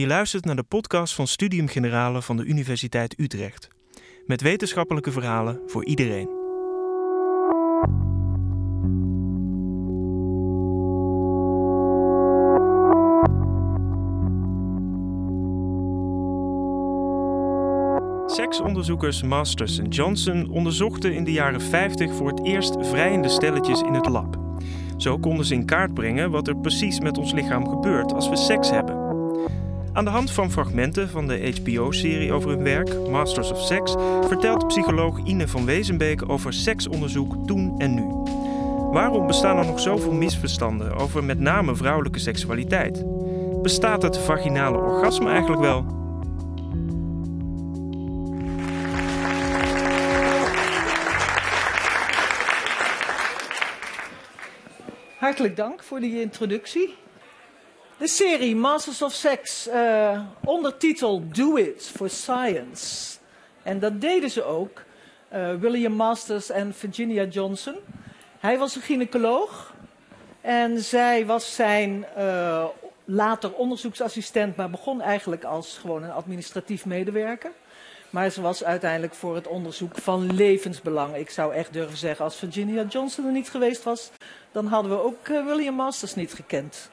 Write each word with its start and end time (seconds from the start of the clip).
Je 0.00 0.06
luistert 0.06 0.44
naar 0.44 0.56
de 0.56 0.62
podcast 0.62 1.14
van 1.14 1.26
Studium 1.26 1.68
Generale 1.68 2.22
van 2.22 2.36
de 2.36 2.44
Universiteit 2.44 3.18
Utrecht. 3.18 3.68
Met 4.26 4.40
wetenschappelijke 4.40 5.10
verhalen 5.10 5.60
voor 5.66 5.84
iedereen. 5.84 6.28
Seksonderzoekers 18.26 19.22
Masters 19.22 19.80
Johnson 19.88 20.50
onderzochten 20.50 21.14
in 21.14 21.24
de 21.24 21.32
jaren 21.32 21.60
50 21.60 22.14
voor 22.14 22.28
het 22.28 22.44
eerst 22.44 22.76
vrijende 22.80 23.28
stelletjes 23.28 23.80
in 23.80 23.94
het 23.94 24.08
lab. 24.08 24.38
Zo 24.96 25.18
konden 25.18 25.46
ze 25.46 25.54
in 25.54 25.66
kaart 25.66 25.94
brengen 25.94 26.30
wat 26.30 26.48
er 26.48 26.56
precies 26.56 27.00
met 27.00 27.18
ons 27.18 27.32
lichaam 27.32 27.68
gebeurt 27.68 28.12
als 28.12 28.28
we 28.28 28.36
seks 28.36 28.70
hebben. 28.70 28.95
Aan 29.96 30.04
de 30.04 30.10
hand 30.10 30.30
van 30.32 30.50
fragmenten 30.50 31.08
van 31.08 31.26
de 31.26 31.54
HBO-serie 31.62 32.32
over 32.32 32.50
hun 32.50 32.62
werk, 32.62 33.08
Masters 33.08 33.50
of 33.50 33.60
Sex, 33.60 33.94
vertelt 34.26 34.66
psycholoog 34.66 35.18
Ine 35.24 35.48
van 35.48 35.64
Wezenbeek 35.64 36.28
over 36.28 36.52
seksonderzoek 36.52 37.46
toen 37.46 37.74
en 37.78 37.94
nu. 37.94 38.04
Waarom 38.92 39.26
bestaan 39.26 39.56
er 39.58 39.66
nog 39.66 39.80
zoveel 39.80 40.12
misverstanden 40.12 40.94
over 40.94 41.24
met 41.24 41.40
name 41.40 41.76
vrouwelijke 41.76 42.18
seksualiteit? 42.18 43.04
Bestaat 43.62 44.02
het 44.02 44.18
vaginale 44.18 44.78
orgasme 44.78 45.30
eigenlijk 45.30 45.60
wel? 45.60 45.86
Hartelijk 55.18 55.56
dank 55.56 55.82
voor 55.82 56.00
die 56.00 56.20
introductie. 56.20 57.05
De 57.98 58.06
serie 58.06 58.56
Masters 58.56 59.02
of 59.02 59.12
Sex, 59.12 59.68
uh, 59.68 60.20
ondertitel 60.44 61.22
Do 61.32 61.56
It 61.56 61.92
for 61.94 62.10
Science. 62.10 63.16
En 63.62 63.78
dat 63.78 64.00
deden 64.00 64.30
ze 64.30 64.44
ook, 64.44 64.82
uh, 65.34 65.54
William 65.54 65.92
Masters 65.92 66.50
en 66.50 66.74
Virginia 66.74 67.24
Johnson. 67.24 67.74
Hij 68.38 68.58
was 68.58 68.76
een 68.76 68.82
gynaecoloog 68.82 69.74
en 70.40 70.80
zij 70.80 71.26
was 71.26 71.54
zijn 71.54 72.06
uh, 72.18 72.64
later 73.04 73.52
onderzoeksassistent, 73.52 74.56
maar 74.56 74.70
begon 74.70 75.00
eigenlijk 75.00 75.44
als 75.44 75.78
gewoon 75.80 76.02
een 76.02 76.12
administratief 76.12 76.84
medewerker. 76.84 77.50
Maar 78.10 78.30
ze 78.30 78.40
was 78.40 78.64
uiteindelijk 78.64 79.14
voor 79.14 79.34
het 79.34 79.46
onderzoek 79.46 79.94
van 79.94 80.34
levensbelang. 80.34 81.16
Ik 81.16 81.30
zou 81.30 81.54
echt 81.54 81.72
durven 81.72 81.98
zeggen, 81.98 82.24
als 82.24 82.36
Virginia 82.36 82.84
Johnson 82.88 83.26
er 83.26 83.32
niet 83.32 83.50
geweest 83.50 83.82
was, 83.82 84.10
dan 84.52 84.66
hadden 84.66 84.90
we 84.90 85.02
ook 85.02 85.26
William 85.26 85.74
Masters 85.74 86.14
niet 86.14 86.34
gekend. 86.34 86.90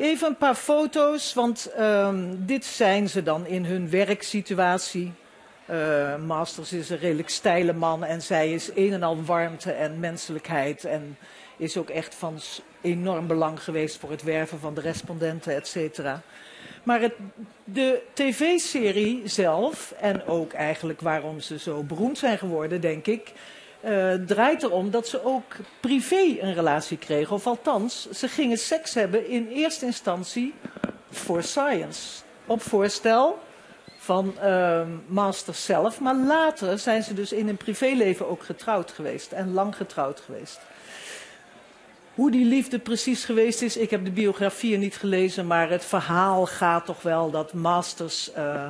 Even 0.00 0.28
een 0.28 0.36
paar 0.36 0.54
foto's, 0.54 1.34
want 1.34 1.70
um, 1.78 2.46
dit 2.46 2.64
zijn 2.64 3.08
ze 3.08 3.22
dan 3.22 3.46
in 3.46 3.64
hun 3.64 3.90
werksituatie. 3.90 5.12
Uh, 5.70 6.16
Masters 6.16 6.72
is 6.72 6.90
een 6.90 6.98
redelijk 6.98 7.28
steile 7.28 7.72
man 7.72 8.04
en 8.04 8.22
zij 8.22 8.52
is 8.52 8.70
een 8.74 8.92
en 8.92 9.02
al 9.02 9.24
warmte 9.24 9.72
en 9.72 10.00
menselijkheid. 10.00 10.84
En 10.84 11.18
is 11.56 11.76
ook 11.76 11.90
echt 11.90 12.14
van 12.14 12.38
enorm 12.80 13.26
belang 13.26 13.62
geweest 13.62 13.98
voor 13.98 14.10
het 14.10 14.22
werven 14.22 14.58
van 14.58 14.74
de 14.74 14.80
respondenten, 14.80 15.54
et 15.54 15.68
cetera. 15.68 16.22
Maar 16.82 17.00
het, 17.00 17.14
de 17.64 18.00
tv-serie 18.12 19.22
zelf, 19.24 19.94
en 20.00 20.26
ook 20.26 20.52
eigenlijk 20.52 21.00
waarom 21.00 21.40
ze 21.40 21.58
zo 21.58 21.82
beroemd 21.82 22.18
zijn 22.18 22.38
geworden, 22.38 22.80
denk 22.80 23.06
ik, 23.06 23.32
uh, 23.84 24.14
draait 24.14 24.62
erom 24.62 24.90
dat 24.90 25.08
ze 25.08 25.24
ook 25.24 25.56
privé 25.80 26.36
een 26.40 26.54
relatie 26.54 26.98
kregen. 26.98 27.34
Of 27.34 27.46
althans, 27.46 28.10
ze 28.10 28.28
gingen 28.28 28.58
seks 28.58 28.94
hebben 28.94 29.28
in 29.28 29.48
eerste 29.48 29.86
instantie 29.86 30.54
voor 31.10 31.42
science. 31.42 32.22
Op 32.46 32.62
voorstel 32.62 33.38
van 33.98 34.34
uh, 34.42 34.80
Master 35.06 35.54
zelf. 35.54 36.00
Maar 36.00 36.16
later 36.16 36.78
zijn 36.78 37.02
ze 37.02 37.14
dus 37.14 37.32
in 37.32 37.46
hun 37.46 37.56
privéleven 37.56 38.28
ook 38.28 38.42
getrouwd 38.42 38.90
geweest. 38.90 39.32
En 39.32 39.52
lang 39.52 39.76
getrouwd 39.76 40.20
geweest. 40.20 40.60
Hoe 42.14 42.30
die 42.30 42.44
liefde 42.44 42.78
precies 42.78 43.24
geweest 43.24 43.62
is, 43.62 43.76
ik 43.76 43.90
heb 43.90 44.04
de 44.04 44.10
biografieën 44.10 44.80
niet 44.80 44.96
gelezen. 44.96 45.46
Maar 45.46 45.70
het 45.70 45.84
verhaal 45.84 46.46
gaat 46.46 46.84
toch 46.84 47.02
wel 47.02 47.30
dat 47.30 47.52
Masters... 47.52 48.30
Uh, 48.38 48.68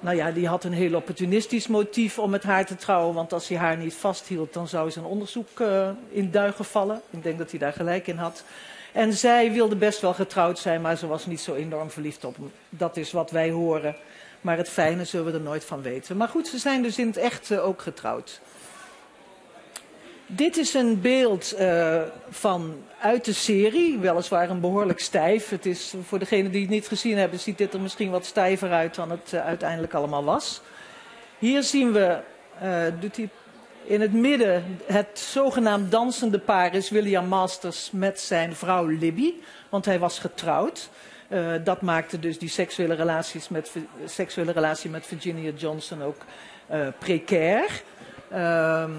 nou 0.00 0.16
ja, 0.16 0.30
die 0.30 0.48
had 0.48 0.64
een 0.64 0.72
heel 0.72 0.94
opportunistisch 0.94 1.66
motief 1.66 2.18
om 2.18 2.30
met 2.30 2.42
haar 2.42 2.66
te 2.66 2.76
trouwen. 2.76 3.14
Want 3.14 3.32
als 3.32 3.48
hij 3.48 3.58
haar 3.58 3.76
niet 3.76 3.94
vasthield, 3.94 4.52
dan 4.52 4.68
zou 4.68 4.90
zijn 4.90 5.04
onderzoek 5.04 5.60
uh, 5.60 5.88
in 6.08 6.30
duigen 6.30 6.64
vallen. 6.64 7.00
Ik 7.10 7.22
denk 7.22 7.38
dat 7.38 7.50
hij 7.50 7.58
daar 7.58 7.72
gelijk 7.72 8.06
in 8.06 8.16
had. 8.16 8.44
En 8.92 9.12
zij 9.12 9.52
wilde 9.52 9.76
best 9.76 10.00
wel 10.00 10.14
getrouwd 10.14 10.58
zijn, 10.58 10.80
maar 10.80 10.96
ze 10.96 11.06
was 11.06 11.26
niet 11.26 11.40
zo 11.40 11.54
enorm 11.54 11.90
verliefd 11.90 12.24
op 12.24 12.36
hem. 12.36 12.52
Dat 12.68 12.96
is 12.96 13.12
wat 13.12 13.30
wij 13.30 13.50
horen. 13.50 13.96
Maar 14.40 14.56
het 14.56 14.68
fijne 14.68 15.04
zullen 15.04 15.26
we 15.26 15.32
er 15.32 15.44
nooit 15.44 15.64
van 15.64 15.82
weten. 15.82 16.16
Maar 16.16 16.28
goed, 16.28 16.46
ze 16.46 16.58
zijn 16.58 16.82
dus 16.82 16.98
in 16.98 17.06
het 17.06 17.16
echt 17.16 17.50
uh, 17.50 17.66
ook 17.66 17.82
getrouwd. 17.82 18.40
Dit 20.30 20.56
is 20.56 20.74
een 20.74 21.00
beeld 21.00 21.54
uh, 21.58 22.02
van 22.30 22.82
uit 23.00 23.24
de 23.24 23.32
serie, 23.32 23.98
weliswaar 23.98 24.50
een 24.50 24.60
behoorlijk 24.60 25.00
stijf. 25.00 25.48
Het 25.48 25.66
is, 25.66 25.94
voor 26.04 26.18
degenen 26.18 26.50
die 26.50 26.60
het 26.60 26.70
niet 26.70 26.88
gezien 26.88 27.18
hebben, 27.18 27.38
ziet 27.38 27.58
dit 27.58 27.74
er 27.74 27.80
misschien 27.80 28.10
wat 28.10 28.24
stijver 28.24 28.70
uit 28.70 28.94
dan 28.94 29.10
het 29.10 29.32
uh, 29.34 29.46
uiteindelijk 29.46 29.94
allemaal 29.94 30.24
was. 30.24 30.60
Hier 31.38 31.62
zien 31.62 31.92
we, 31.92 32.18
uh, 32.54 32.60
hij 32.60 33.28
in 33.84 34.00
het 34.00 34.12
midden, 34.12 34.78
het 34.86 35.18
zogenaamd 35.18 35.90
dansende 35.90 36.38
paar 36.38 36.74
is 36.74 36.90
William 36.90 37.26
Masters 37.26 37.90
met 37.92 38.20
zijn 38.20 38.56
vrouw 38.56 38.86
Libby, 38.86 39.32
want 39.68 39.84
hij 39.84 39.98
was 39.98 40.18
getrouwd. 40.18 40.90
dat 41.64 41.82
maakte 41.82 42.18
dus 42.18 42.38
die 42.38 42.48
seksuele, 42.48 42.94
relaties 42.94 43.48
met, 43.48 43.72
seksuele 44.04 44.52
relatie 44.52 44.90
met 44.90 45.06
Virginia 45.06 45.50
Johnson 45.56 46.02
ook 46.02 46.24
precair. 46.98 47.82
Ehm, 48.30 48.90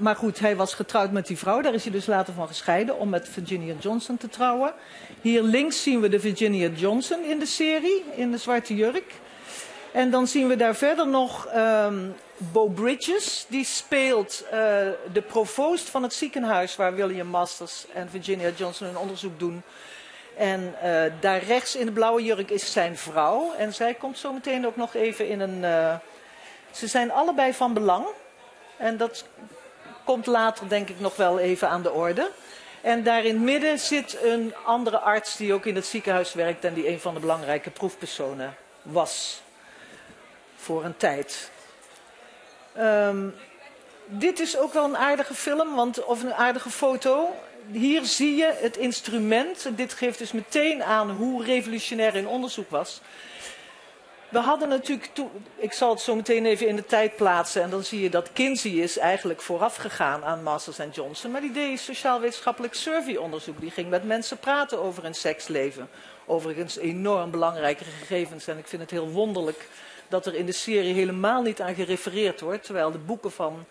maar 0.00 0.16
goed, 0.16 0.38
hij 0.38 0.56
was 0.56 0.74
getrouwd 0.74 1.10
met 1.10 1.26
die 1.26 1.38
vrouw. 1.38 1.60
Daar 1.60 1.74
is 1.74 1.82
hij 1.82 1.92
dus 1.92 2.06
later 2.06 2.34
van 2.34 2.46
gescheiden 2.46 2.98
om 2.98 3.08
met 3.08 3.28
Virginia 3.28 3.74
Johnson 3.80 4.16
te 4.16 4.28
trouwen. 4.28 4.72
Hier 5.20 5.42
links 5.42 5.82
zien 5.82 6.00
we 6.00 6.08
de 6.08 6.20
Virginia 6.20 6.68
Johnson 6.68 7.24
in 7.24 7.38
de 7.38 7.46
serie, 7.46 8.04
in 8.14 8.30
de 8.30 8.38
zwarte 8.38 8.74
jurk. 8.74 9.14
En 9.92 10.10
dan 10.10 10.26
zien 10.26 10.48
we 10.48 10.56
daar 10.56 10.74
verder 10.74 11.08
nog 11.08 11.48
um, 11.56 12.14
Bo 12.36 12.68
Bridges. 12.68 13.46
Die 13.48 13.64
speelt 13.64 14.44
uh, 14.44 14.50
de 15.12 15.22
provoost 15.26 15.88
van 15.88 16.02
het 16.02 16.14
ziekenhuis 16.14 16.76
waar 16.76 16.94
William 16.94 17.26
Masters 17.26 17.86
en 17.92 18.10
Virginia 18.10 18.50
Johnson 18.56 18.86
hun 18.86 18.98
onderzoek 18.98 19.38
doen. 19.38 19.62
En 20.36 20.74
uh, 20.84 21.02
daar 21.20 21.42
rechts 21.42 21.76
in 21.76 21.86
de 21.86 21.92
blauwe 21.92 22.22
jurk 22.22 22.50
is 22.50 22.72
zijn 22.72 22.96
vrouw. 22.96 23.52
En 23.58 23.74
zij 23.74 23.94
komt 23.94 24.18
zo 24.18 24.32
meteen 24.32 24.66
ook 24.66 24.76
nog 24.76 24.94
even 24.94 25.28
in 25.28 25.40
een... 25.40 25.62
Uh, 25.62 25.94
ze 26.70 26.86
zijn 26.86 27.12
allebei 27.12 27.52
van 27.52 27.74
belang. 27.74 28.06
En 28.76 28.96
dat 28.96 29.24
komt 30.04 30.26
later 30.26 30.68
denk 30.68 30.88
ik 30.88 31.00
nog 31.00 31.16
wel 31.16 31.38
even 31.38 31.68
aan 31.68 31.82
de 31.82 31.92
orde. 31.92 32.30
En 32.80 33.02
daar 33.02 33.24
in 33.24 33.34
het 33.34 33.44
midden 33.44 33.78
zit 33.78 34.18
een 34.22 34.54
andere 34.64 34.98
arts 34.98 35.36
die 35.36 35.52
ook 35.52 35.66
in 35.66 35.74
het 35.74 35.86
ziekenhuis 35.86 36.32
werkt 36.32 36.64
en 36.64 36.74
die 36.74 36.88
een 36.88 37.00
van 37.00 37.14
de 37.14 37.20
belangrijke 37.20 37.70
proefpersonen 37.70 38.56
was. 38.82 39.42
Voor 40.56 40.84
een 40.84 40.96
tijd. 40.96 41.50
Um, 42.78 43.34
dit 44.06 44.40
is 44.40 44.58
ook 44.58 44.72
wel 44.72 44.84
een 44.84 44.96
aardige 44.96 45.34
film, 45.34 45.74
want, 45.74 46.04
of 46.04 46.22
een 46.22 46.34
aardige 46.34 46.70
foto. 46.70 47.34
Hier 47.70 48.04
zie 48.04 48.36
je 48.36 48.52
het 48.60 48.76
instrument. 48.76 49.68
Dit 49.76 49.92
geeft 49.92 50.18
dus 50.18 50.32
meteen 50.32 50.82
aan 50.82 51.10
hoe 51.10 51.44
revolutionair 51.44 52.12
hun 52.12 52.28
onderzoek 52.28 52.70
was. 52.70 53.00
We 54.30 54.38
hadden 54.38 54.68
natuurlijk, 54.68 55.10
ik 55.56 55.72
zal 55.72 55.90
het 55.90 56.00
zo 56.00 56.14
meteen 56.14 56.46
even 56.46 56.68
in 56.68 56.76
de 56.76 56.86
tijd 56.86 57.16
plaatsen. 57.16 57.62
En 57.62 57.70
dan 57.70 57.84
zie 57.84 58.02
je 58.02 58.10
dat 58.10 58.32
Kinsey 58.32 58.70
is 58.70 58.98
eigenlijk 58.98 59.40
vooraf 59.40 59.76
gegaan 59.76 60.24
aan 60.24 60.42
Masters 60.42 60.78
en 60.78 60.90
Johnson. 60.90 61.30
Maar 61.30 61.40
die 61.40 61.52
deed 61.52 61.80
sociaal-wetenschappelijk 61.80 62.74
surveyonderzoek. 62.74 63.60
Die 63.60 63.70
ging 63.70 63.88
met 63.88 64.04
mensen 64.04 64.38
praten 64.38 64.80
over 64.80 65.02
hun 65.02 65.14
seksleven. 65.14 65.88
Overigens 66.26 66.76
enorm 66.76 67.30
belangrijke 67.30 67.84
gegevens. 67.84 68.46
En 68.46 68.58
ik 68.58 68.66
vind 68.66 68.82
het 68.82 68.90
heel 68.90 69.08
wonderlijk 69.08 69.68
dat 70.08 70.26
er 70.26 70.34
in 70.34 70.46
de 70.46 70.52
serie 70.52 70.94
helemaal 70.94 71.42
niet 71.42 71.60
aan 71.60 71.74
gerefereerd 71.74 72.40
wordt. 72.40 72.64
Terwijl 72.64 72.90
de 72.90 72.98
boeken 72.98 73.32
van, 73.32 73.64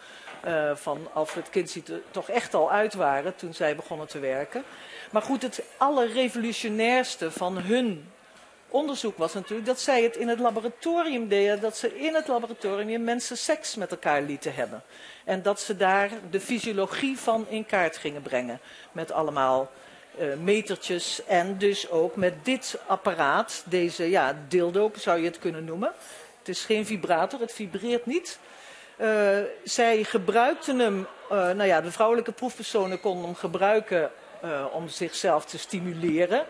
uh, 0.47 0.75
van 0.75 1.07
Alfred 1.13 1.49
Kinsey 1.49 1.83
toch 2.11 2.29
echt 2.29 2.53
al 2.53 2.71
uit 2.71 2.93
waren 2.93 3.35
toen 3.35 3.53
zij 3.53 3.75
begonnen 3.75 4.07
te 4.07 4.19
werken. 4.19 4.63
Maar 5.11 5.21
goed, 5.21 5.41
het 5.41 5.63
allerrevolutionairste 5.77 7.31
van 7.31 7.57
hun 7.57 8.11
onderzoek 8.69 9.17
was 9.17 9.33
natuurlijk 9.33 9.67
dat 9.67 9.79
zij 9.79 10.03
het 10.03 10.15
in 10.15 10.27
het 10.27 10.39
laboratorium 10.39 11.27
deden, 11.27 11.61
dat 11.61 11.77
ze 11.77 11.99
in 11.99 12.15
het 12.15 12.27
laboratorium 12.27 13.03
mensen 13.03 13.37
seks 13.37 13.75
met 13.75 13.91
elkaar 13.91 14.21
lieten 14.21 14.53
hebben. 14.53 14.83
En 15.25 15.41
dat 15.41 15.59
ze 15.59 15.77
daar 15.77 16.09
de 16.29 16.39
fysiologie 16.39 17.19
van 17.19 17.45
in 17.49 17.65
kaart 17.65 17.97
gingen 17.97 18.21
brengen. 18.21 18.59
Met 18.91 19.11
allemaal 19.11 19.71
uh, 20.19 20.35
metertjes 20.35 21.25
en 21.25 21.57
dus 21.57 21.89
ook 21.89 22.15
met 22.15 22.45
dit 22.45 22.79
apparaat, 22.87 23.63
deze 23.65 24.09
ja, 24.09 24.35
dildo 24.47 24.91
zou 24.95 25.19
je 25.19 25.25
het 25.25 25.39
kunnen 25.39 25.65
noemen. 25.65 25.91
Het 26.39 26.47
is 26.47 26.65
geen 26.65 26.85
vibrator, 26.85 27.39
het 27.39 27.53
vibreert 27.53 28.05
niet. 28.05 28.39
Uh, 28.97 29.37
zij 29.63 30.03
gebruikten 30.03 30.79
hem, 30.79 30.99
uh, 30.99 31.29
nou 31.29 31.63
ja, 31.63 31.81
de 31.81 31.91
vrouwelijke 31.91 32.31
proefpersonen 32.31 32.99
konden 32.99 33.25
hem 33.25 33.35
gebruiken 33.35 34.11
om 34.71 34.87
zichzelf 34.87 35.45
te 35.45 35.57
stimuleren. 35.57 36.45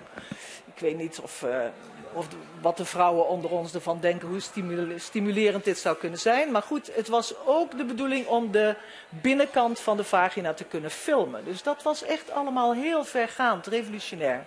Ik 0.73 0.79
weet 0.79 0.97
niet 0.97 1.19
of 1.19 1.43
of 2.13 2.27
wat 2.61 2.77
de 2.77 2.85
vrouwen 2.85 3.27
onder 3.27 3.49
ons 3.49 3.73
ervan 3.73 3.99
denken, 3.99 4.27
hoe 4.27 4.39
stimulerend 4.97 5.63
dit 5.63 5.77
zou 5.77 5.97
kunnen 5.97 6.19
zijn. 6.19 6.51
Maar 6.51 6.61
goed, 6.61 6.95
het 6.95 7.07
was 7.07 7.33
ook 7.45 7.77
de 7.77 7.85
bedoeling 7.85 8.27
om 8.27 8.51
de 8.51 8.75
binnenkant 9.09 9.79
van 9.79 9.97
de 9.97 10.03
vagina 10.03 10.53
te 10.53 10.63
kunnen 10.63 10.91
filmen. 10.91 11.45
Dus 11.45 11.63
dat 11.63 11.83
was 11.83 12.03
echt 12.03 12.31
allemaal 12.31 12.73
heel 12.73 13.05
vergaand, 13.05 13.67
revolutionair 13.67 14.45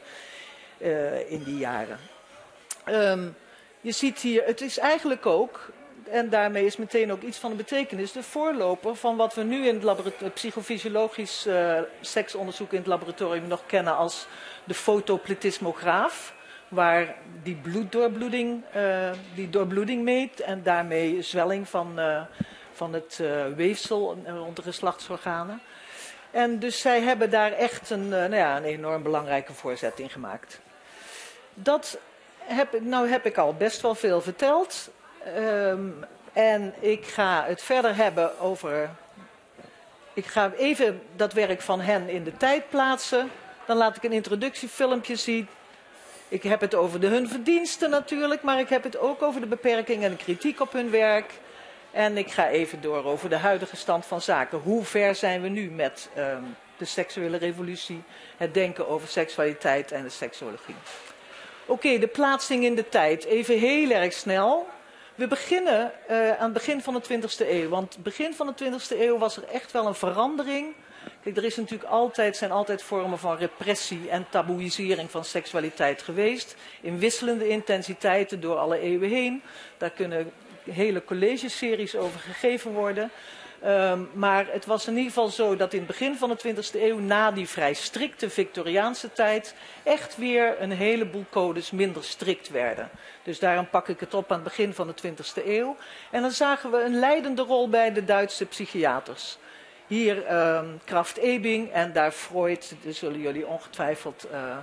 uh, 0.78 1.30
in 1.30 1.42
die 1.42 1.58
jaren. 1.58 1.98
Um, 2.88 3.36
je 3.80 3.92
ziet 3.92 4.18
hier, 4.18 4.44
het 4.44 4.60
is 4.60 4.78
eigenlijk 4.78 5.26
ook, 5.26 5.70
en 6.10 6.28
daarmee 6.28 6.64
is 6.64 6.76
meteen 6.76 7.12
ook 7.12 7.22
iets 7.22 7.38
van 7.38 7.50
de 7.50 7.56
betekenis, 7.56 8.12
de 8.12 8.22
voorloper 8.22 8.96
van 8.96 9.16
wat 9.16 9.34
we 9.34 9.42
nu 9.42 9.66
in 9.66 9.82
het 9.84 10.34
psychofysiologisch 10.34 11.46
uh, 11.46 11.78
seksonderzoek 12.00 12.72
in 12.72 12.78
het 12.78 12.86
laboratorium 12.86 13.46
nog 13.46 13.62
kennen 13.66 13.96
als 13.96 14.26
de 14.64 14.74
fotopletismograaf 14.74 16.34
waar 16.72 17.14
die 17.42 17.54
bloeddoorbloeding, 17.54 18.62
uh, 18.76 19.10
die 19.34 19.50
doorbloeding 19.50 20.02
meet 20.02 20.40
en 20.40 20.62
daarmee 20.62 21.22
zwelling 21.22 21.68
van, 21.68 22.00
uh, 22.00 22.20
van 22.72 22.92
het 22.92 23.18
uh, 23.20 23.46
weefsel 23.56 24.16
rond 24.26 24.56
de 24.56 24.62
geslachtsorganen. 24.62 25.60
En 26.30 26.58
dus 26.58 26.80
zij 26.80 27.00
hebben 27.00 27.30
daar 27.30 27.52
echt 27.52 27.90
een, 27.90 28.08
nou 28.08 28.34
ja, 28.34 28.56
een 28.56 28.64
enorm 28.64 29.02
belangrijke 29.02 29.52
voorzet 29.52 29.98
in 29.98 30.10
gemaakt. 30.10 30.60
Dat 31.54 31.98
heb, 32.38 32.80
nou 32.80 33.08
heb 33.08 33.26
ik 33.26 33.38
al 33.38 33.54
best 33.54 33.80
wel 33.80 33.94
veel 33.94 34.20
verteld. 34.20 34.90
Um, 35.36 36.04
en 36.32 36.74
ik 36.80 37.06
ga 37.06 37.44
het 37.46 37.62
verder 37.62 37.96
hebben 37.96 38.40
over. 38.40 38.90
Ik 40.12 40.26
ga 40.26 40.52
even 40.52 41.02
dat 41.16 41.32
werk 41.32 41.60
van 41.60 41.80
hen 41.80 42.08
in 42.08 42.24
de 42.24 42.36
tijd 42.36 42.68
plaatsen. 42.68 43.30
Dan 43.66 43.76
laat 43.76 43.96
ik 43.96 44.02
een 44.02 44.12
introductiefilmpje 44.12 45.16
zien 45.16 45.48
ik 46.32 46.42
heb 46.42 46.60
het 46.60 46.74
over 46.74 47.00
de, 47.00 47.06
hun 47.06 47.28
verdiensten 47.28 47.90
natuurlijk, 47.90 48.42
maar 48.42 48.58
ik 48.58 48.68
heb 48.68 48.82
het 48.82 48.98
ook 48.98 49.22
over 49.22 49.40
de 49.40 49.46
beperkingen 49.46 50.04
en 50.04 50.10
de 50.10 50.24
kritiek 50.24 50.60
op 50.60 50.72
hun 50.72 50.90
werk. 50.90 51.32
En 51.90 52.16
ik 52.16 52.30
ga 52.30 52.48
even 52.48 52.80
door 52.80 53.04
over 53.04 53.28
de 53.28 53.36
huidige 53.36 53.76
stand 53.76 54.06
van 54.06 54.20
zaken. 54.20 54.58
Hoe 54.58 54.84
ver 54.84 55.14
zijn 55.14 55.42
we 55.42 55.48
nu 55.48 55.70
met 55.70 56.08
um, 56.18 56.56
de 56.76 56.84
seksuele 56.84 57.36
revolutie, 57.36 58.02
het 58.36 58.54
denken 58.54 58.88
over 58.88 59.08
seksualiteit 59.08 59.92
en 59.92 60.02
de 60.02 60.08
seksologie? 60.08 60.74
Oké, 61.66 61.98
de 61.98 62.06
plaatsing 62.06 62.64
in 62.64 62.74
de 62.74 62.88
tijd. 62.88 63.24
Even 63.24 63.58
heel 63.58 63.90
erg 63.90 64.12
snel. 64.12 64.68
We 65.14 65.26
beginnen 65.26 65.92
uh, 66.10 66.30
aan 66.30 66.44
het 66.44 66.52
begin 66.52 66.82
van 66.82 66.94
de 66.94 67.20
20e 67.20 67.48
eeuw. 67.48 67.68
Want 67.68 67.96
begin 68.02 68.34
van 68.34 68.54
de 68.56 68.64
20e 68.64 69.00
eeuw 69.00 69.18
was 69.18 69.36
er 69.36 69.44
echt 69.44 69.72
wel 69.72 69.86
een 69.86 69.94
verandering 69.94 70.74
Kijk, 71.22 71.36
er 71.36 71.44
is 71.44 71.56
natuurlijk 71.56 71.90
altijd, 71.90 72.36
zijn 72.36 72.50
altijd 72.50 72.82
vormen 72.82 73.18
van 73.18 73.36
repressie 73.36 74.10
en 74.10 74.26
taboeisering 74.28 75.10
van 75.10 75.24
seksualiteit 75.24 76.02
geweest. 76.02 76.56
In 76.80 76.98
wisselende 76.98 77.48
intensiteiten 77.48 78.40
door 78.40 78.56
alle 78.56 78.78
eeuwen 78.78 79.08
heen. 79.08 79.42
Daar 79.76 79.90
kunnen 79.90 80.32
hele 80.70 81.04
collegeseries 81.04 81.96
over 81.96 82.20
gegeven 82.20 82.72
worden. 82.72 83.10
Um, 83.66 84.10
maar 84.12 84.46
het 84.50 84.66
was 84.66 84.86
in 84.86 84.96
ieder 84.96 85.12
geval 85.12 85.28
zo 85.28 85.56
dat 85.56 85.72
in 85.72 85.78
het 85.78 85.88
begin 85.88 86.16
van 86.16 86.28
de 86.28 86.54
20e 86.54 86.80
eeuw, 86.80 86.98
na 86.98 87.30
die 87.30 87.48
vrij 87.48 87.74
strikte 87.74 88.30
Victoriaanse 88.30 89.12
tijd, 89.12 89.54
echt 89.82 90.16
weer 90.16 90.62
een 90.62 90.70
heleboel 90.70 91.24
codes 91.30 91.70
minder 91.70 92.04
strikt 92.04 92.50
werden. 92.50 92.90
Dus 93.22 93.38
daarom 93.38 93.68
pak 93.68 93.88
ik 93.88 94.00
het 94.00 94.14
op 94.14 94.30
aan 94.32 94.38
het 94.38 94.44
begin 94.44 94.74
van 94.74 94.86
de 94.86 94.94
20e 95.08 95.46
eeuw. 95.46 95.76
En 96.10 96.22
dan 96.22 96.30
zagen 96.30 96.70
we 96.70 96.82
een 96.82 96.98
leidende 96.98 97.42
rol 97.42 97.68
bij 97.68 97.92
de 97.92 98.04
Duitse 98.04 98.46
psychiaters. 98.46 99.38
Hier 99.92 100.34
um, 100.56 100.80
Kraft 100.84 101.16
Ebing 101.16 101.72
en 101.72 101.92
daar 101.92 102.12
Freud, 102.12 102.74
dat 102.84 102.94
zullen 102.94 103.20
jullie 103.20 103.46
ongetwijfeld 103.46 104.26
uh, 104.32 104.56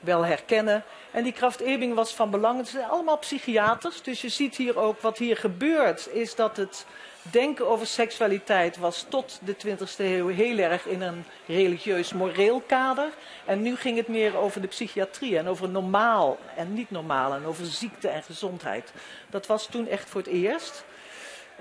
wel 0.00 0.24
herkennen. 0.24 0.84
En 1.10 1.22
die 1.22 1.32
Kraft 1.32 1.60
Ebing 1.60 1.94
was 1.94 2.14
van 2.14 2.30
belang. 2.30 2.58
Het 2.58 2.68
zijn 2.68 2.88
allemaal 2.88 3.18
psychiaters, 3.18 4.02
dus 4.02 4.20
je 4.20 4.28
ziet 4.28 4.56
hier 4.56 4.78
ook 4.78 5.00
wat 5.00 5.18
hier 5.18 5.36
gebeurt, 5.36 6.08
is 6.12 6.34
dat 6.34 6.56
het 6.56 6.86
denken 7.22 7.68
over 7.68 7.86
seksualiteit 7.86 8.76
was 8.76 9.06
tot 9.08 9.40
de 9.44 9.56
20e 9.66 9.96
eeuw 9.98 10.28
heel 10.28 10.58
erg 10.58 10.86
in 10.86 11.02
een 11.02 11.24
religieus 11.46 12.12
moreel 12.12 12.62
kader. 12.66 13.08
En 13.44 13.62
nu 13.62 13.76
ging 13.76 13.96
het 13.96 14.08
meer 14.08 14.36
over 14.36 14.60
de 14.60 14.68
psychiatrie 14.68 15.38
en 15.38 15.48
over 15.48 15.68
normaal 15.68 16.38
en 16.56 16.74
niet 16.74 16.90
normaal 16.90 17.34
en 17.34 17.44
over 17.44 17.64
ziekte 17.66 18.08
en 18.08 18.22
gezondheid. 18.22 18.92
Dat 19.30 19.46
was 19.46 19.66
toen 19.66 19.88
echt 19.88 20.08
voor 20.08 20.20
het 20.20 20.30
eerst. 20.30 20.84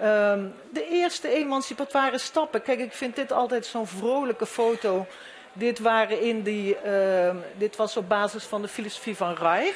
Um, 0.03 0.53
de 0.69 0.88
eerste 0.89 1.30
emancipatoire 1.30 2.18
stappen. 2.18 2.62
Kijk, 2.62 2.80
ik 2.80 2.94
vind 2.94 3.15
dit 3.15 3.31
altijd 3.31 3.65
zo'n 3.65 3.88
vrolijke 3.88 4.45
foto. 4.45 5.06
Dit, 5.53 5.80
waren 5.80 6.21
in 6.21 6.42
die, 6.42 6.77
uh, 6.86 7.36
dit 7.57 7.75
was 7.75 7.97
op 7.97 8.09
basis 8.09 8.44
van 8.44 8.62
de 8.62 8.68
filosofie 8.68 9.15
van 9.15 9.33
Reich. 9.33 9.75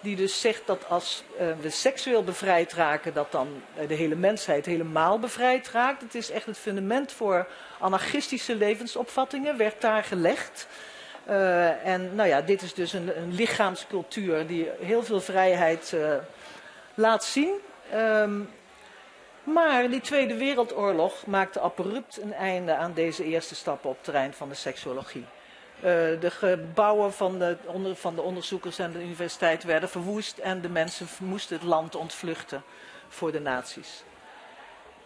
Die 0.00 0.16
dus 0.16 0.40
zegt 0.40 0.62
dat 0.64 0.88
als 0.88 1.24
uh, 1.40 1.46
we 1.60 1.70
seksueel 1.70 2.24
bevrijd 2.24 2.72
raken, 2.72 3.14
dat 3.14 3.32
dan 3.32 3.48
de 3.88 3.94
hele 3.94 4.14
mensheid 4.14 4.66
helemaal 4.66 5.18
bevrijd 5.18 5.68
raakt. 5.68 6.02
Het 6.02 6.14
is 6.14 6.30
echt 6.30 6.46
het 6.46 6.58
fundament 6.58 7.12
voor 7.12 7.46
anarchistische 7.78 8.54
levensopvattingen, 8.54 9.56
werd 9.56 9.80
daar 9.80 10.04
gelegd. 10.04 10.66
Uh, 11.28 11.86
en 11.86 12.14
nou 12.14 12.28
ja, 12.28 12.40
dit 12.40 12.62
is 12.62 12.74
dus 12.74 12.92
een, 12.92 13.18
een 13.18 13.34
lichaamscultuur 13.34 14.46
die 14.46 14.68
heel 14.80 15.02
veel 15.02 15.20
vrijheid 15.20 15.96
laat 16.94 17.24
zien. 17.24 17.54
Um, 17.94 18.48
maar 19.46 19.90
die 19.90 20.00
Tweede 20.00 20.36
Wereldoorlog 20.36 21.26
maakte 21.26 21.60
abrupt 21.60 22.20
een 22.22 22.32
einde 22.32 22.74
aan 22.74 22.92
deze 22.92 23.24
eerste 23.24 23.54
stappen 23.54 23.90
op 23.90 23.96
het 23.96 24.04
terrein 24.04 24.32
van 24.32 24.48
de 24.48 24.54
seksuologie. 24.54 25.24
Uh, 25.76 25.82
de 26.20 26.30
gebouwen 26.30 27.12
van 27.12 27.38
de, 27.38 27.56
onder, 27.66 27.96
van 27.96 28.14
de, 28.14 28.22
onderzoekers 28.22 28.78
en 28.78 28.92
de 28.92 29.02
universiteit 29.02 29.64
werden 29.64 29.88
verwoest 29.88 30.38
en 30.38 30.60
de 30.60 30.68
mensen 30.68 31.06
moesten 31.20 31.56
het 31.56 31.66
land 31.66 31.94
ontvluchten 31.94 32.62
voor 33.08 33.32
de 33.32 33.40
nazi's. 33.40 34.04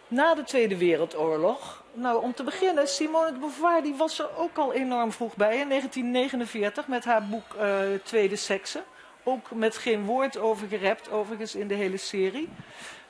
Na 0.07 0.35
de 0.35 0.43
Tweede 0.43 0.77
Wereldoorlog, 0.77 1.83
nou 1.93 2.23
om 2.23 2.33
te 2.33 2.43
beginnen, 2.43 2.87
Simone 2.87 3.31
de 3.31 3.39
Beauvoir 3.39 3.83
die 3.83 3.95
was 3.95 4.19
er 4.19 4.37
ook 4.37 4.57
al 4.57 4.73
enorm 4.73 5.11
vroeg 5.11 5.35
bij 5.35 5.57
in 5.57 5.69
1949 5.69 6.87
met 6.87 7.05
haar 7.05 7.23
boek 7.23 7.55
uh, 7.59 7.79
Tweede 8.03 8.35
Seksen. 8.35 8.83
Ook 9.23 9.51
met 9.51 9.77
geen 9.77 10.05
woord 10.05 10.37
over 10.37 10.67
gerept, 10.67 11.11
overigens 11.11 11.55
in 11.55 11.67
de 11.67 11.73
hele 11.73 11.97
serie. 11.97 12.49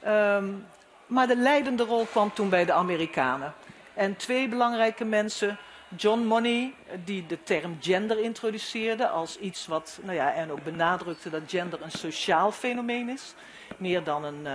Um, 0.07 0.65
maar 1.11 1.27
de 1.27 1.35
leidende 1.35 1.83
rol 1.83 2.05
kwam 2.05 2.33
toen 2.33 2.49
bij 2.49 2.65
de 2.65 2.73
Amerikanen. 2.73 3.53
En 3.93 4.15
twee 4.15 4.47
belangrijke 4.47 5.05
mensen, 5.05 5.57
John 5.95 6.19
Money, 6.19 6.73
die 7.05 7.25
de 7.25 7.43
term 7.43 7.77
gender 7.81 8.19
introduceerde 8.19 9.07
als 9.07 9.39
iets 9.39 9.67
wat, 9.67 9.99
nou 10.01 10.15
ja, 10.15 10.33
en 10.33 10.51
ook 10.51 10.63
benadrukte 10.63 11.29
dat 11.29 11.41
gender 11.47 11.81
een 11.81 11.91
sociaal 11.91 12.51
fenomeen 12.51 13.09
is, 13.09 13.33
meer 13.77 14.03
dan 14.03 14.23
een, 14.23 14.47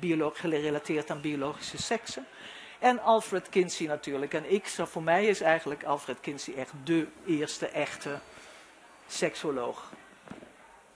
uh, 0.00 0.26
gerelateerd 0.32 1.10
aan 1.10 1.20
biologische 1.20 1.82
seksen. 1.82 2.26
En 2.78 3.02
Alfred 3.02 3.48
Kinsey 3.48 3.86
natuurlijk. 3.86 4.34
En 4.34 4.52
ik, 4.52 4.66
voor 4.66 5.02
mij 5.02 5.26
is 5.26 5.40
eigenlijk 5.40 5.84
Alfred 5.84 6.20
Kinsey 6.20 6.54
echt 6.54 6.72
de 6.84 7.06
eerste 7.26 7.68
echte 7.68 8.18
seksoloog. 9.06 9.92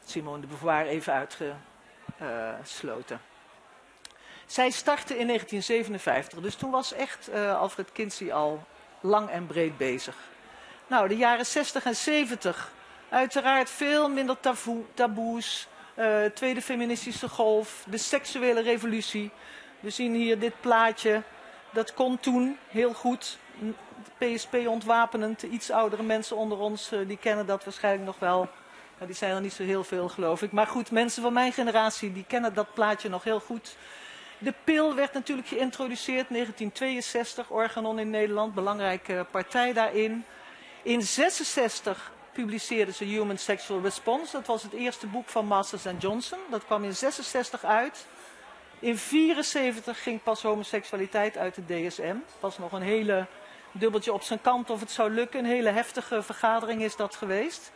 Simone 0.04 0.40
de 0.40 0.46
Beauvoir 0.46 0.86
even 0.86 1.12
uitgesloten. 1.12 3.27
Zij 4.48 4.70
startte 4.70 5.18
in 5.18 5.26
1957, 5.26 6.40
dus 6.40 6.54
toen 6.54 6.70
was 6.70 6.92
echt 6.92 7.28
uh, 7.32 7.60
Alfred 7.60 7.92
Kinsey 7.92 8.32
al 8.32 8.64
lang 9.00 9.30
en 9.30 9.46
breed 9.46 9.76
bezig. 9.76 10.16
Nou, 10.86 11.08
de 11.08 11.16
jaren 11.16 11.46
60 11.46 11.84
en 11.84 11.96
70, 11.96 12.72
uiteraard 13.08 13.70
veel 13.70 14.08
minder 14.08 14.40
taboe, 14.40 14.82
taboes. 14.94 15.68
Uh, 15.98 16.24
tweede 16.24 16.62
feministische 16.62 17.28
golf, 17.28 17.84
de 17.88 17.98
seksuele 17.98 18.60
revolutie. 18.60 19.30
We 19.80 19.90
zien 19.90 20.14
hier 20.14 20.38
dit 20.38 20.60
plaatje. 20.60 21.22
Dat 21.72 21.94
kon 21.94 22.20
toen 22.20 22.58
heel 22.68 22.92
goed. 22.92 23.38
PSP 24.18 24.54
ontwapenend. 24.54 25.40
De 25.40 25.48
iets 25.48 25.70
oudere 25.70 26.02
mensen 26.02 26.36
onder 26.36 26.58
ons, 26.58 26.92
uh, 26.92 27.08
die 27.08 27.18
kennen 27.18 27.46
dat 27.46 27.64
waarschijnlijk 27.64 28.06
nog 28.06 28.18
wel. 28.18 28.48
die 29.06 29.14
zijn 29.14 29.34
er 29.34 29.40
niet 29.40 29.52
zo 29.52 29.62
heel 29.62 29.84
veel, 29.84 30.08
geloof 30.08 30.42
ik. 30.42 30.52
Maar 30.52 30.66
goed, 30.66 30.90
mensen 30.90 31.22
van 31.22 31.32
mijn 31.32 31.52
generatie, 31.52 32.12
die 32.12 32.24
kennen 32.28 32.54
dat 32.54 32.74
plaatje 32.74 33.08
nog 33.08 33.24
heel 33.24 33.40
goed. 33.40 33.76
De 34.38 34.54
pil 34.64 34.94
werd 34.94 35.12
natuurlijk 35.12 35.48
geïntroduceerd 35.48 36.28
in 36.28 36.34
1962, 36.34 37.50
Organon 37.50 37.98
in 37.98 38.10
Nederland, 38.10 38.54
belangrijke 38.54 39.26
partij 39.30 39.72
daarin. 39.72 40.12
In 40.82 41.00
1966 41.04 42.12
publiceerden 42.32 42.94
ze 42.94 43.04
Human 43.04 43.38
Sexual 43.38 43.82
Response. 43.82 44.32
Dat 44.32 44.46
was 44.46 44.62
het 44.62 44.72
eerste 44.72 45.06
boek 45.06 45.28
van 45.28 45.46
Masters 45.46 45.86
and 45.86 46.02
Johnson. 46.02 46.38
Dat 46.50 46.64
kwam 46.64 46.84
in 46.84 46.94
66 46.94 47.64
uit. 47.64 48.06
In 48.78 48.96
1974 48.96 50.02
ging 50.02 50.22
pas 50.22 50.42
homoseksualiteit 50.42 51.36
uit 51.36 51.54
de 51.54 51.64
DSM. 51.66 52.16
Pas 52.40 52.58
nog 52.58 52.72
een 52.72 52.82
hele 52.82 53.26
dubbeltje 53.72 54.12
op 54.12 54.22
zijn 54.22 54.40
kant 54.40 54.70
of 54.70 54.80
het 54.80 54.90
zou 54.90 55.10
lukken. 55.10 55.38
Een 55.38 55.50
hele 55.50 55.70
heftige 55.70 56.22
vergadering 56.22 56.82
is 56.82 56.96
dat 56.96 57.14
geweest. 57.14 57.72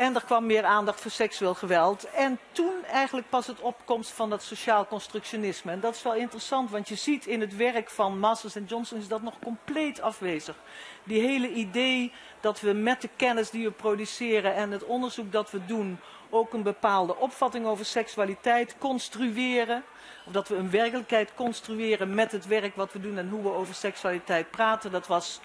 En 0.00 0.14
er 0.14 0.24
kwam 0.24 0.46
meer 0.46 0.64
aandacht 0.64 1.00
voor 1.00 1.10
seksueel 1.10 1.54
geweld. 1.54 2.10
En 2.10 2.38
toen 2.52 2.84
eigenlijk 2.84 3.28
pas 3.28 3.46
het 3.46 3.60
opkomst 3.60 4.10
van 4.10 4.30
dat 4.30 4.42
sociaal 4.42 4.86
constructionisme. 4.86 5.72
En 5.72 5.80
dat 5.80 5.94
is 5.94 6.02
wel 6.02 6.14
interessant, 6.14 6.70
want 6.70 6.88
je 6.88 6.94
ziet 6.94 7.26
in 7.26 7.40
het 7.40 7.56
werk 7.56 7.90
van 7.90 8.18
Masters 8.18 8.56
en 8.56 8.64
Johnson 8.64 8.98
is 8.98 9.08
dat 9.08 9.22
nog 9.22 9.38
compleet 9.38 10.00
afwezig. 10.00 10.56
Die 11.04 11.20
hele 11.20 11.52
idee 11.52 12.12
dat 12.40 12.60
we 12.60 12.72
met 12.72 13.00
de 13.00 13.08
kennis 13.16 13.50
die 13.50 13.64
we 13.64 13.70
produceren 13.70 14.54
en 14.54 14.70
het 14.70 14.84
onderzoek 14.84 15.32
dat 15.32 15.50
we 15.50 15.66
doen 15.66 15.98
ook 16.30 16.52
een 16.52 16.62
bepaalde 16.62 17.16
opvatting 17.16 17.66
over 17.66 17.84
seksualiteit 17.84 18.74
construeren. 18.78 19.82
Of 20.26 20.32
dat 20.32 20.48
we 20.48 20.56
een 20.56 20.70
werkelijkheid 20.70 21.34
construeren 21.34 22.14
met 22.14 22.32
het 22.32 22.46
werk 22.46 22.76
wat 22.76 22.92
we 22.92 23.00
doen 23.00 23.18
en 23.18 23.28
hoe 23.28 23.42
we 23.42 23.52
over 23.52 23.74
seksualiteit 23.74 24.50
praten. 24.50 24.90
Dat 24.90 25.06
was 25.06 25.40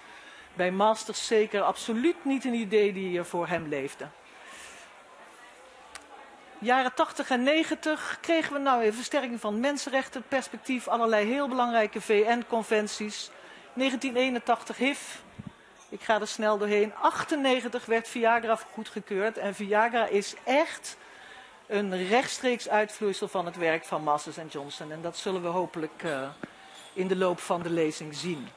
bij 0.54 0.70
Masters 0.70 1.26
zeker 1.26 1.62
absoluut 1.62 2.24
niet 2.24 2.44
een 2.44 2.54
idee 2.54 2.92
die 2.92 3.22
voor 3.22 3.48
hem 3.48 3.68
leefde. 3.68 4.08
Jaren 6.58 6.94
80 6.94 7.30
en 7.30 7.42
90 7.42 8.18
kregen 8.20 8.52
we 8.52 8.58
nou 8.58 8.84
een 8.84 8.94
versterking 8.94 9.40
van 9.40 9.60
mensenrechtenperspectief, 9.60 10.88
allerlei 10.88 11.26
heel 11.26 11.48
belangrijke 11.48 12.00
VN-conventies. 12.00 13.30
1981 13.74 14.76
HIV, 14.76 15.00
ik 15.88 16.02
ga 16.02 16.20
er 16.20 16.26
snel 16.26 16.58
doorheen. 16.58 16.94
98 16.94 17.86
werd 17.86 18.08
Viagra 18.08 18.58
goedgekeurd 18.72 19.38
en 19.38 19.54
Viagra 19.54 20.06
is 20.06 20.34
echt 20.44 20.96
een 21.66 22.06
rechtstreeks 22.08 22.68
uitvloeisel 22.68 23.28
van 23.28 23.46
het 23.46 23.56
werk 23.56 23.84
van 23.84 24.02
Masters 24.02 24.36
en 24.36 24.46
Johnson. 24.46 24.92
En 24.92 25.02
dat 25.02 25.16
zullen 25.16 25.42
we 25.42 25.48
hopelijk 25.48 26.02
uh, 26.04 26.28
in 26.92 27.08
de 27.08 27.16
loop 27.16 27.40
van 27.40 27.62
de 27.62 27.70
lezing 27.70 28.14
zien. 28.14 28.48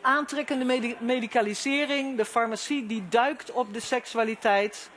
Aantrekkende 0.00 0.64
medi 0.64 0.96
medicalisering, 1.00 2.16
de 2.16 2.24
farmacie 2.24 2.86
die 2.86 3.08
duikt 3.08 3.50
op 3.50 3.74
de 3.74 3.80
seksualiteit. 3.80 4.90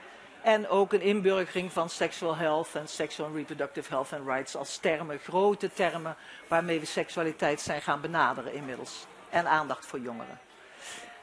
En 0.44 0.68
ook 0.68 0.94
een 0.94 1.02
inburgering 1.02 1.72
van 1.72 1.90
sexual 1.90 2.36
health 2.36 2.70
en 2.74 2.88
sexual 2.88 3.32
reproductive 3.36 3.90
health 3.90 4.14
and 4.14 4.28
rights 4.28 4.56
als 4.56 4.78
termen, 4.78 5.20
grote 5.20 5.74
termen 5.74 6.16
waarmee 6.48 6.80
we 6.80 6.86
seksualiteit 6.86 7.62
zijn 7.62 7.82
gaan 7.82 8.02
benaderen 8.02 8.54
inmiddels. 8.54 9.06
En 9.30 9.48
aandacht 9.48 9.86
voor 9.86 10.00
jongeren. 10.00 10.40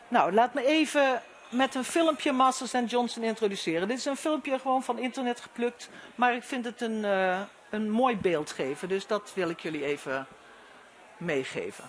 Nou, 0.09 0.33
laat 0.33 0.55
me 0.55 0.67
even 0.67 1.23
met 1.49 1.75
een 1.75 1.85
filmpje 1.85 2.33
Masters 2.33 2.75
and 2.75 2.91
Johnson 2.91 3.23
introduceren. 3.23 3.89
Dit 3.89 3.99
is 3.99 4.05
een 4.05 4.17
filmpje 4.17 4.59
gewoon 4.59 4.83
van 4.83 4.99
internet 4.99 5.41
geplukt, 5.41 5.91
maar 6.15 6.35
ik 6.35 6.43
vind 6.43 6.65
het 6.65 6.81
een, 6.81 7.05
uh, 7.05 7.41
een 7.71 7.91
mooi 7.91 8.17
beeld 8.17 8.51
geven. 8.51 8.89
Dus 8.89 9.07
dat 9.07 9.33
wil 9.35 9.49
ik 9.49 9.61
jullie 9.61 9.85
even 9.85 10.27
meegeven. 11.17 11.85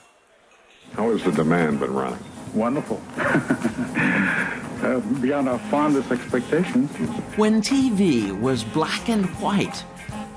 How 0.95 1.11
has 1.11 1.21
the 1.21 1.31
demand 1.31 1.79
been 1.79 1.97
running? 1.97 2.40
Wonderful. 2.53 3.01
uh, 4.83 4.99
beyond 5.21 5.47
our 5.47 5.59
fondest 5.69 6.11
expectations. 6.11 6.89
When 7.37 7.61
TV 7.61 8.37
was 8.39 8.63
black 8.63 9.09
and 9.09 9.25
white, 9.39 9.83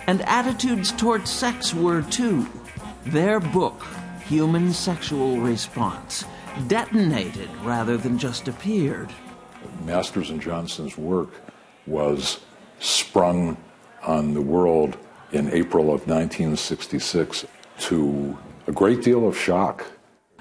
and 0.06 0.22
attitudes 0.22 0.92
toward 0.92 1.26
sex 1.26 1.74
were 1.74 2.02
too, 2.02 2.46
their 3.06 3.40
book, 3.40 3.84
Human 4.26 4.72
Sexual 4.72 5.40
Response, 5.40 6.24
detonated 6.68 7.48
rather 7.62 7.96
than 7.96 8.18
just 8.18 8.48
appeared. 8.48 9.10
Masters 9.84 10.30
and 10.30 10.40
Johnson's 10.40 10.96
work 10.96 11.30
was 11.86 12.40
sprung 12.78 13.56
on 14.02 14.34
the 14.34 14.40
world 14.40 14.96
in 15.32 15.50
April 15.52 15.84
of 15.84 16.06
1966 16.06 17.46
to 17.80 18.38
a 18.66 18.72
great 18.72 19.02
deal 19.02 19.26
of 19.26 19.36
shock. 19.36 19.84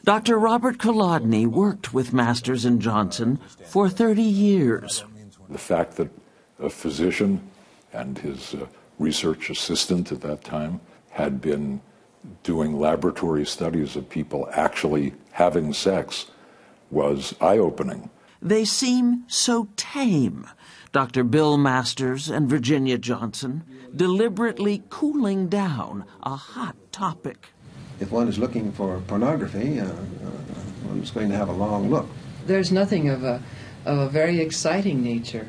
Dr. 0.06 0.38
Robert 0.38 0.80
Kolodny 0.80 1.48
worked 1.48 1.94
with 1.94 2.12
Masters 2.12 2.66
and 2.66 2.82
Johnson 2.82 3.40
for 3.66 3.88
30 3.88 4.22
years. 4.22 5.06
The 5.50 5.58
fact 5.58 5.96
that 5.96 6.10
a 6.60 6.70
physician 6.70 7.42
and 7.94 8.18
his 8.18 8.54
uh, 8.54 8.66
research 9.00 9.50
assistant 9.50 10.12
at 10.12 10.20
that 10.20 10.44
time 10.44 10.82
had 11.12 11.40
been 11.40 11.80
doing 12.44 12.78
laboratory 12.78 13.46
studies 13.46 13.96
of 13.96 14.10
people 14.10 14.50
actually 14.52 15.14
having 15.32 15.72
sex 15.72 16.26
was 16.92 17.34
eye 17.40 17.58
opening. 17.58 18.10
They 18.42 18.66
seem 18.66 19.24
so 19.28 19.70
tame. 19.78 20.50
Dr. 20.92 21.24
Bill 21.24 21.58
Masters 21.58 22.30
and 22.30 22.50
Virginia 22.50 22.98
Johnson 22.98 23.64
deliberately 23.96 24.84
cooling 24.90 25.48
down 25.48 26.04
a 26.24 26.36
hot 26.36 26.76
topic. 26.92 27.53
If 28.00 28.12
one 28.12 28.28
is 28.28 28.38
looking 28.38 28.72
for 28.72 29.00
pornography, 29.08 29.80
uh, 29.80 29.86
uh, 29.86 29.92
one's 30.86 31.12
going 31.12 31.30
to 31.30 31.36
have 31.36 31.50
a 31.50 31.54
long 31.54 31.90
look. 31.90 32.08
There's 32.46 32.72
nothing 32.72 33.10
of 33.10 33.24
a, 33.24 33.42
of 33.86 33.98
a 33.98 34.10
very 34.10 34.40
exciting 34.40 35.04
nature 35.04 35.48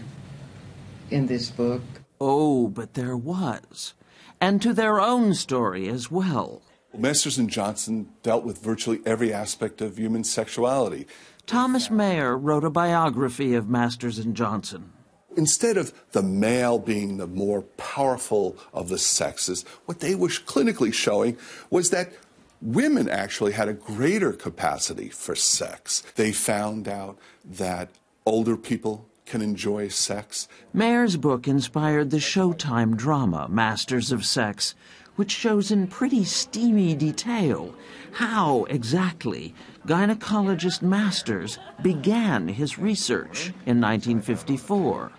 in 1.11 1.27
this 1.27 1.51
book. 1.51 1.83
Oh, 2.21 2.69
but 2.69 2.95
there 2.95 3.17
was. 3.17 3.95
And 4.41 4.61
to 4.63 4.73
their 4.73 5.01
own 5.01 5.35
story 5.35 5.89
as 5.89 6.11
well. 6.11 6.63
Masters 6.97 7.39
and 7.39 7.51
Johnson 7.51 8.09
dealt 8.23 8.45
with 8.45 8.63
virtually 8.63 9.01
every 9.05 9.33
aspect 9.33 9.81
of 9.81 9.99
human 9.99 10.23
sexuality. 10.23 11.07
Thomas 11.47 11.91
Mayer 11.91 12.39
wrote 12.39 12.65
a 12.65 12.71
biography 12.71 13.55
of 13.55 13.69
Masters 13.69 14.19
and 14.19 14.37
Johnson. 14.37 14.93
Instead 15.37 15.77
of 15.77 15.93
the 16.13 16.23
male 16.23 16.79
being 16.79 17.17
the 17.17 17.27
more 17.27 17.63
powerful 17.77 18.57
of 18.73 18.89
the 18.89 18.99
sexes, 18.99 19.65
what 19.87 19.99
they 19.99 20.15
were 20.15 20.29
clinically 20.29 20.95
showing 20.95 21.37
was 21.71 21.91
that 21.91 22.13
women 22.61 23.09
actually 23.09 23.53
had 23.53 23.69
a 23.69 23.75
greater 23.75 24.33
capacity 24.33 25.09
for 25.09 25.35
sex. 25.35 26.03
They 26.15 26.33
found 26.33 26.89
out 26.89 27.19
that 27.45 27.91
older 28.27 28.57
people 28.57 29.07
can 29.27 29.41
enjoy 29.41 29.89
sex. 29.89 30.49
Mayer's 30.73 31.17
book 31.17 31.49
inspired 31.49 32.11
the 32.11 32.19
Showtime 32.19 32.97
drama 32.97 33.49
Masters 33.49 34.13
of 34.13 34.25
Sex, 34.25 34.75
which 35.17 35.31
shows 35.31 35.71
in 35.71 35.87
pretty 35.87 36.25
steamy 36.25 36.95
detail 36.95 37.75
how 38.13 38.65
exactly 38.65 39.55
gynecologist 39.87 40.83
Masters 40.83 41.59
began 41.83 42.49
his 42.49 42.79
research 42.79 43.49
in 43.67 43.81
1954, 43.81 45.13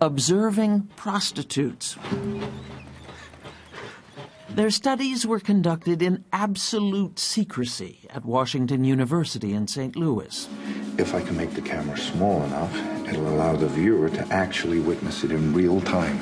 observing 0.00 0.82
prostitutes. 0.96 1.96
Their 4.54 4.70
studies 4.70 5.26
were 5.26 5.40
conducted 5.40 6.02
in 6.02 6.24
absolute 6.30 7.18
secrecy 7.18 8.00
at 8.10 8.26
Washington 8.26 8.84
University 8.84 9.54
in 9.54 9.66
St. 9.66 9.96
Louis. 9.96 10.46
If 10.98 11.14
I 11.14 11.22
can 11.22 11.38
make 11.38 11.54
the 11.54 11.62
camera 11.62 11.96
small 11.96 12.42
enough, 12.44 12.76
it'll 13.08 13.28
allow 13.28 13.56
the 13.56 13.68
viewer 13.68 14.10
to 14.10 14.28
actually 14.30 14.78
witness 14.78 15.24
it 15.24 15.30
in 15.30 15.54
real 15.54 15.80
time. 15.80 16.20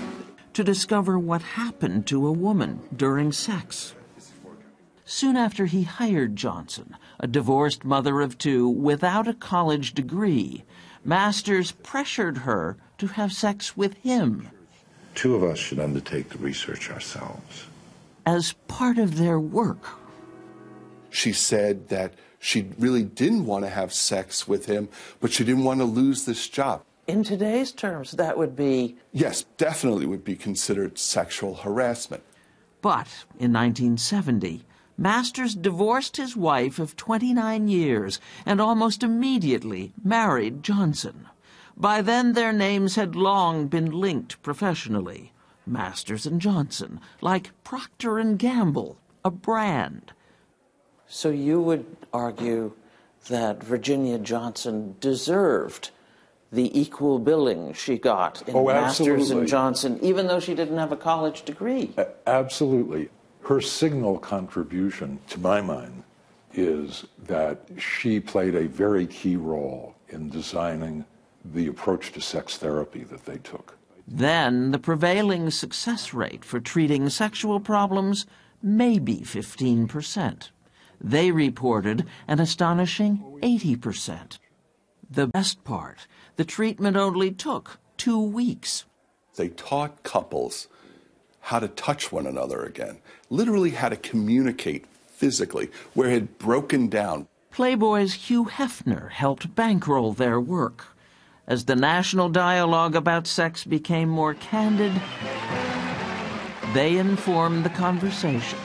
To 0.52 0.62
discover 0.62 1.18
what 1.18 1.42
happened 1.42 2.06
to 2.06 2.24
a 2.24 2.32
woman 2.32 2.82
during 2.94 3.32
sex. 3.32 3.96
Soon 5.04 5.36
after 5.36 5.66
he 5.66 5.82
hired 5.82 6.36
Johnson, 6.36 6.96
a 7.18 7.26
divorced 7.26 7.84
mother 7.84 8.20
of 8.20 8.38
two 8.38 8.68
without 8.68 9.26
a 9.26 9.34
college 9.34 9.92
degree, 9.92 10.62
Masters 11.04 11.72
pressured 11.72 12.38
her 12.38 12.76
to 12.98 13.08
have 13.08 13.32
sex 13.32 13.76
with 13.76 13.94
him. 13.94 14.50
Two 15.16 15.34
of 15.34 15.42
us 15.42 15.58
should 15.58 15.80
undertake 15.80 16.28
the 16.28 16.38
research 16.38 16.90
ourselves. 16.90 17.66
As 18.26 18.52
part 18.68 18.98
of 18.98 19.18
their 19.18 19.40
work. 19.40 19.84
She 21.10 21.32
said 21.32 21.88
that 21.88 22.14
she 22.38 22.70
really 22.78 23.02
didn't 23.02 23.46
want 23.46 23.64
to 23.64 23.70
have 23.70 23.92
sex 23.92 24.46
with 24.46 24.66
him, 24.66 24.88
but 25.20 25.32
she 25.32 25.44
didn't 25.44 25.64
want 25.64 25.80
to 25.80 25.84
lose 25.84 26.24
this 26.24 26.48
job. 26.48 26.82
In 27.06 27.24
today's 27.24 27.72
terms, 27.72 28.12
that 28.12 28.38
would 28.38 28.54
be. 28.54 28.96
Yes, 29.12 29.44
definitely 29.56 30.06
would 30.06 30.24
be 30.24 30.36
considered 30.36 30.98
sexual 30.98 31.56
harassment. 31.56 32.22
But 32.80 33.08
in 33.38 33.52
1970, 33.52 34.64
Masters 34.96 35.54
divorced 35.54 36.18
his 36.18 36.36
wife 36.36 36.78
of 36.78 36.96
29 36.96 37.68
years 37.68 38.20
and 38.46 38.60
almost 38.60 39.02
immediately 39.02 39.92
married 40.04 40.62
Johnson. 40.62 41.26
By 41.76 42.02
then, 42.02 42.34
their 42.34 42.52
names 42.52 42.96
had 42.96 43.16
long 43.16 43.66
been 43.66 43.90
linked 43.90 44.42
professionally. 44.42 45.32
Masters 45.66 46.26
and 46.26 46.40
Johnson, 46.40 47.00
like 47.20 47.50
Procter 47.64 48.18
and 48.18 48.38
Gamble, 48.38 48.96
a 49.24 49.30
brand. 49.30 50.12
So 51.06 51.30
you 51.30 51.60
would 51.60 51.84
argue 52.12 52.72
that 53.28 53.62
Virginia 53.62 54.18
Johnson 54.18 54.96
deserved 55.00 55.90
the 56.52 56.78
equal 56.78 57.18
billing 57.18 57.72
she 57.74 57.96
got 57.98 58.42
in 58.48 58.56
Oh, 58.56 58.66
Masters 58.66 59.30
and 59.30 59.46
Johnson, 59.46 59.98
even 60.02 60.26
though 60.26 60.40
she 60.40 60.54
didn't 60.54 60.78
have 60.78 60.90
a 60.90 60.96
college 60.96 61.42
degree. 61.44 61.92
A- 61.96 62.08
Absolutely. 62.26 63.08
Her 63.42 63.60
signal 63.60 64.18
contribution, 64.18 65.20
to 65.28 65.38
my 65.38 65.60
mind, 65.60 66.02
is 66.52 67.06
that 67.26 67.60
she 67.78 68.18
played 68.18 68.54
a 68.56 68.66
very 68.66 69.06
key 69.06 69.36
role 69.36 69.94
in 70.08 70.28
designing 70.28 71.04
the 71.44 71.68
approach 71.68 72.12
to 72.12 72.20
sex 72.20 72.56
therapy 72.56 73.04
that 73.04 73.24
they 73.24 73.38
took. 73.38 73.76
Then 74.12 74.72
the 74.72 74.78
prevailing 74.80 75.50
success 75.50 76.12
rate 76.12 76.44
for 76.44 76.58
treating 76.58 77.08
sexual 77.08 77.60
problems 77.60 78.26
may 78.60 78.98
be 78.98 79.20
15%. 79.20 80.50
They 81.00 81.30
reported 81.30 82.06
an 82.26 82.40
astonishing 82.40 83.38
80%. 83.40 84.38
The 85.08 85.28
best 85.28 85.62
part, 85.62 86.08
the 86.34 86.44
treatment 86.44 86.96
only 86.96 87.30
took 87.30 87.78
two 87.96 88.20
weeks. 88.20 88.84
They 89.36 89.48
taught 89.48 90.02
couples 90.02 90.66
how 91.42 91.60
to 91.60 91.68
touch 91.68 92.10
one 92.10 92.26
another 92.26 92.64
again, 92.64 92.98
literally 93.30 93.70
how 93.70 93.90
to 93.90 93.96
communicate 93.96 94.86
physically, 95.06 95.70
where 95.94 96.08
it 96.08 96.14
had 96.14 96.38
broken 96.38 96.88
down. 96.88 97.28
Playboy's 97.52 98.14
Hugh 98.14 98.46
Hefner 98.46 99.10
helped 99.10 99.54
bankroll 99.54 100.12
their 100.12 100.40
work. 100.40 100.96
As 101.50 101.64
the 101.64 101.74
national 101.74 102.28
dialogue 102.28 102.94
about 102.94 103.26
sex 103.26 103.64
became 103.64 104.08
more 104.08 104.34
candid, 104.34 104.92
they 106.74 106.96
informed 106.96 107.64
the 107.64 107.70
conversation. 107.70 108.56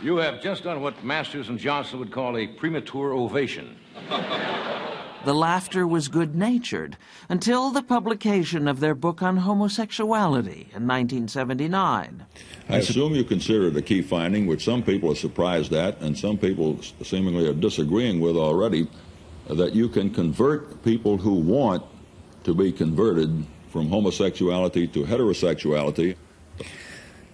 You 0.00 0.18
have 0.18 0.40
just 0.40 0.62
done 0.62 0.82
what 0.82 1.02
Masters 1.02 1.48
and 1.48 1.58
Johnson 1.58 1.98
would 1.98 2.12
call 2.12 2.36
a 2.36 2.46
premature 2.46 3.12
ovation. 3.12 3.76
The 5.22 5.34
laughter 5.34 5.86
was 5.86 6.08
good 6.08 6.34
natured 6.34 6.96
until 7.28 7.70
the 7.70 7.82
publication 7.82 8.66
of 8.66 8.80
their 8.80 8.94
book 8.94 9.20
on 9.20 9.36
homosexuality 9.36 10.70
in 10.74 10.88
1979. 10.88 12.24
I 12.70 12.76
assume 12.78 13.14
you 13.14 13.24
consider 13.24 13.66
it 13.66 13.76
a 13.76 13.82
key 13.82 14.00
finding, 14.00 14.46
which 14.46 14.64
some 14.64 14.82
people 14.82 15.12
are 15.12 15.14
surprised 15.14 15.74
at, 15.74 16.00
and 16.00 16.16
some 16.16 16.38
people 16.38 16.80
seemingly 17.02 17.46
are 17.46 17.52
disagreeing 17.52 18.20
with 18.20 18.34
already, 18.34 18.88
that 19.54 19.74
you 19.74 19.88
can 19.88 20.10
convert 20.10 20.82
people 20.82 21.16
who 21.18 21.34
want 21.34 21.82
to 22.44 22.54
be 22.54 22.72
converted 22.72 23.44
from 23.70 23.88
homosexuality 23.88 24.86
to 24.92 25.04
heterosexuality. 25.04 26.16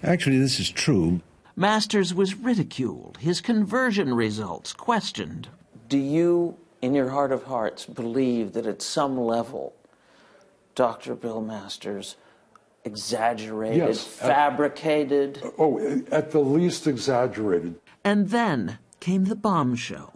Actually, 0.03 0.39
this 0.39 0.61
is 0.61 0.71
true. 0.71 1.21
Masters 1.57 2.13
was 2.13 2.35
ridiculed, 2.35 3.17
his 3.21 3.41
conversion 3.41 4.13
results 4.15 4.73
questioned. 4.75 5.49
Do 5.89 5.97
you, 5.99 6.57
in 6.83 6.93
your 6.95 7.09
heart 7.11 7.33
of 7.33 7.45
hearts, 7.45 7.87
believe 7.87 8.53
that 8.53 8.67
at 8.67 8.83
some 8.83 9.19
level, 9.19 9.75
Dr. 10.75 11.15
Bill 11.15 11.41
Masters 11.41 12.17
exaggerated, 12.85 13.79
Yes, 13.79 14.21
at- 14.21 14.29
fabricated? 14.29 15.43
Oh, 15.59 15.79
at 16.11 16.31
the 16.31 16.41
least 16.41 16.87
exaggerated. 16.87 17.77
And 18.05 18.29
then 18.29 18.79
came 19.01 19.25
the 19.25 19.35
bombshell. 19.37 20.16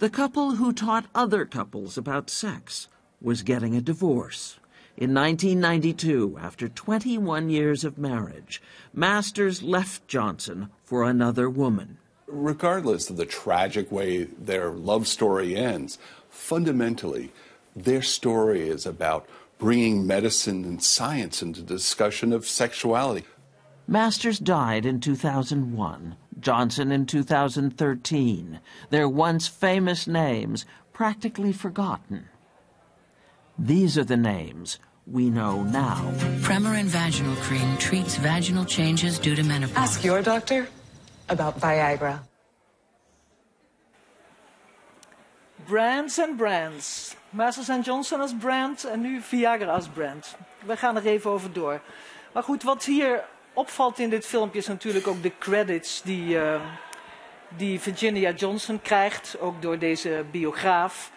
The 0.00 0.08
couple 0.08 0.52
who 0.52 0.72
taught 0.72 1.10
other 1.14 1.44
couples 1.44 1.98
about 1.98 2.30
sex 2.30 2.88
was 3.20 3.42
getting 3.42 3.76
a 3.76 3.82
divorce. 3.82 4.58
In 4.96 5.12
1992, 5.12 6.38
after 6.40 6.70
21 6.70 7.50
years 7.50 7.84
of 7.84 7.98
marriage, 7.98 8.62
Masters 8.94 9.62
left 9.62 10.08
Johnson 10.08 10.70
for 10.84 11.04
another 11.04 11.50
woman. 11.50 11.98
Regardless 12.26 13.10
of 13.10 13.18
the 13.18 13.26
tragic 13.26 13.92
way 13.92 14.24
their 14.24 14.70
love 14.70 15.06
story 15.06 15.54
ends, 15.54 15.98
fundamentally, 16.30 17.30
their 17.76 18.00
story 18.00 18.70
is 18.70 18.86
about 18.86 19.28
bringing 19.58 20.06
medicine 20.06 20.64
and 20.64 20.82
science 20.82 21.42
into 21.42 21.60
discussion 21.60 22.32
of 22.32 22.46
sexuality. 22.46 23.26
Masters 23.86 24.38
died 24.38 24.86
in 24.86 24.98
2001, 24.98 26.16
Johnson 26.38 26.92
in 26.92 27.06
2013, 27.06 28.60
their 28.90 29.08
once 29.08 29.48
famous 29.48 30.06
names 30.06 30.64
practically 30.92 31.52
forgotten. 31.52 32.28
These 33.58 33.98
are 33.98 34.04
the 34.04 34.16
names 34.16 34.78
we 35.06 35.28
know 35.28 35.62
now. 35.62 36.12
Premarin 36.42 36.86
vaginal 36.86 37.36
cream 37.36 37.76
treats 37.78 38.16
vaginal 38.16 38.64
changes 38.64 39.18
due 39.18 39.34
to 39.34 39.42
menopause. 39.42 39.76
Ask 39.76 40.04
your 40.04 40.22
doctor 40.22 40.68
about 41.28 41.60
Viagra. 41.60 42.20
Brands 45.66 46.18
en 46.18 46.36
brands. 46.36 47.16
Masters 47.32 47.70
and 47.70 47.84
Johnson 47.84 48.20
als 48.20 48.34
brand 48.34 48.84
en 48.84 49.00
nu 49.00 49.20
Viagra 49.20 49.74
als 49.74 49.88
brand. 49.88 50.36
We 50.66 50.76
gaan 50.76 50.96
er 50.96 51.06
even 51.06 51.30
over 51.30 51.52
door. 51.52 51.80
Maar 52.32 52.42
goed, 52.42 52.62
wat 52.62 52.84
hier 52.84 53.24
opvalt 53.52 53.98
in 53.98 54.10
dit 54.10 54.26
filmpje 54.26 54.58
is 54.58 54.66
natuurlijk 54.66 55.06
ook 55.06 55.22
de 55.22 55.32
credits 55.38 56.02
die, 56.02 56.34
uh, 56.34 56.60
die 57.48 57.80
Virginia 57.80 58.32
Johnson 58.32 58.82
krijgt. 58.82 59.36
Ook 59.40 59.62
door 59.62 59.78
deze 59.78 60.24
biograaf. 60.30 61.10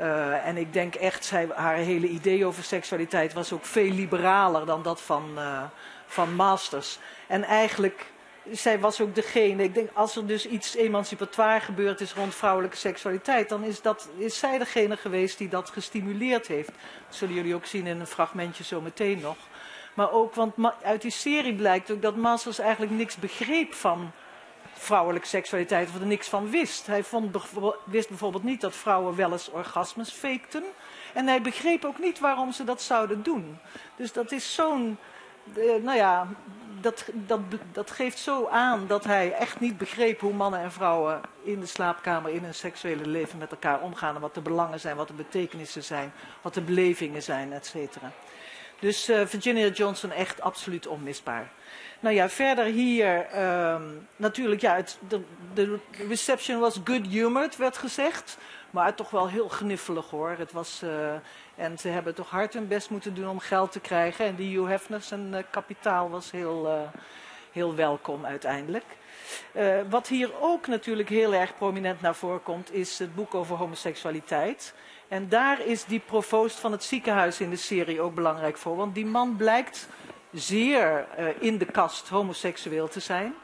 Uh, 0.00 0.46
en 0.46 0.56
ik 0.56 0.72
denk 0.72 0.94
echt, 0.94 1.24
zij, 1.24 1.48
haar 1.54 1.76
hele 1.76 2.08
idee 2.08 2.44
over 2.44 2.64
seksualiteit 2.64 3.32
was 3.32 3.52
ook 3.52 3.64
veel 3.64 3.90
liberaler 3.90 4.66
dan 4.66 4.82
dat 4.82 5.00
van, 5.00 5.30
uh, 5.36 5.62
van 6.06 6.34
Masters. 6.34 6.98
En 7.26 7.44
eigenlijk, 7.44 8.06
zij 8.50 8.78
was 8.78 9.00
ook 9.00 9.14
degene, 9.14 9.62
ik 9.62 9.74
denk 9.74 9.90
als 9.92 10.16
er 10.16 10.26
dus 10.26 10.46
iets 10.46 10.74
emancipatoire 10.74 11.60
gebeurd 11.60 12.00
is 12.00 12.14
rond 12.14 12.34
vrouwelijke 12.34 12.76
seksualiteit, 12.76 13.48
dan 13.48 13.64
is, 13.64 13.82
dat, 13.82 14.08
is 14.16 14.38
zij 14.38 14.58
degene 14.58 14.96
geweest 14.96 15.38
die 15.38 15.48
dat 15.48 15.70
gestimuleerd 15.70 16.46
heeft. 16.46 16.72
Dat 17.06 17.16
zullen 17.16 17.34
jullie 17.34 17.54
ook 17.54 17.66
zien 17.66 17.86
in 17.86 18.00
een 18.00 18.06
fragmentje 18.06 18.64
zo 18.64 18.80
meteen 18.80 19.20
nog. 19.20 19.36
Maar 19.98 20.12
ook, 20.12 20.34
want 20.34 20.54
uit 20.82 21.02
die 21.02 21.10
serie 21.10 21.54
blijkt 21.54 21.90
ook 21.90 22.02
dat 22.02 22.16
Masters 22.16 22.58
eigenlijk 22.58 22.92
niks 22.92 23.16
begreep 23.16 23.74
van 23.74 24.10
vrouwelijke 24.72 25.26
seksualiteit 25.26 25.88
of 25.88 26.00
er 26.00 26.06
niks 26.06 26.28
van 26.28 26.50
wist. 26.50 26.86
Hij 26.86 27.04
vond, 27.04 27.36
wist 27.84 28.08
bijvoorbeeld 28.08 28.44
niet 28.44 28.60
dat 28.60 28.74
vrouwen 28.74 29.16
wel 29.16 29.32
eens 29.32 29.50
orgasmes 29.50 30.10
fakten. 30.10 30.64
En 31.14 31.26
hij 31.26 31.42
begreep 31.42 31.84
ook 31.84 31.98
niet 31.98 32.18
waarom 32.18 32.52
ze 32.52 32.64
dat 32.64 32.82
zouden 32.82 33.22
doen. 33.22 33.58
Dus 33.96 34.12
dat 34.12 34.32
is 34.32 34.54
zo'n. 34.54 34.98
Uh, 35.56 35.82
nou 35.82 35.96
ja, 35.96 36.26
dat, 36.80 37.08
dat, 37.12 37.40
dat 37.72 37.90
geeft 37.90 38.18
zo 38.18 38.46
aan 38.46 38.86
dat 38.86 39.04
hij 39.04 39.32
echt 39.32 39.60
niet 39.60 39.78
begreep 39.78 40.20
hoe 40.20 40.34
mannen 40.34 40.60
en 40.60 40.72
vrouwen 40.72 41.20
in 41.42 41.60
de 41.60 41.66
slaapkamer, 41.66 42.30
in 42.30 42.44
hun 42.44 42.54
seksuele 42.54 43.06
leven 43.06 43.38
met 43.38 43.50
elkaar 43.50 43.80
omgaan. 43.80 44.14
En 44.14 44.20
wat 44.20 44.34
de 44.34 44.40
belangen 44.40 44.80
zijn, 44.80 44.96
wat 44.96 45.08
de 45.08 45.14
betekenissen 45.14 45.84
zijn, 45.84 46.12
wat 46.42 46.54
de 46.54 46.60
belevingen 46.60 47.22
zijn, 47.22 47.52
et 47.52 47.66
cetera. 47.66 48.12
Dus 48.78 49.10
uh, 49.10 49.26
Virginia 49.26 49.68
Johnson 49.68 50.10
echt 50.12 50.40
absoluut 50.40 50.86
onmisbaar. 50.86 51.50
Nou 52.00 52.14
ja, 52.14 52.28
verder 52.28 52.64
hier 52.64 53.26
um, 53.72 54.08
natuurlijk, 54.16 54.60
ja, 54.60 54.74
het, 54.74 54.98
de, 55.54 55.78
reception 56.08 56.60
was 56.60 56.80
good 56.84 57.06
humored, 57.06 57.56
werd 57.56 57.78
gezegd. 57.78 58.38
Maar 58.70 58.94
toch 58.94 59.10
wel 59.10 59.28
heel 59.28 59.48
gniffelig 59.48 60.10
hoor. 60.10 60.34
Het 60.38 60.52
was, 60.52 60.80
uh, 60.84 61.12
en 61.54 61.78
ze 61.78 61.88
hebben 61.88 62.14
toch 62.14 62.30
hard 62.30 62.54
hun 62.54 62.68
best 62.68 62.90
moeten 62.90 63.14
doen 63.14 63.28
om 63.28 63.38
geld 63.38 63.72
te 63.72 63.80
krijgen. 63.80 64.26
En 64.26 64.34
die 64.34 64.58
Hugh 64.58 64.70
Hefner, 64.70 65.00
zijn 65.00 65.32
uh, 65.32 65.38
kapitaal 65.50 66.10
was 66.10 66.30
heel, 66.30 66.90
heel 67.52 67.74
welkom 67.74 68.26
uiteindelijk. 68.26 68.84
Wat 69.88 70.08
hier 70.08 70.30
ook 70.40 70.66
natuurlijk 70.66 71.08
heel 71.08 71.34
erg 71.34 71.56
prominent 71.56 72.00
naar 72.00 72.14
voren 72.14 72.42
komt, 72.42 72.74
is 72.74 72.98
het 72.98 73.14
boek 73.14 73.34
over 73.34 73.56
homoseksualiteit. 73.56 74.74
En 75.08 75.28
daar 75.28 75.66
is 75.66 75.84
die 75.84 76.00
provoost 76.00 76.58
van 76.58 76.72
het 76.72 76.84
ziekenhuis 76.84 77.40
in 77.40 77.50
de 77.50 77.56
serie 77.56 78.00
ook 78.00 78.14
belangrijk 78.14 78.56
voor. 78.56 78.76
Want 78.76 78.94
die 78.94 79.06
man 79.06 79.36
blijkt 79.36 79.88
zeer 80.32 81.06
uh, 81.18 81.26
in 81.38 81.58
de 81.58 81.64
kast 81.64 82.08
homoseksueel 82.08 82.88
te 82.88 83.00
zijn. 83.00 83.34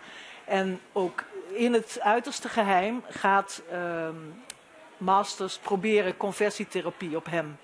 En 0.45 0.81
ook 0.93 1.25
in 1.53 1.73
het 1.73 1.99
uiterste 2.01 2.49
geheim 2.49 3.03
gaat 3.09 3.63
uh, 3.73 4.09
Masters 4.97 5.59
proberen 5.59 6.17
conversietherapie 6.17 7.17
op 7.17 7.27
hem 7.27 7.57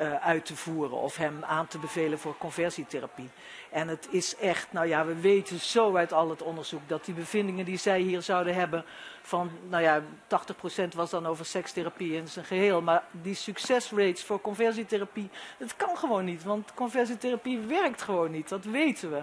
uh, 0.00 0.14
uit 0.14 0.44
te 0.44 0.56
voeren 0.56 0.96
of 0.96 1.16
hem 1.16 1.44
aan 1.44 1.66
te 1.66 1.78
bevelen 1.78 2.18
voor 2.18 2.36
conversietherapie. 2.38 3.28
En 3.70 3.88
het 3.88 4.08
is 4.10 4.36
echt, 4.36 4.72
nou 4.72 4.86
ja, 4.86 5.04
we 5.04 5.20
weten 5.20 5.58
zo 5.58 5.96
uit 5.96 6.12
al 6.12 6.30
het 6.30 6.42
onderzoek 6.42 6.80
dat 6.86 7.04
die 7.04 7.14
bevindingen 7.14 7.64
die 7.64 7.76
zij 7.76 8.00
hier 8.00 8.22
zouden 8.22 8.54
hebben 8.54 8.84
van, 9.22 9.50
nou 9.68 9.82
ja, 9.82 10.02
80% 10.02 10.04
was 10.94 11.10
dan 11.10 11.26
over 11.26 11.44
sekstherapie 11.44 12.14
in 12.14 12.28
zijn 12.28 12.44
geheel. 12.44 12.82
Maar 12.82 13.04
die 13.10 13.34
succesrates 13.34 14.24
voor 14.24 14.40
conversietherapie, 14.40 15.30
dat 15.58 15.76
kan 15.76 15.96
gewoon 15.96 16.24
niet. 16.24 16.44
Want 16.44 16.74
conversietherapie 16.74 17.58
werkt 17.58 18.02
gewoon 18.02 18.30
niet, 18.30 18.48
dat 18.48 18.64
weten 18.64 19.10
we. 19.10 19.22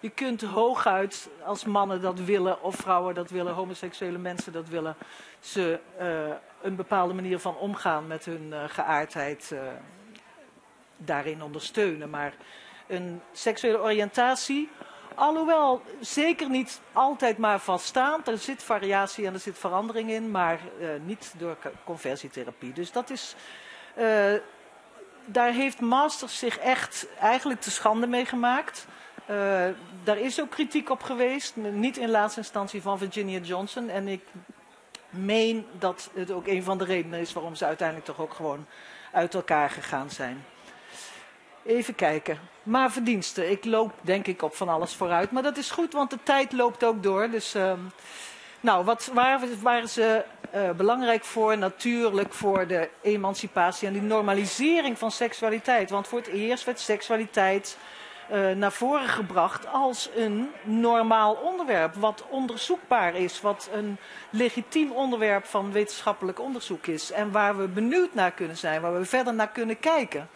Je 0.00 0.10
kunt 0.10 0.42
hooguit, 0.42 1.28
als 1.44 1.64
mannen 1.64 2.00
dat 2.00 2.20
willen, 2.20 2.62
of 2.62 2.74
vrouwen 2.74 3.14
dat 3.14 3.30
willen, 3.30 3.54
homoseksuele 3.54 4.18
mensen 4.18 4.52
dat 4.52 4.68
willen, 4.68 4.96
ze 5.40 5.78
uh, 6.00 6.34
een 6.62 6.76
bepaalde 6.76 7.14
manier 7.14 7.38
van 7.38 7.56
omgaan 7.56 8.06
met 8.06 8.24
hun 8.24 8.46
uh, 8.50 8.64
geaardheid 8.66 9.52
daarin 10.98 11.42
ondersteunen. 11.42 12.10
Maar 12.10 12.32
een 12.86 13.20
seksuele 13.32 13.80
oriëntatie 13.80 14.68
Alhoewel 15.18 15.82
zeker 16.00 16.50
niet 16.50 16.80
altijd 16.92 17.38
maar 17.38 17.58
vaststaand. 17.60 18.28
Er 18.28 18.38
zit 18.38 18.62
variatie 18.62 19.26
en 19.26 19.34
er 19.34 19.40
zit 19.40 19.58
verandering 19.58 20.10
in, 20.10 20.30
maar 20.30 20.60
uh, 20.80 20.88
niet 21.04 21.34
door 21.38 21.56
conversietherapie. 21.84 22.72
Dus 22.72 22.92
dat 22.92 23.10
is. 23.10 23.34
Uh, 23.98 24.32
daar 25.24 25.52
heeft 25.52 25.80
Masters 25.80 26.38
zich 26.38 26.58
echt 26.58 27.06
eigenlijk 27.20 27.60
te 27.60 27.70
schande 27.70 28.06
mee 28.06 28.24
gemaakt. 28.24 28.86
Uh, 29.30 29.36
daar 30.04 30.18
is 30.18 30.40
ook 30.40 30.50
kritiek 30.50 30.90
op 30.90 31.02
geweest, 31.02 31.56
niet 31.56 31.96
in 31.96 32.10
laatste 32.10 32.40
instantie 32.40 32.82
van 32.82 32.98
Virginia 32.98 33.38
Johnson. 33.38 33.88
En 33.88 34.08
ik 34.08 34.22
meen 35.10 35.66
dat 35.78 36.10
het 36.14 36.30
ook 36.30 36.46
een 36.46 36.62
van 36.62 36.78
de 36.78 36.84
redenen 36.84 37.20
is 37.20 37.32
waarom 37.32 37.54
ze 37.54 37.64
uiteindelijk 37.64 38.06
toch 38.06 38.20
ook 38.20 38.34
gewoon 38.34 38.66
uit 39.12 39.34
elkaar 39.34 39.70
gegaan 39.70 40.10
zijn. 40.10 40.44
Even 41.68 41.94
kijken. 41.94 42.38
Maar 42.62 42.90
verdiensten. 42.90 43.50
Ik 43.50 43.64
loop 43.64 43.92
denk 44.00 44.26
ik 44.26 44.42
op 44.42 44.54
van 44.54 44.68
alles 44.68 44.94
vooruit. 44.94 45.30
Maar 45.30 45.42
dat 45.42 45.56
is 45.56 45.70
goed, 45.70 45.92
want 45.92 46.10
de 46.10 46.18
tijd 46.22 46.52
loopt 46.52 46.84
ook 46.84 47.02
door. 47.02 47.30
Dus, 47.30 47.54
uh, 47.54 47.72
nou, 48.60 48.84
wat 48.84 49.10
waren, 49.60 49.88
ze 49.88 50.24
uh, 50.54 50.70
belangrijk 50.70 51.24
voor, 51.24 51.58
natuurlijk, 51.58 52.34
voor 52.34 52.66
de 52.66 52.88
emancipatie 53.02 53.86
en 53.86 53.92
die 53.92 54.02
normalisering 54.02 54.98
van 54.98 55.10
seksualiteit. 55.10 55.90
Want 55.90 56.08
voor 56.08 56.18
het 56.18 56.28
eerst 56.28 56.64
werd 56.64 56.80
seksualiteit 56.80 57.78
uh, 58.32 58.50
naar 58.50 58.72
voren 58.72 59.08
gebracht 59.08 59.66
als 59.72 60.10
een 60.16 60.50
normaal 60.62 61.34
onderwerp, 61.34 61.94
wat 61.94 62.24
onderzoekbaar 62.28 63.14
is, 63.14 63.40
wat 63.40 63.68
een 63.72 63.96
legitiem 64.30 64.90
onderwerp 64.92 65.44
van 65.44 65.72
wetenschappelijk 65.72 66.40
onderzoek 66.40 66.86
is 66.86 67.12
en 67.12 67.32
waar 67.32 67.56
we 67.56 67.68
benieuwd 67.68 68.14
naar 68.14 68.32
kunnen 68.32 68.56
zijn, 68.56 68.80
waar 68.80 68.98
we 68.98 69.04
verder 69.04 69.34
naar 69.34 69.50
kunnen 69.50 69.80
kijken. 69.80 70.28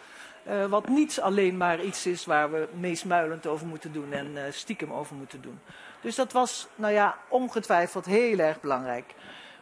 Uh, 0.47 0.65
wat 0.65 0.87
niet 0.87 1.21
alleen 1.21 1.57
maar 1.57 1.81
iets 1.81 2.05
is 2.05 2.25
waar 2.25 2.51
we 2.51 2.67
meesmuilend 2.73 3.47
over 3.47 3.67
moeten 3.67 3.93
doen 3.93 4.13
en 4.13 4.27
uh, 4.35 4.43
stiekem 4.49 4.93
over 4.93 5.15
moeten 5.15 5.41
doen. 5.41 5.59
Dus 6.01 6.15
dat 6.15 6.31
was, 6.31 6.67
nou 6.75 6.93
ja, 6.93 7.17
ongetwijfeld 7.27 8.05
heel 8.05 8.39
erg 8.39 8.61
belangrijk. 8.61 9.13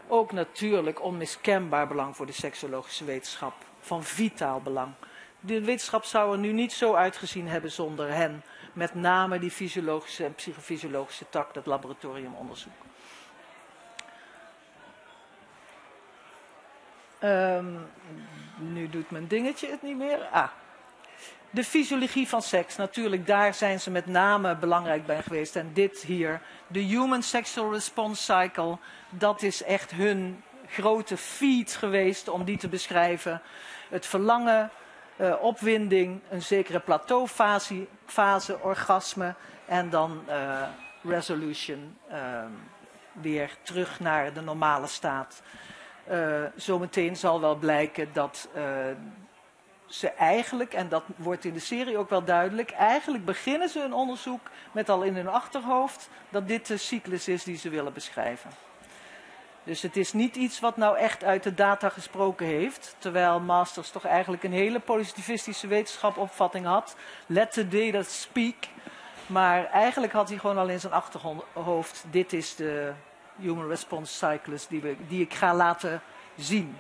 Ook 0.08 0.32
natuurlijk 0.32 1.04
onmiskenbaar 1.04 1.88
belang 1.88 2.15
voor 2.15 2.26
de 2.26 2.32
seksologische 2.32 3.06
wetenschap. 3.06 3.54
Van 3.80 4.04
vitaal 4.04 4.62
belang. 4.62 4.94
De 5.39 5.62
wetenschap 5.62 6.04
zou 6.04 6.32
er 6.32 6.38
nu 6.38 6.52
niet 6.52 6.74
zo 6.74 6.94
uitgezien 6.94 7.48
hebben 7.48 7.72
zonder 7.72 8.13
hen. 8.13 8.44
Met 8.74 8.94
name 8.94 9.39
die 9.39 9.52
fysiologische 9.52 10.26
en 10.26 10.36
psychofysiologische 10.36 11.26
tak, 11.30 11.54
dat 11.54 11.65
laboratoriumonderzoek. 11.65 12.74
Um, 17.24 17.88
nu 18.58 18.89
doet 18.89 19.12
mijn 19.12 19.28
dingetje 19.28 19.70
het 19.70 19.82
niet 19.82 19.98
meer. 19.98 20.28
Ah, 20.32 20.50
de 21.52 21.64
fysiologie 21.64 22.28
van 22.28 22.42
seks, 22.42 22.76
natuurlijk, 22.76 23.28
daar 23.28 23.54
zijn 23.54 23.80
ze 23.80 23.92
met 23.92 24.06
name 24.06 24.56
belangrijk 24.56 25.06
bij 25.06 25.22
geweest. 25.22 25.56
En 25.56 25.74
dit 25.74 26.02
hier, 26.02 26.42
de 26.68 26.80
Human 26.80 27.24
Sexual 27.24 27.72
Response 27.72 28.24
Cycle, 28.24 28.78
dat 29.10 29.42
is 29.42 29.64
echt 29.64 29.92
hun 29.92 30.44
grote 30.68 31.18
feat 31.18 31.72
geweest 31.72 32.30
om 32.30 32.44
die 32.44 32.58
te 32.58 32.68
beschrijven. 32.68 33.42
Het 33.90 34.06
verlangen, 34.06 34.70
uh, 35.18 35.34
opwinding, 35.42 36.22
een 36.30 36.42
zekere 36.42 36.80
plateaufase, 36.80 37.88
fase, 38.06 38.60
orgasme 38.60 39.34
en 39.66 39.90
dan 39.90 40.24
uh, 40.30 40.62
resolution, 41.04 41.98
uh, 42.12 42.18
weer 43.12 43.56
terug 43.64 44.00
naar 44.00 44.34
de 44.34 44.42
normale 44.42 44.88
staat. 44.88 45.42
zometeen 46.56 47.16
zal 47.16 47.42
wel 47.42 47.56
blijken 47.56 48.10
dat 48.14 48.50
ze 49.91 50.10
eigenlijk, 50.10 50.73
en 50.73 50.89
dat 50.89 51.04
wordt 51.15 51.45
in 51.45 51.54
de 51.54 51.60
serie 51.60 51.97
ook 51.97 52.10
wel 52.10 52.23
duidelijk, 52.23 52.71
eigenlijk 52.71 53.25
beginnen 53.25 53.69
ze 53.69 53.82
een 53.82 53.93
onderzoek 53.93 54.49
met 54.71 54.89
al 54.89 55.01
in 55.01 55.15
hun 55.15 55.27
achterhoofd 55.27 56.10
dat 56.30 56.47
dit 56.47 56.67
de 56.67 56.77
cyclus 56.77 57.27
is 57.27 57.43
die 57.43 57.58
ze 57.58 57.69
willen 57.69 57.93
beschrijven. 57.93 58.51
Dus 59.63 59.82
het 59.82 59.97
is 59.97 60.13
niet 60.13 60.36
iets 60.36 60.60
wat 60.60 60.77
nou 60.77 60.97
echt 60.97 61.23
uit 61.23 61.43
de 61.43 61.54
data 61.54 61.89
gesproken 61.89 62.45
heeft, 62.45 62.95
terwijl 62.97 63.39
Masters 63.39 63.89
toch 63.89 64.06
eigenlijk 64.06 64.43
een 64.43 64.51
hele 64.51 64.80
positivistische 64.80 65.67
wetenschapopvatting 65.67 66.65
had. 66.65 66.95
Let 67.25 67.51
the 67.51 67.67
data 67.67 68.01
speak. 68.04 68.56
Maar 69.25 69.65
eigenlijk 69.65 70.13
had 70.13 70.30
hij 70.30 70.38
gewoon 70.38 70.58
al 70.58 70.69
in 70.69 70.80
zijn 70.80 70.93
achterhoofd, 70.93 72.04
dit 72.10 72.34
is 72.34 72.56
de 72.56 72.93
human 73.36 73.67
response 73.67 74.13
cyclus 74.13 74.67
die, 74.67 74.82
we, 74.82 74.95
die 75.08 75.21
ik 75.21 75.34
ga 75.34 75.56
laten 75.56 76.01
zien. 76.36 76.77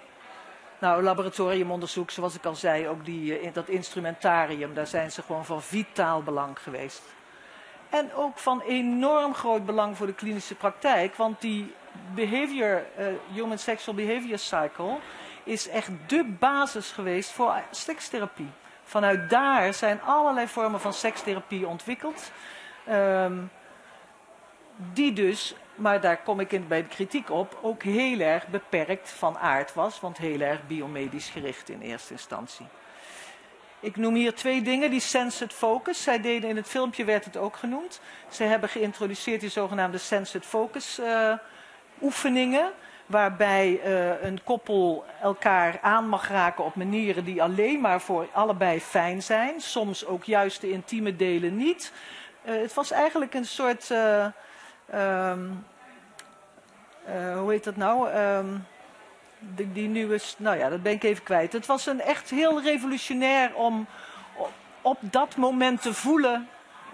Nou, 0.81 1.03
laboratoriumonderzoek, 1.03 2.11
zoals 2.11 2.35
ik 2.35 2.45
al 2.45 2.55
zei, 2.55 2.87
ook 2.87 3.05
die, 3.05 3.39
eh, 3.39 3.53
dat 3.53 3.67
instrumentarium, 3.67 4.73
daar 4.73 4.87
zijn 4.87 5.11
ze 5.11 5.21
gewoon 5.21 5.45
van 5.45 5.61
vitaal 5.61 6.23
belang 6.23 6.59
geweest. 6.59 7.01
En 7.89 8.13
ook 8.13 8.37
van 8.37 8.61
enorm 8.61 9.33
groot 9.33 9.65
belang 9.65 9.97
voor 9.97 10.07
de 10.07 10.13
klinische 10.13 10.55
praktijk, 10.55 11.15
want 11.15 11.41
die 11.41 11.73
behavior, 12.15 12.85
uh, 12.99 13.05
human 13.33 13.57
sexual 13.57 13.95
behavior 13.95 14.37
cycle 14.37 14.97
is 15.43 15.67
echt 15.67 15.89
de 16.07 16.23
basis 16.39 16.91
geweest 16.91 17.31
voor 17.31 17.53
sekstherapie. 17.71 18.49
Vanuit 18.83 19.29
daar 19.29 19.73
zijn 19.73 20.01
allerlei 20.01 20.47
vormen 20.47 20.79
van 20.79 20.93
sekstherapie 20.93 21.67
ontwikkeld. 21.67 22.31
Um, 22.89 23.51
die 24.75 25.13
dus 25.13 25.55
maar 25.81 26.01
daar 26.01 26.17
kom 26.17 26.39
ik 26.39 26.51
in, 26.51 26.67
bij 26.67 26.81
de 26.81 26.87
kritiek 26.87 27.29
op, 27.29 27.59
ook 27.61 27.83
heel 27.83 28.19
erg 28.19 28.47
beperkt 28.47 29.09
van 29.09 29.37
aard 29.37 29.73
was, 29.73 29.99
want 29.99 30.17
heel 30.17 30.39
erg 30.39 30.67
biomedisch 30.67 31.29
gericht 31.29 31.69
in 31.69 31.81
eerste 31.81 32.13
instantie. 32.13 32.65
Ik 33.79 33.95
noem 33.95 34.15
hier 34.15 34.35
twee 34.35 34.61
dingen, 34.61 34.89
die 34.89 34.99
sensed 34.99 35.53
focus. 35.53 36.03
Zij 36.03 36.21
deden 36.21 36.49
in 36.49 36.55
het 36.55 36.67
filmpje, 36.67 37.03
werd 37.03 37.25
het 37.25 37.37
ook 37.37 37.55
genoemd. 37.55 38.01
Ze 38.29 38.43
hebben 38.43 38.69
geïntroduceerd 38.69 39.41
die 39.41 39.49
zogenaamde 39.49 39.97
sensed 39.97 40.45
focus 40.45 40.99
uh, 40.99 41.33
oefeningen. 42.01 42.71
Waarbij 43.05 43.81
uh, 43.85 44.23
een 44.23 44.43
koppel 44.43 45.05
elkaar 45.21 45.79
aan 45.81 46.07
mag 46.07 46.27
raken 46.29 46.63
op 46.63 46.75
manieren 46.75 47.25
die 47.25 47.43
alleen 47.43 47.81
maar 47.81 48.01
voor 48.01 48.27
allebei 48.31 48.81
fijn 48.81 49.23
zijn. 49.23 49.61
Soms 49.61 50.05
ook 50.05 50.23
juist 50.23 50.61
de 50.61 50.71
intieme 50.71 51.15
delen 51.15 51.55
niet. 51.55 51.91
Uh, 52.45 52.61
het 52.61 52.73
was 52.73 52.91
eigenlijk 52.91 53.33
een 53.33 53.45
soort 53.45 53.93
Um, 54.95 55.65
uh, 57.15 57.37
hoe 57.37 57.51
heet 57.51 57.63
dat 57.63 57.75
nou? 57.75 58.13
Um, 58.13 58.65
die, 59.39 59.71
die 59.71 59.87
nieuwe, 59.87 60.19
nou 60.37 60.57
ja, 60.57 60.69
dat 60.69 60.83
ben 60.83 60.91
ik 60.91 61.03
even 61.03 61.23
kwijt. 61.23 61.53
Het 61.53 61.65
was 61.65 61.85
een 61.85 62.01
echt 62.01 62.29
heel 62.29 62.61
revolutionair 62.61 63.55
om 63.55 63.87
op 64.81 64.97
dat 65.01 65.35
moment 65.35 65.81
te 65.81 65.93
voelen 65.93 66.47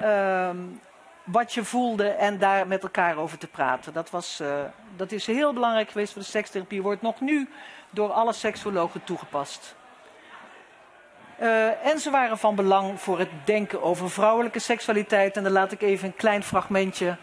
um, 0.03 0.79
wat 1.23 1.53
je 1.53 1.63
voelde 1.63 2.09
en 2.09 2.37
daar 2.37 2.67
met 2.67 2.83
elkaar 2.83 3.17
over 3.17 3.37
te 3.37 3.47
praten. 3.47 3.93
Dat, 3.93 4.09
was, 4.09 4.39
uh, 4.41 4.47
dat 4.95 5.11
is 5.11 5.25
heel 5.25 5.53
belangrijk 5.53 5.89
geweest 5.89 6.13
voor 6.13 6.21
de 6.21 6.27
sekstherapie. 6.27 6.81
Wordt 6.81 7.01
nog 7.01 7.21
nu 7.21 7.49
door 7.89 8.11
alle 8.11 8.33
seksologen 8.33 9.03
toegepast. 9.03 9.75
Uh, 11.41 11.85
en 11.85 11.99
ze 11.99 12.09
waren 12.09 12.37
van 12.37 12.55
belang 12.55 13.01
voor 13.01 13.19
het 13.19 13.29
denken 13.43 13.81
over 13.81 14.09
vrouwelijke 14.09 14.59
seksualiteit. 14.59 15.37
En 15.37 15.43
dan 15.43 15.51
laat 15.51 15.71
ik 15.71 15.81
even 15.81 16.07
een 16.07 16.15
klein 16.15 16.43
fragmentje 16.43 17.17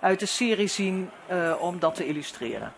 uit 0.00 0.20
de 0.20 0.26
serie 0.26 0.68
zien 0.68 1.10
uh, 1.30 1.62
om 1.62 1.78
dat 1.78 1.94
te 1.94 2.06
illustreren. 2.06 2.72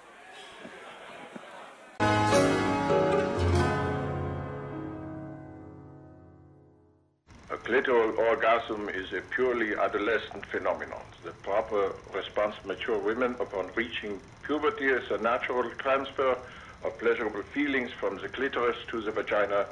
Clitoral 7.62 8.12
orgasm 8.16 8.88
is 8.88 9.12
a 9.12 9.20
purely 9.28 9.76
adolescent 9.76 10.46
phenomenon. 10.46 11.02
The 11.22 11.32
proper 11.40 11.92
response 12.12 12.56
mature 12.64 12.98
women 12.98 13.36
upon 13.38 13.70
reaching 13.74 14.20
puberty 14.42 14.86
is 14.86 15.10
a 15.10 15.18
natural 15.18 15.70
transfer 15.76 16.36
of 16.80 16.96
pleasurable 16.96 17.42
feelings 17.52 17.92
from 17.92 18.18
the 18.18 18.28
clitoris 18.28 18.76
to 18.86 19.00
the 19.00 19.12
vagina 19.12 19.66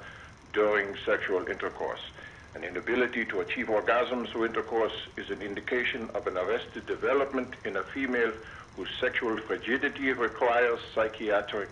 during 0.53 0.97
sexual 1.05 1.49
intercourse. 1.49 2.01
An 2.55 2.65
inability 2.65 3.25
to 3.27 3.41
achieve 3.41 3.71
orgasm 3.71 4.27
through 4.27 4.47
intercourse 4.47 4.93
is 5.17 5.31
an 5.31 5.43
indication 5.43 6.09
of 6.15 6.27
an 6.27 6.37
arrested 6.37 6.87
development 6.87 7.55
in 7.65 7.77
a 7.77 7.83
female 7.83 8.33
whose 8.77 8.89
sexual 9.01 9.37
frigidity 9.39 10.13
requires 10.13 10.81
psychiatric 10.95 11.69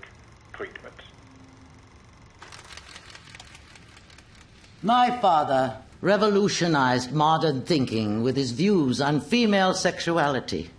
treatment. 0.52 0.94
My 4.82 5.18
father 5.18 5.78
revolutionized 6.00 7.12
modern 7.12 7.62
thinking 7.62 8.22
with 8.22 8.36
his 8.36 8.52
views 8.52 9.00
on 9.00 9.20
female 9.20 9.74
sexuality. 9.74 10.70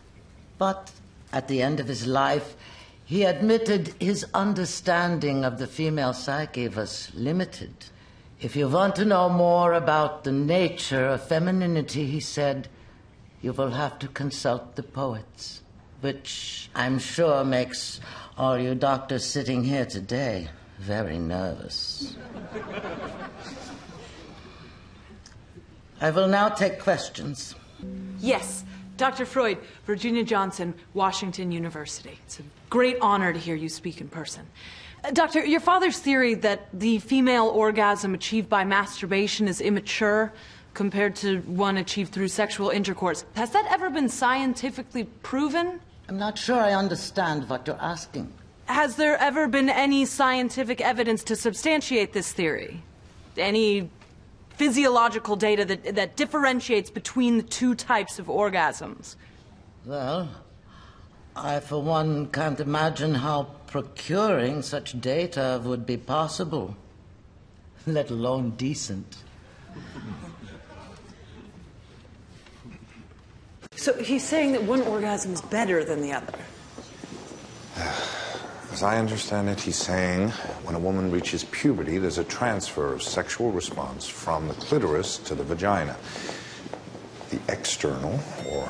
But 0.57 0.91
at 1.33 1.47
the 1.47 1.62
end 1.62 1.79
of 1.79 1.88
his 1.88 2.07
life, 2.07 2.55
he 3.03 3.23
admitted 3.23 3.93
his 3.99 4.25
understanding 4.33 5.43
of 5.43 5.57
the 5.60 5.67
female 5.67 6.13
psyche 6.13 6.67
was 6.67 7.12
limited. 7.13 7.73
If 8.39 8.56
you 8.56 8.67
want 8.67 8.95
to 8.97 9.06
know 9.06 9.30
more 9.30 9.73
about 9.73 10.23
the 10.23 10.32
nature 10.32 11.08
of 11.08 11.28
femininity, 11.28 12.06
he 12.06 12.19
said, 12.19 12.67
you 13.41 13.52
will 13.52 13.71
have 13.71 13.97
to 14.00 14.08
consult 14.08 14.76
the 14.76 14.84
poets, 14.84 15.62
which 16.02 16.69
I'm 16.76 17.00
sure 17.00 17.43
makes 17.43 18.00
all 18.38 18.60
you 18.60 18.76
doctors 18.76 19.26
sitting 19.26 19.63
here 19.63 19.86
today 19.88 20.50
very 20.78 21.17
nervous. 21.17 22.15
I 26.00 26.12
will 26.12 26.28
now 26.28 26.50
take 26.50 26.80
questions. 26.80 27.56
Yes, 28.19 28.63
Dr. 28.97 29.25
Freud, 29.25 29.60
Virginia 29.86 30.23
Johnson, 30.23 30.73
Washington 30.93 31.51
University. 31.51 32.17
It's 32.25 32.39
a 32.39 32.43
great 32.69 32.97
honor 33.01 33.31
to 33.31 33.39
hear 33.39 33.55
you 33.55 33.69
speak 33.69 34.01
in 34.01 34.07
person. 34.10 34.45
Uh, 35.03 35.12
Doctor, 35.12 35.45
your 35.45 35.60
father's 35.60 35.99
theory 35.99 36.33
that 36.33 36.67
the 36.73 36.99
female 36.99 37.47
orgasm 37.47 38.13
achieved 38.13 38.49
by 38.49 38.63
masturbation 38.63 39.47
is 39.47 39.62
immature 39.62 40.33
compared 40.77 41.15
to 41.15 41.39
one 41.41 41.77
achieved 41.77 42.13
through 42.13 42.27
sexual 42.27 42.69
intercourse, 42.69 43.25
has 43.36 43.49
that 43.49 43.65
ever 43.69 43.89
been 43.89 44.07
scientifically 44.07 45.05
proven? 45.23 45.79
I'm 46.07 46.19
not 46.19 46.38
sure 46.38 46.60
I 46.60 46.73
understand 46.73 47.49
what 47.49 47.65
you're 47.65 47.81
asking. 47.81 48.31
Has 48.65 48.95
there 48.95 49.17
ever 49.17 49.47
been 49.47 49.69
any 49.69 50.05
scientific 50.05 50.79
evidence 50.79 51.23
to 51.25 51.36
substantiate 51.36 52.13
this 52.13 52.31
theory? 52.31 52.83
Any 53.38 53.89
physiological 54.58 55.36
data 55.36 55.63
that, 55.65 55.96
that 55.96 56.15
differentiates 56.15 56.89
between 56.89 57.38
the 57.38 57.43
two 57.43 57.76
types 57.76 58.17
of 58.20 58.26
orgasms? 58.26 59.15
Well, 59.86 60.30
I, 61.36 61.60
for 61.60 61.82
one, 61.82 62.28
can't 62.28 62.60
imagine 62.60 63.13
how 63.13 63.43
procuring 63.67 64.63
such 64.63 65.00
data 65.00 65.62
would 65.63 65.86
be 65.86 65.98
possible, 65.98 66.76
let 67.86 68.10
alone 68.10 68.52
decent. 68.52 69.17
So 73.76 73.93
he's 73.93 74.24
saying 74.24 74.54
that 74.54 74.63
one 74.63 74.82
orgasm 74.82 75.34
is 75.34 75.41
better 75.41 75.84
than 75.84 76.02
the 76.02 76.13
other. 76.13 76.34
As 78.71 78.84
I 78.84 78.97
understand 78.99 79.49
it, 79.49 79.62
he's 79.62 79.77
saying 79.77 80.30
when 80.63 80.75
a 80.75 80.80
woman 80.80 81.10
reaches 81.10 81.43
puberty, 81.45 81.97
there's 81.97 82.17
a 82.17 82.23
transfer 82.23 82.93
of 82.93 83.01
sexual 83.01 83.51
response 83.51 84.08
from 84.08 84.47
the 84.47 84.53
clitoris 84.56 85.17
to 85.19 85.36
the 85.36 85.43
vagina. 85.43 85.95
The 87.30 87.39
external, 87.49 88.19
or 88.51 88.69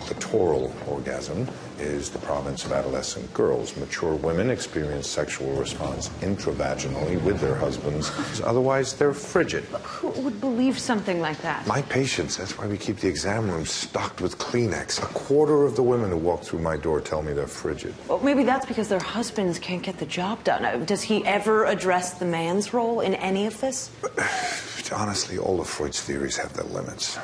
clitoral 0.00 0.72
orgasm, 0.88 1.48
is 1.78 2.10
the 2.10 2.18
province 2.20 2.64
of 2.64 2.72
adolescent 2.72 3.32
girls. 3.34 3.76
Mature 3.76 4.14
women 4.14 4.50
experience 4.50 5.06
sexual 5.08 5.52
response 5.54 6.08
intravaginally 6.20 7.22
with 7.22 7.40
their 7.40 7.54
husbands. 7.54 8.10
Otherwise, 8.42 8.94
they're 8.94 9.12
frigid. 9.12 9.64
Who 9.64 10.08
would 10.22 10.40
believe 10.40 10.78
something 10.78 11.20
like 11.20 11.40
that? 11.42 11.66
My 11.66 11.82
patients, 11.82 12.36
that's 12.36 12.58
why 12.58 12.66
we 12.66 12.78
keep 12.78 12.98
the 12.98 13.08
exam 13.08 13.50
room 13.50 13.66
stocked 13.66 14.20
with 14.20 14.38
Kleenex. 14.38 15.02
A 15.02 15.06
quarter 15.06 15.64
of 15.64 15.76
the 15.76 15.82
women 15.82 16.10
who 16.10 16.16
walk 16.16 16.42
through 16.42 16.60
my 16.60 16.76
door 16.76 17.00
tell 17.00 17.22
me 17.22 17.32
they're 17.32 17.46
frigid. 17.46 17.94
Well, 18.08 18.20
maybe 18.20 18.44
that's 18.44 18.66
because 18.66 18.88
their 18.88 19.00
husbands 19.00 19.58
can't 19.58 19.82
get 19.82 19.98
the 19.98 20.06
job 20.06 20.42
done. 20.44 20.64
Uh, 20.64 20.76
Does 20.78 21.02
he 21.02 21.24
ever 21.24 21.64
address 21.64 22.14
the 22.14 22.24
man's 22.26 22.72
role 22.72 23.00
in 23.00 23.14
any 23.14 23.46
of 23.46 23.60
this? 23.60 23.90
Honestly, 24.92 25.36
all 25.38 25.60
of 25.60 25.66
Freud's 25.66 26.00
theories 26.00 26.36
have 26.36 26.52
their 26.52 26.64
limits. 26.64 27.18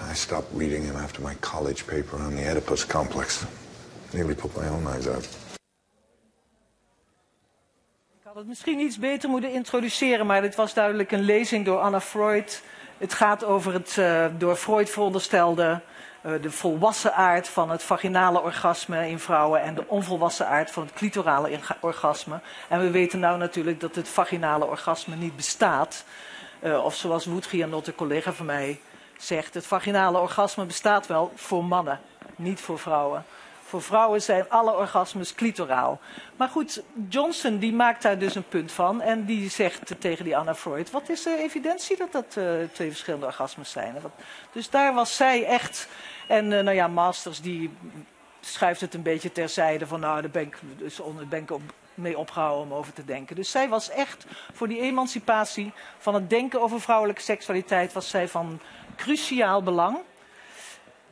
I 0.00 0.14
stopped 0.14 0.48
reading 0.54 0.84
him 0.84 0.96
after 0.96 1.20
my 1.20 1.34
college 1.36 1.86
paper 1.86 2.16
on 2.18 2.36
the 2.36 2.46
Oedipus 2.48 2.84
complex. 2.84 3.44
Nearly 4.10 4.34
put 4.34 4.56
my 4.56 4.68
own 4.68 4.86
eyes 4.86 5.08
out. 5.08 5.28
Ik 8.18 8.22
had 8.22 8.34
het 8.34 8.46
misschien 8.46 8.78
iets 8.78 8.98
beter 8.98 9.28
moeten 9.28 9.52
introduceren, 9.52 10.26
maar 10.26 10.40
dit 10.40 10.54
was 10.54 10.74
duidelijk 10.74 11.12
een 11.12 11.22
lezing 11.22 11.64
door 11.64 11.78
Anna 11.78 12.00
Freud. 12.00 12.62
Het 12.98 13.14
gaat 13.14 13.44
over 13.44 13.72
het 13.72 13.98
eh, 13.98 14.26
door 14.38 14.56
Freud 14.56 14.90
veronderstelde 14.90 15.80
eh, 16.22 16.32
de 16.42 16.50
volwassen 16.50 17.14
aard 17.14 17.48
van 17.48 17.70
het 17.70 17.82
vaginale 17.82 18.42
orgasme 18.42 19.08
in 19.08 19.18
vrouwen 19.18 19.62
en 19.62 19.74
de 19.74 19.84
onvolwassen 19.86 20.46
aard 20.46 20.70
van 20.70 20.82
het 20.82 20.92
clitorale 20.92 21.58
orgasme. 21.80 22.40
En 22.68 22.80
we 22.80 22.90
weten 22.90 23.18
nou 23.18 23.38
natuurlijk 23.38 23.80
dat 23.80 23.94
het 23.94 24.08
vaginale 24.08 24.64
orgasme 24.64 25.16
niet 25.16 25.36
bestaat. 25.36 26.04
Eh, 26.60 26.84
of 26.84 26.94
zoals 26.94 27.24
Woedgianot, 27.26 27.86
een 27.86 27.94
collega 27.94 28.32
van 28.32 28.46
mij, 28.46 28.80
zegt, 29.18 29.54
het 29.54 29.66
vaginale 29.66 30.18
orgasme 30.18 30.64
bestaat 30.64 31.06
wel 31.06 31.32
voor 31.34 31.64
mannen, 31.64 32.00
niet 32.36 32.60
voor 32.60 32.78
vrouwen. 32.78 33.24
Voor 33.66 33.82
vrouwen 33.82 34.22
zijn 34.22 34.50
alle 34.50 34.76
orgasmes 34.76 35.34
clitoraal. 35.34 36.00
Maar 36.36 36.48
goed, 36.48 36.82
Johnson 37.08 37.58
die 37.58 37.72
maakt 37.72 38.02
daar 38.02 38.18
dus 38.18 38.34
een 38.34 38.48
punt 38.48 38.72
van. 38.72 39.00
En 39.00 39.24
die 39.24 39.50
zegt 39.50 39.94
tegen 39.98 40.24
die 40.24 40.36
Anna 40.36 40.54
Freud: 40.54 40.90
wat 40.90 41.08
is 41.08 41.22
de 41.22 41.36
evidentie 41.38 41.96
dat 41.96 42.12
dat 42.12 42.36
eh, 42.36 42.44
twee 42.72 42.88
verschillende 42.88 43.26
orgasmes 43.26 43.70
zijn? 43.70 43.96
Dus 44.52 44.70
daar 44.70 44.94
was 44.94 45.16
zij 45.16 45.44
echt. 45.44 45.88
En 46.28 46.52
eh, 46.52 46.64
nou 46.64 46.76
ja, 46.76 46.88
Masters 46.88 47.40
die 47.40 47.70
schuift 48.40 48.80
het 48.80 48.94
een 48.94 49.02
beetje 49.02 49.32
terzijde 49.32 49.86
van 49.86 50.00
nou, 50.00 50.20
daar 50.20 50.30
ben 50.30 50.42
ik, 50.42 50.58
dus 50.78 51.00
onder, 51.00 51.28
ben 51.28 51.46
mee 51.94 52.18
opgehouden 52.18 52.66
om 52.66 52.72
over 52.72 52.92
te 52.92 53.04
denken. 53.04 53.36
Dus 53.36 53.50
zij 53.50 53.68
was 53.68 53.90
echt 53.90 54.26
voor 54.52 54.68
die 54.68 54.80
emancipatie 54.80 55.72
van 55.98 56.14
het 56.14 56.30
denken 56.30 56.60
over 56.60 56.80
vrouwelijke 56.80 57.22
seksualiteit 57.22 57.92
was 57.92 58.10
zij 58.10 58.28
van 58.28 58.60
cruciaal 58.96 59.62
belang. 59.62 59.98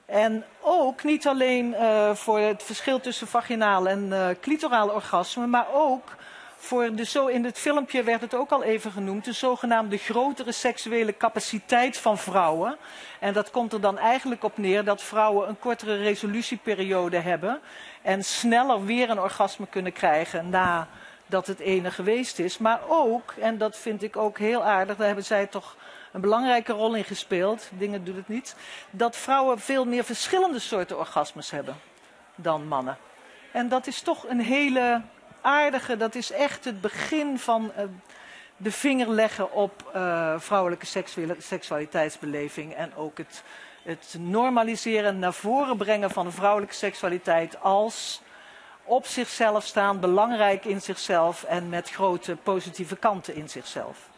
En 0.06 0.44
ook 0.60 1.02
niet 1.02 1.26
alleen 1.26 1.74
eh, 1.74 2.14
voor 2.14 2.38
het 2.38 2.62
verschil 2.62 3.00
tussen 3.00 3.26
vaginaal 3.26 3.88
en 3.88 4.12
eh 4.12 4.28
clitoraal 4.40 4.88
orgasme, 4.88 5.46
maar 5.46 5.66
ook 5.72 6.16
voor 6.64 6.94
de 6.94 7.04
zo 7.04 7.26
in 7.26 7.44
het 7.44 7.58
filmpje 7.58 8.02
werd 8.02 8.20
het 8.20 8.34
ook 8.34 8.50
al 8.50 8.62
even 8.62 8.90
genoemd, 8.90 9.24
de 9.24 9.32
zogenaamde 9.32 9.96
grotere 9.96 10.52
seksuele 10.52 11.16
capaciteit 11.16 11.96
van 11.96 12.18
vrouwen. 12.18 12.76
En 13.20 13.32
dat 13.32 13.50
komt 13.50 13.72
er 13.72 13.80
dan 13.80 13.98
eigenlijk 13.98 14.44
op 14.44 14.58
neer 14.58 14.84
dat 14.84 15.02
vrouwen 15.02 15.48
een 15.48 15.58
kortere 15.58 15.96
resolutieperiode 15.96 17.18
hebben 17.18 17.60
en 18.02 18.24
sneller 18.24 18.84
weer 18.84 19.10
een 19.10 19.20
orgasme 19.20 19.66
kunnen 19.66 19.92
krijgen 19.92 20.50
nadat 20.50 21.46
het 21.46 21.58
ene 21.58 21.90
geweest 21.90 22.38
is. 22.38 22.58
Maar 22.58 22.80
ook, 22.88 23.34
en 23.40 23.58
dat 23.58 23.76
vind 23.76 24.02
ik 24.02 24.16
ook 24.16 24.38
heel 24.38 24.64
aardig, 24.64 24.96
daar 24.96 25.06
hebben 25.06 25.24
zij 25.24 25.46
toch 25.46 25.76
een 26.14 26.20
belangrijke 26.20 26.72
rol 26.72 26.94
in 26.94 27.04
gespeeld, 27.04 27.70
dingen 27.72 28.04
doet 28.04 28.16
het 28.16 28.28
niet, 28.28 28.56
dat 28.90 29.16
vrouwen 29.16 29.58
veel 29.58 29.84
meer 29.84 30.04
verschillende 30.04 30.58
soorten 30.58 30.98
orgasmes 30.98 31.50
hebben 31.50 31.76
dan 32.34 32.68
mannen. 32.68 32.96
En 33.52 33.68
dat 33.68 33.86
is 33.86 34.00
toch 34.00 34.28
een 34.28 34.40
hele 34.40 35.02
aardige, 35.40 35.96
dat 35.96 36.14
is 36.14 36.30
echt 36.30 36.64
het 36.64 36.80
begin 36.80 37.38
van 37.38 37.72
eh, 37.72 37.84
de 38.56 38.72
vinger 38.72 39.08
leggen 39.08 39.52
op 39.52 39.90
eh, 39.92 40.34
vrouwelijke 40.38 40.86
seksualiteitsbeleving 41.38 42.74
en 42.74 42.94
ook 42.96 43.18
het, 43.18 43.42
het 43.82 44.16
normaliseren, 44.18 45.18
naar 45.18 45.34
voren 45.34 45.76
brengen 45.76 46.10
van 46.10 46.32
vrouwelijke 46.32 46.74
seksualiteit 46.74 47.60
als 47.60 48.22
op 48.84 49.06
zichzelf 49.06 49.64
staan, 49.64 50.00
belangrijk 50.00 50.64
in 50.64 50.80
zichzelf 50.80 51.44
en 51.44 51.68
met 51.68 51.90
grote 51.90 52.36
positieve 52.36 52.96
kanten 52.96 53.34
in 53.34 53.48
zichzelf. 53.48 54.12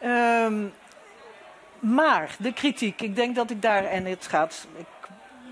Ehm, 0.00 0.66
maar 1.78 2.36
de 2.38 2.52
kritiek, 2.52 3.00
ik 3.00 3.16
denk 3.16 3.34
dat 3.34 3.50
ik 3.50 3.62
daar, 3.62 3.84
en 3.84 4.04
het 4.04 4.26
gaat, 4.26 4.66
ik 4.76 4.86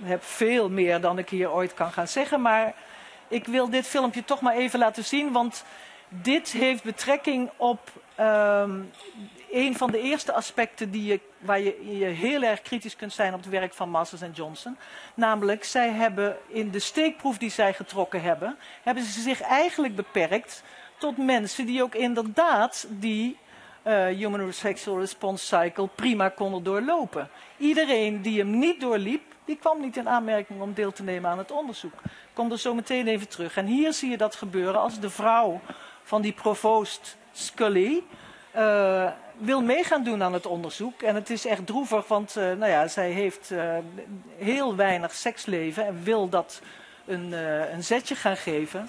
heb 0.02 0.24
veel 0.24 0.70
meer 0.70 1.00
dan 1.00 1.18
ik 1.18 1.28
hier 1.28 1.52
ooit 1.52 1.74
kan 1.74 1.92
gaan 1.92 2.08
zeggen, 2.08 2.40
maar 2.42 2.74
ik 3.28 3.46
wil 3.46 3.70
dit 3.70 3.86
filmpje 3.86 4.24
toch 4.24 4.40
maar 4.40 4.54
even 4.54 4.78
laten 4.78 5.04
zien, 5.04 5.32
want 5.32 5.64
dit 6.08 6.52
heeft 6.52 6.82
betrekking 6.82 7.50
op 7.56 7.90
ehm, 8.14 8.80
een 9.50 9.76
van 9.76 9.90
de 9.90 10.00
eerste 10.00 10.32
aspecten 10.32 10.90
die 10.90 11.04
je, 11.04 11.20
waar 11.38 11.60
je, 11.60 11.98
je 11.98 12.04
heel 12.04 12.42
erg 12.42 12.62
kritisch 12.62 12.96
kunt 12.96 13.12
zijn 13.12 13.34
op 13.34 13.40
het 13.40 13.48
werk 13.48 13.74
van 13.74 13.90
Masters 13.90 14.22
en 14.22 14.32
Johnson. 14.32 14.76
Namelijk, 15.14 15.64
zij 15.64 15.90
hebben 15.90 16.36
in 16.46 16.70
de 16.70 16.78
steekproef 16.78 17.38
die 17.38 17.50
zij 17.50 17.74
getrokken 17.74 18.22
hebben, 18.22 18.56
hebben 18.82 19.02
ze 19.02 19.20
zich 19.20 19.40
eigenlijk 19.40 19.96
beperkt 19.96 20.62
tot 20.98 21.16
mensen 21.16 21.66
die 21.66 21.82
ook 21.82 21.94
inderdaad 21.94 22.86
die 22.88 23.36
eh, 23.86 24.06
Human 24.06 24.52
Sexual 24.52 24.98
Response 24.98 25.44
Cycle 25.44 25.88
prima 25.94 26.28
konden 26.28 26.62
doorlopen. 26.62 27.28
Iedereen 27.56 28.22
die 28.22 28.38
hem 28.38 28.58
niet 28.58 28.80
doorliep, 28.80 29.22
die 29.44 29.56
kwam 29.56 29.80
niet 29.80 29.96
in 29.96 30.08
aanmerking 30.08 30.60
om 30.60 30.74
deel 30.74 30.92
te 30.92 31.02
nemen 31.02 31.30
aan 31.30 31.38
het 31.38 31.50
onderzoek. 31.50 31.92
Ik 32.04 32.10
kom 32.32 32.52
er 32.52 32.58
zo 32.58 32.74
meteen 32.74 33.06
even 33.06 33.28
terug. 33.28 33.56
En 33.56 33.66
hier 33.66 33.92
zie 33.92 34.10
je 34.10 34.16
dat 34.16 34.34
gebeuren 34.34 34.80
als 34.80 35.00
de 35.00 35.10
vrouw 35.10 35.60
van 36.02 36.22
die 36.22 36.32
provoost 36.32 37.16
Scully 37.32 38.02
eh, 38.50 39.10
wil 39.38 39.62
meegaan 39.62 40.04
doen 40.04 40.22
aan 40.22 40.32
het 40.32 40.46
onderzoek. 40.46 41.02
En 41.02 41.14
het 41.14 41.30
is 41.30 41.46
echt 41.46 41.66
droevig, 41.66 42.08
want 42.08 42.36
eh, 42.36 42.44
nou 42.44 42.66
ja, 42.66 42.88
zij 42.88 43.10
heeft 43.10 43.52
heel 44.36 44.76
weinig 44.76 45.14
seksleven 45.14 45.86
en 45.86 46.02
wil 46.02 46.28
dat 46.28 46.60
een, 47.04 47.32
een 47.72 47.84
zetje 47.84 48.14
gaan 48.14 48.36
geven. 48.36 48.88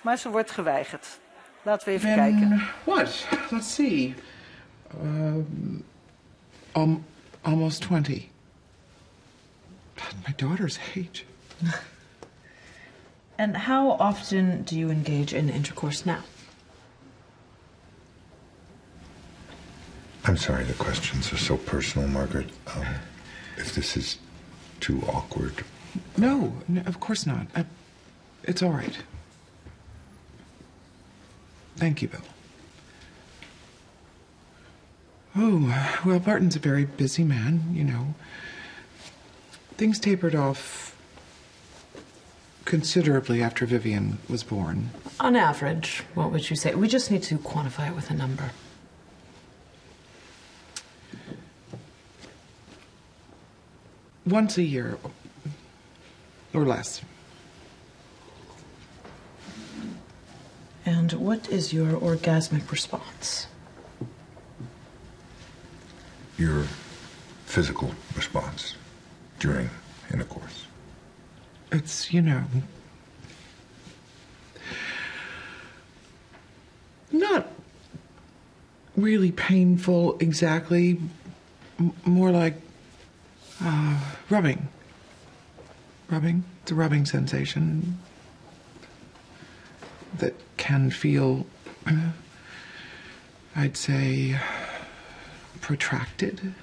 Maar 0.00 0.16
ze 0.16 0.30
wordt 0.30 0.50
geweigerd. 0.50 1.18
Laten 1.62 1.88
we 1.88 1.94
even 1.94 2.14
kijken. 2.14 2.68
What? 2.84 3.26
Let's 3.50 3.74
see. 3.74 4.14
Um, 5.00 5.84
um, 6.74 7.04
almost 7.44 7.82
20. 7.82 8.30
My 10.26 10.32
daughter's 10.32 10.78
age. 10.96 11.24
And 13.38 13.56
how 13.56 13.92
often 13.92 14.62
do 14.64 14.76
you 14.76 14.90
engage 14.90 15.32
in 15.32 15.48
intercourse 15.48 16.04
now? 16.04 16.24
I'm 20.24 20.36
sorry 20.36 20.64
the 20.64 20.74
questions 20.74 21.32
are 21.32 21.38
so 21.38 21.56
personal, 21.56 22.08
Margaret. 22.08 22.50
Um, 22.66 22.86
if 23.56 23.76
this 23.76 23.96
is 23.96 24.18
too 24.80 25.00
awkward. 25.08 25.64
No, 26.16 26.52
no 26.66 26.82
of 26.84 26.98
course 26.98 27.26
not. 27.26 27.46
I, 27.54 27.64
it's 28.42 28.62
all 28.62 28.72
right. 28.72 28.98
Thank 31.76 32.02
you, 32.02 32.08
Bill. 32.08 32.20
Oh, 35.40 36.00
well, 36.04 36.18
Barton's 36.18 36.56
a 36.56 36.58
very 36.58 36.84
busy 36.84 37.22
man, 37.22 37.62
you 37.72 37.84
know. 37.84 38.14
Things 39.76 40.00
tapered 40.00 40.34
off 40.34 40.96
considerably 42.64 43.40
after 43.40 43.64
Vivian 43.64 44.18
was 44.28 44.42
born. 44.42 44.90
On 45.20 45.36
average, 45.36 46.02
what 46.14 46.32
would 46.32 46.50
you 46.50 46.56
say? 46.56 46.74
We 46.74 46.88
just 46.88 47.12
need 47.12 47.22
to 47.22 47.38
quantify 47.38 47.88
it 47.88 47.94
with 47.94 48.10
a 48.10 48.14
number. 48.14 48.50
Once 54.26 54.58
a 54.58 54.64
year, 54.64 54.98
or 56.52 56.64
less. 56.64 57.00
And 60.84 61.12
what 61.12 61.48
is 61.48 61.72
your 61.72 61.92
orgasmic 61.92 62.72
response? 62.72 63.46
Your 66.38 66.62
physical 67.46 67.92
response 68.16 68.76
during 69.40 69.68
intercourse. 70.12 70.66
It's, 71.72 72.12
you 72.12 72.22
know, 72.22 72.44
not 77.10 77.48
really 78.96 79.32
painful 79.32 80.16
exactly, 80.20 81.00
M- 81.78 81.92
more 82.04 82.30
like 82.30 82.54
uh, 83.62 84.00
rubbing. 84.30 84.68
Rubbing. 86.08 86.44
It's 86.62 86.70
a 86.72 86.74
rubbing 86.74 87.04
sensation 87.04 87.98
that 90.18 90.34
can 90.56 90.90
feel, 90.90 91.46
I'd 93.56 93.76
say, 93.76 94.38
protracted. 95.60 96.54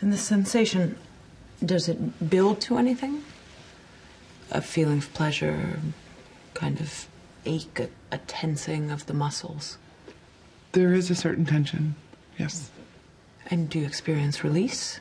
And 0.00 0.12
the 0.12 0.18
sensation, 0.18 0.96
does 1.64 1.88
it 1.88 2.30
build 2.30 2.60
to 2.62 2.78
anything? 2.78 3.24
A 4.50 4.62
feeling 4.62 4.98
of 4.98 5.12
pleasure, 5.12 5.80
kind 6.54 6.80
of 6.80 7.06
ache, 7.44 7.80
a, 7.80 7.88
a 8.12 8.18
tensing 8.18 8.90
of 8.90 9.06
the 9.06 9.14
muscles? 9.14 9.78
There 10.72 10.92
is 10.92 11.10
a 11.10 11.14
certain 11.14 11.44
tension, 11.44 11.96
yes. 12.38 12.70
And 13.50 13.68
do 13.68 13.80
you 13.80 13.86
experience 13.86 14.44
release? 14.44 15.00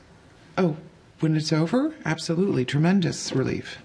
Oh, 0.58 0.78
when 1.19 1.36
it's 1.36 1.52
over? 1.52 1.93
Absolutely. 2.06 2.65
Tremendous 2.65 3.34
relief. 3.34 3.80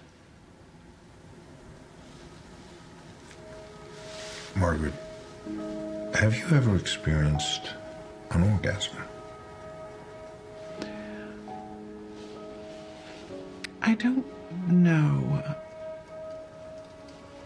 Margaret, 4.55 4.93
have 6.13 6.37
you 6.37 6.45
ever 6.55 6.75
experienced 6.75 7.71
an 8.35 8.43
orgasm? 8.43 8.97
I 13.81 13.95
don't 13.95 14.25
know. 14.69 15.43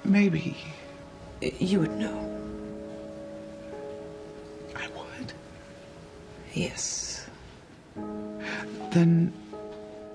Maybe. 0.06 0.56
You 1.42 1.82
would 1.82 1.98
know. 1.98 2.18
I 4.76 4.88
would? 4.88 5.34
Yes. 6.54 7.28
Then, 8.92 9.34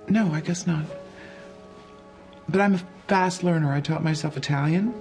no, 0.08 0.32
I 0.32 0.40
guess 0.40 0.66
not. 0.66 0.84
But 2.48 2.60
I'm 2.60 2.74
a 2.74 2.80
fast 3.08 3.42
learner. 3.42 3.72
I 3.72 3.80
taught 3.80 4.02
myself 4.02 4.36
Italian. 4.36 4.94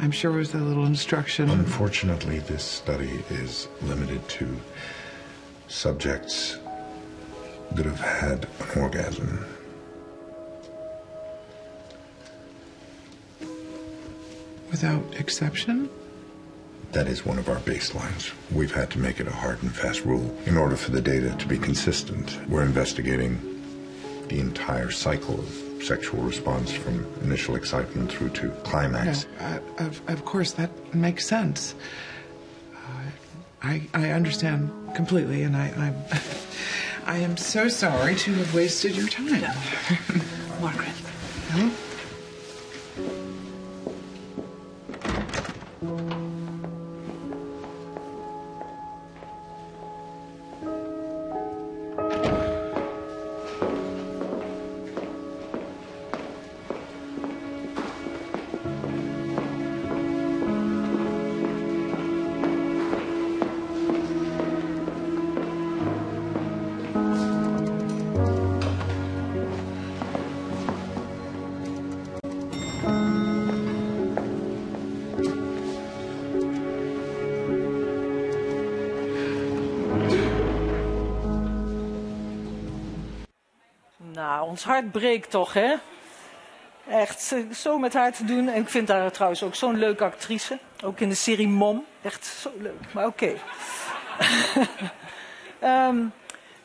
I'm 0.00 0.12
sure 0.12 0.30
with 0.30 0.54
a 0.54 0.58
little 0.58 0.86
instruction. 0.86 1.50
Unfortunately, 1.50 2.38
this 2.40 2.62
study 2.62 3.22
is 3.30 3.66
limited 3.82 4.26
to 4.28 4.56
subjects 5.66 6.58
that 7.72 7.84
have 7.84 8.00
had 8.00 8.46
an 8.60 8.80
orgasm. 8.80 9.44
Without 14.70 15.02
exception? 15.18 15.90
That 16.92 17.08
is 17.08 17.26
one 17.26 17.38
of 17.38 17.48
our 17.48 17.56
baselines. 17.56 18.32
We've 18.52 18.74
had 18.74 18.90
to 18.90 18.98
make 18.98 19.18
it 19.18 19.26
a 19.26 19.32
hard 19.32 19.62
and 19.62 19.74
fast 19.74 20.04
rule 20.04 20.34
in 20.46 20.56
order 20.56 20.76
for 20.76 20.92
the 20.92 21.02
data 21.02 21.34
to 21.36 21.46
be 21.48 21.58
consistent. 21.58 22.38
We're 22.48 22.62
investigating 22.62 23.40
the 24.28 24.38
entire 24.38 24.90
cycle 24.90 25.40
of 25.40 25.67
sexual 25.82 26.22
response 26.22 26.72
from 26.72 27.06
initial 27.22 27.54
excitement 27.56 28.10
through 28.12 28.30
to 28.30 28.46
No, 28.46 28.54
climax. 28.64 29.26
uh, 29.40 29.58
of, 29.78 30.00
of 30.08 30.24
course, 30.24 30.52
that 30.52 30.70
makes 30.94 31.26
sense. 31.26 31.74
Uh, 32.74 32.78
I, 33.62 33.88
I 33.94 34.10
understand 34.10 34.70
completely, 34.94 35.42
and 35.42 35.56
I, 35.56 35.68
I'm, 35.76 35.96
I 37.06 37.18
am 37.18 37.36
so 37.36 37.68
sorry 37.68 38.14
to 38.16 38.34
have 38.34 38.54
wasted 38.54 38.96
your 38.96 39.08
time. 39.08 39.42
Margaret. 40.60 40.88
Ons 84.36 84.64
hart 84.64 84.92
breekt 84.92 85.30
toch, 85.30 85.52
hè? 85.52 85.74
Echt, 86.88 87.32
eh, 87.32 87.52
zo 87.54 87.78
met 87.78 87.94
haar 87.94 88.12
te 88.12 88.24
doen. 88.24 88.48
En 88.48 88.60
ik 88.60 88.68
vind 88.68 88.88
haar 88.88 89.10
trouwens 89.10 89.42
ook 89.42 89.54
zo'n 89.54 89.78
leuke 89.78 90.04
actrice. 90.04 90.58
Ook 90.84 91.00
in 91.00 91.08
de 91.08 91.14
serie 91.14 91.48
Mom. 91.48 91.84
Echt 92.02 92.26
zo 92.26 92.50
leuk. 92.58 92.92
Maar 92.92 93.06
oké. 93.06 93.32
Ehm, 95.58 95.96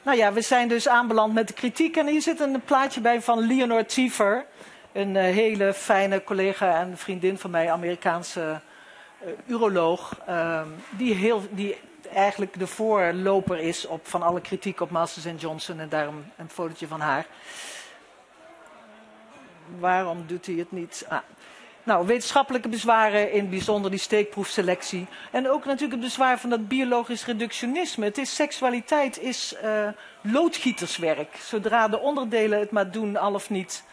nou 0.04 0.17
ja, 0.17 0.34
we 0.34 0.41
zijn 0.41 0.67
dus 0.67 0.88
aanbeland 0.88 1.34
met 1.34 1.47
de 1.47 1.54
kritiek. 1.54 1.97
En 1.97 2.08
hier 2.08 2.21
zit 2.21 2.39
een 2.39 2.62
plaatje 2.65 3.02
bij 3.02 3.21
van 3.21 3.39
Leonore 3.39 3.86
Tiefer. 3.86 4.45
Een 4.91 5.15
eh, 5.15 5.23
hele 5.23 5.73
fijne 5.73 6.23
collega 6.23 6.80
en 6.80 6.97
vriendin 6.97 7.38
van 7.38 7.49
mij, 7.52 7.71
Amerikaanse 7.71 8.62
eh, 9.19 9.28
uroloog. 9.47 10.19
ehm, 10.26 10.67
die, 10.89 11.13
heel, 11.13 11.43
die 11.49 11.78
eigenlijk 12.08 12.60
de 12.60 12.68
voorloper 12.68 13.60
is 13.60 13.86
op, 13.86 14.08
van 14.08 14.22
alle 14.22 14.42
kritiek 14.42 14.82
op 14.82 14.89
Masters 14.89 15.42
Johnson. 15.42 15.80
En 15.80 15.89
daarom 15.89 16.26
een 16.38 16.50
fotootje 16.50 16.88
van 16.88 17.00
haar. 17.00 17.26
Waarom 19.80 20.24
doet 20.28 20.46
hij 20.46 20.56
het 20.56 20.72
niet? 20.72 21.06
Ah. 21.10 21.18
Nou, 21.86 22.06
wetenschappelijke 22.06 22.70
bezwaren, 22.70 23.32
in 23.32 23.50
bijzonder 23.50 23.92
die 23.92 24.00
steekproefselectie. 24.00 25.08
En 25.32 25.50
ook 25.50 25.66
natuurlijk 25.66 25.92
het 25.92 26.02
bezwaar 26.02 26.39
van 26.39 26.50
dat 26.50 26.68
biologisch 26.68 27.26
reductionisme. 27.26 28.06
Het 28.06 28.18
is, 28.18 28.36
seksualiteit 28.36 29.20
is 29.20 29.56
eh, 29.56 29.88
loodgieterswerk. 30.22 31.36
Zodra 31.36 31.88
de 31.88 32.00
onderdelen 32.00 32.60
het 32.60 32.72
maar 32.72 32.92
doen, 32.92 33.18
al 33.18 33.34
of 33.34 33.50
niet, 33.50 33.84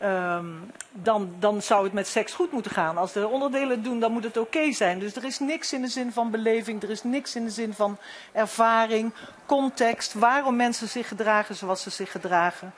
ehm, 0.00 0.46
dan, 0.92 1.34
dan 1.38 1.62
zou 1.62 1.84
het 1.84 1.92
met 1.92 2.08
seks 2.08 2.32
goed 2.32 2.52
moeten 2.52 2.70
gaan. 2.70 2.96
Als 2.96 3.12
de 3.12 3.28
onderdelen 3.28 3.82
doen, 3.82 4.00
dan 4.00 4.12
moet 4.12 4.24
het 4.24 4.36
oké 4.36 4.72
zijn. 4.72 4.98
Dus 4.98 5.16
er 5.16 5.24
is 5.24 5.38
niks 5.38 5.72
in 5.72 5.80
de 5.80 5.88
zin 5.88 6.12
van 6.12 6.30
beleving, 6.30 6.82
er 6.82 6.90
is 6.90 7.02
niks 7.02 7.36
in 7.36 7.44
de 7.44 7.50
zin 7.50 7.74
van 7.74 7.98
ervaring, 8.32 9.12
context, 9.46 10.14
waarom 10.14 10.56
mensen 10.56 10.88
zich 10.88 11.08
gedragen 11.08 11.54
zoals 11.54 11.82
ze 11.82 11.90
zich 11.90 12.10
gedragen. 12.10 12.72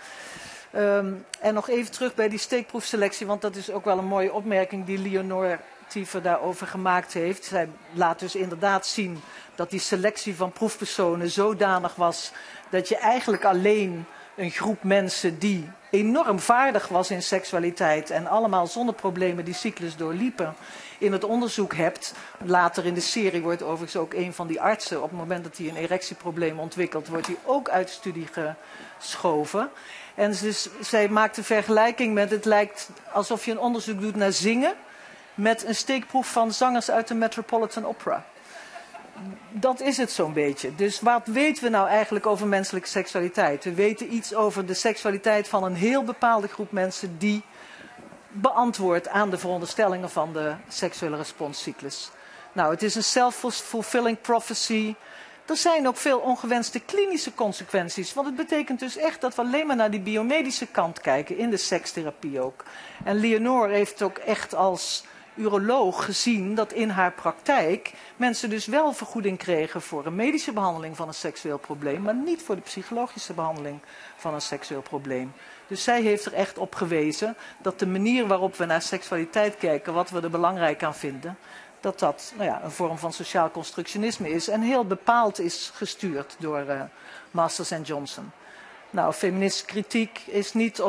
Ehm, 0.71 1.13
en 1.41 1.55
nog 1.55 1.69
even 1.69 1.93
terug 1.93 2.15
bij 2.15 2.29
die 2.29 2.39
steekproefselectie, 2.39 3.27
want 3.27 3.41
dat 3.41 3.57
is 3.57 3.71
ook 3.71 3.85
wel 3.85 3.99
een 3.99 4.05
mooie 4.05 4.33
opmerking 4.33 4.85
die 4.87 4.99
Leonore 4.99 5.59
Tiefer 5.87 6.23
daarover 6.23 6.67
gemaakt 6.67 7.13
heeft. 7.13 7.45
Zij 7.45 7.69
laat 7.93 8.19
dus 8.19 8.35
inderdaad 8.35 8.87
zien 8.87 9.21
dat 9.55 9.71
die 9.71 9.81
selectie 9.81 10.37
van 10.37 10.53
proefpersonen 10.53 11.31
zodanig 11.31 11.95
was 11.95 12.33
dat 12.71 12.89
je 12.89 12.97
eigenlijk 12.97 13.45
alleen 13.45 14.05
een 14.37 14.51
groep 14.51 14.83
mensen 14.83 15.39
die 15.39 15.69
enorm 15.93 16.41
vaardig 16.41 16.89
was 16.89 17.11
in 17.11 17.23
seksualiteit 17.23 18.11
en 18.11 18.27
allemaal 18.27 18.67
zonder 18.67 18.95
problemen 18.95 19.45
die 19.45 19.55
cyclus 19.55 19.97
doorliepen 19.97 20.55
in 20.99 21.13
het 21.13 21.25
onderzoek 21.25 21.75
hebt. 21.75 22.15
Later 22.45 22.87
in 22.87 22.95
de 22.95 23.01
serie 23.01 23.43
wordt 23.43 23.63
overigens 23.63 23.97
ook 23.97 24.13
een 24.13 24.33
van 24.35 24.47
die 24.47 24.61
artsen, 24.61 25.03
op 25.03 25.11
het 25.11 25.19
moment 25.19 25.45
dat 25.45 25.57
hij 25.57 25.69
een 25.69 25.77
erectieprobleem 25.77 26.59
ontwikkelt, 26.59 27.09
wordt 27.09 27.27
hij 27.27 27.37
ook 27.45 27.69
uit 27.69 27.87
de 27.87 27.93
studie 27.93 28.27
geschoven. 28.99 29.71
En 30.15 30.31
dus, 30.41 30.69
zij 30.81 31.09
maakt 31.09 31.39
vergelijking 31.43 32.15
met, 32.15 32.31
het 32.31 32.45
lijkt 32.45 32.91
alsof 33.13 33.45
je 33.45 33.51
een 33.51 33.59
onderzoek 33.59 34.01
doet 34.01 34.17
naar 34.17 34.33
zingen 34.33 34.75
met 35.35 35.67
een 35.67 35.75
steekproef 35.75 36.33
van 36.33 36.53
zangers 36.53 36.91
uit 36.91 37.09
de 37.09 37.15
Metropolitan 37.15 37.87
Opera. 37.87 38.25
Dat 39.51 39.81
is 39.81 39.97
het 39.97 40.11
zo'n 40.11 40.33
beetje. 40.33 40.75
Dus 40.75 41.01
wat 41.01 41.27
weten 41.27 41.65
we 41.65 41.71
nou 41.71 41.89
eigenlijk 41.89 42.27
over 42.27 42.47
menselijke 42.47 42.89
seksualiteit? 42.89 43.65
We 43.65 43.75
weten 43.75 44.15
iets 44.15 44.35
over 44.35 44.67
de 44.67 44.75
seksualiteit 44.75 45.49
van 45.49 45.65
een 45.65 45.75
heel 45.75 46.05
bepaalde 46.05 46.49
groep 46.49 46.73
mensen 46.73 47.19
die 47.19 47.43
beantwoordt 48.33 49.09
aan 49.09 49.31
de 49.31 49.39
veronderstellingen 49.39 50.11
van 50.11 50.33
de 50.33 50.55
seksuele 50.69 51.17
responscyclus. 51.17 52.11
Nou, 52.53 52.71
het 52.71 52.83
is 52.83 52.95
een 52.95 53.05
self-fulfilling 53.05 54.21
prophecy. 54.21 54.95
Er 55.47 55.57
zijn 55.57 55.89
ook 55.89 55.97
veel 55.97 56.19
ongewenste 56.19 56.81
klinische 56.81 57.35
consequenties. 57.35 58.15
Want 58.15 58.27
het 58.27 58.37
betekent 58.37 58.79
dus 58.79 58.97
echt 58.97 59.21
dat 59.21 59.35
we 59.35 59.43
alleen 59.43 59.67
maar 59.67 59.77
naar 59.77 59.91
die 59.91 60.01
biomedische 60.01 60.67
kant 60.67 61.01
kijken, 61.01 61.39
in 61.39 61.51
de 61.51 61.57
sekstherapie 61.57 62.41
ook. 62.41 62.65
En 63.05 63.17
Leonore 63.17 63.73
heeft 63.73 64.03
ook 64.03 64.19
echt 64.19 64.55
als 64.55 65.05
uroloog 65.35 66.05
gezien 66.05 66.55
dat 66.55 66.73
in 66.73 66.89
haar 66.89 67.13
praktijk 67.13 67.93
mensen 68.17 68.51
dus 68.51 68.67
wel 68.67 68.93
vergoeding 68.93 69.39
kregen 69.39 69.83
voor 69.83 70.07
een 70.07 70.15
medische 70.15 70.53
behandeling 70.53 70.97
van 70.97 71.09
een 71.09 71.15
seksueel 71.15 71.59
probleem, 71.59 72.03
maar 72.03 72.15
niet 72.15 72.43
voor 72.43 72.55
de 72.55 72.61
psychologische 72.61 73.33
behandeling 73.33 73.79
van 74.17 74.35
een 74.35 74.41
seksueel 74.41 74.83
probleem. 74.83 75.33
Dus 75.67 75.85
zij 75.85 76.03
heeft 76.03 76.25
er 76.25 76.33
echt 76.33 76.59
op 76.59 76.75
gewezen 76.75 77.37
dat 77.59 77.79
de 77.79 77.87
manier 77.87 78.27
waarop 78.27 78.57
we 78.57 78.65
naar 78.65 78.83
seksualiteit 78.83 79.57
kijken, 79.57 79.95
wat 79.95 80.11
we 80.11 80.21
er 80.21 80.31
belangrijk 80.31 80.83
aan 80.83 80.95
vinden, 80.95 81.39
dat 81.81 81.99
dat 81.99 82.33
nou 82.37 82.49
ja, 82.49 82.61
een 82.65 82.71
vorm 82.71 82.99
van 82.99 83.13
sociaal 83.13 83.51
constructionisme 83.51 84.31
is 84.31 84.49
en 84.49 84.61
heel 84.61 84.85
bepaald 84.85 85.39
is 85.39 85.71
gestuurd 85.75 86.37
door 86.39 86.65
uh, 86.69 86.83
Masters 87.31 87.71
en 87.71 87.83
Johnson. 87.83 88.31
Nou, 88.91 89.13
feministische 89.13 89.67
kritiek 89.67 90.21
is 90.27 90.53
niet 90.53 90.83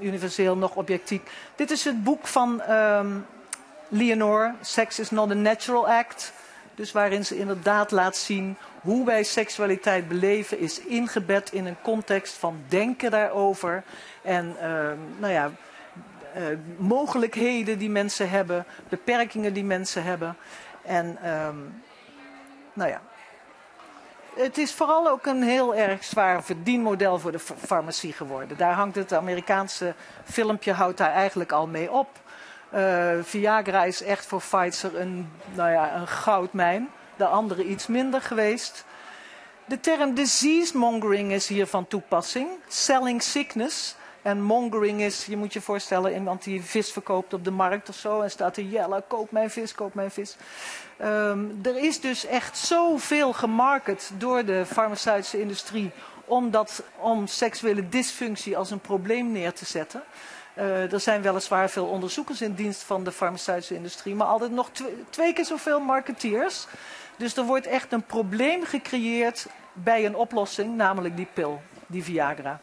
universeel 0.00 0.56
nog 0.56 0.74
objectief. 0.74 1.20
Dit 1.54 1.70
is 1.70 1.84
het 1.84 2.04
boek 2.04 2.26
van 2.26 2.70
um, 2.70 3.26
Leonore, 3.88 4.54
Sex 4.60 4.98
is 4.98 5.10
not 5.10 5.30
a 5.30 5.34
natural 5.34 5.88
act. 5.88 6.32
Dus 6.74 6.92
waarin 6.92 7.24
ze 7.26 7.38
inderdaad 7.38 7.90
laat 7.90 8.16
zien 8.16 8.56
hoe 8.80 9.04
wij 9.04 9.22
seksualiteit 9.22 10.08
beleven, 10.08 10.58
is 10.58 10.80
ingebed 10.80 11.52
in 11.52 11.66
een 11.66 11.80
context 11.82 12.34
van 12.34 12.60
denken 12.68 13.10
daarover. 13.10 13.82
En 14.22 14.56
uh, 14.62 14.90
nou 15.18 15.32
ja, 15.32 15.50
uh, 16.36 16.44
mogelijkheden 16.76 17.78
die 17.78 17.90
mensen 17.90 18.30
hebben, 18.30 18.64
beperkingen 18.88 19.52
die 19.52 19.64
mensen 19.64 20.02
hebben. 20.02 20.36
En 20.82 21.30
um, 21.30 21.82
nou 22.72 22.90
ja, 22.90 23.00
het 24.36 24.58
is 24.58 24.74
vooral 24.74 25.08
ook 25.08 25.26
een 25.26 25.42
heel 25.42 25.74
erg 25.74 26.04
zwaar 26.04 26.44
verdienmodel 26.44 27.18
voor 27.18 27.32
de 27.32 27.38
farmacie 27.38 28.12
geworden. 28.12 28.56
Daar 28.56 28.74
hangt 28.74 28.94
het 28.94 29.12
Amerikaanse 29.12 29.94
filmpje 30.24 30.72
houdt 30.72 30.98
daar 30.98 31.12
eigenlijk 31.12 31.52
al 31.52 31.66
mee 31.66 31.92
op. 31.92 32.08
Uh, 32.74 33.12
Viagra 33.22 33.84
is 33.84 34.02
echt 34.02 34.26
voor 34.26 34.42
Pfizer 34.50 35.00
een, 35.00 35.30
nou 35.54 35.70
ja, 35.70 35.94
een 35.96 36.08
goudmijn. 36.08 36.88
De 37.16 37.26
andere 37.26 37.64
iets 37.64 37.86
minder 37.86 38.20
geweest. 38.20 38.84
De 39.64 39.80
term 39.80 40.14
disease 40.14 40.76
mongering 40.76 41.32
is 41.32 41.48
hier 41.48 41.66
van 41.66 41.86
toepassing. 41.86 42.48
Selling 42.68 43.22
sickness. 43.22 43.96
En 44.22 44.42
mongering 44.42 45.00
is, 45.00 45.26
je 45.26 45.36
moet 45.36 45.52
je 45.52 45.60
voorstellen, 45.60 46.12
iemand 46.12 46.44
die 46.44 46.62
vis 46.62 46.92
verkoopt 46.92 47.34
op 47.34 47.44
de 47.44 47.50
markt 47.50 47.88
of 47.88 47.94
zo. 47.94 48.20
En 48.20 48.30
staat 48.30 48.56
er, 48.56 48.62
jelle, 48.62 49.04
koop 49.08 49.30
mijn 49.30 49.50
vis, 49.50 49.74
koop 49.74 49.94
mijn 49.94 50.10
vis. 50.10 50.36
Um, 51.02 51.60
er 51.62 51.76
is 51.76 52.00
dus 52.00 52.26
echt 52.26 52.56
zoveel 52.56 53.32
gemarket 53.32 54.10
door 54.18 54.44
de 54.44 54.66
farmaceutische 54.66 55.40
industrie 55.40 55.90
om, 56.24 56.50
dat, 56.50 56.82
om 56.96 57.26
seksuele 57.26 57.88
dysfunctie 57.88 58.56
als 58.56 58.70
een 58.70 58.80
probleem 58.80 59.32
neer 59.32 59.52
te 59.52 59.64
zetten. 59.64 60.02
Uh, 60.58 60.92
er 60.92 61.00
zijn 61.00 61.22
weliswaar 61.22 61.70
veel 61.70 61.86
onderzoekers 61.86 62.40
in 62.40 62.54
dienst 62.54 62.82
van 62.82 63.04
de 63.04 63.12
farmaceutische 63.12 63.74
industrie, 63.74 64.14
maar 64.14 64.26
altijd 64.26 64.50
nog 64.50 64.70
twee, 65.10 65.32
keer 65.32 65.44
zoveel 65.44 65.80
marketeers. 65.80 66.66
Dus 67.16 67.36
er 67.36 67.44
wordt 67.44 67.66
echt 67.66 67.92
een 67.92 68.02
probleem 68.02 68.64
gecreëerd 68.64 69.46
bij 69.72 70.06
een 70.06 70.16
oplossing, 70.16 70.76
namelijk 70.76 71.16
die 71.16 71.28
pil, 71.32 71.60
die 71.86 72.04
Viagra. 72.04 72.60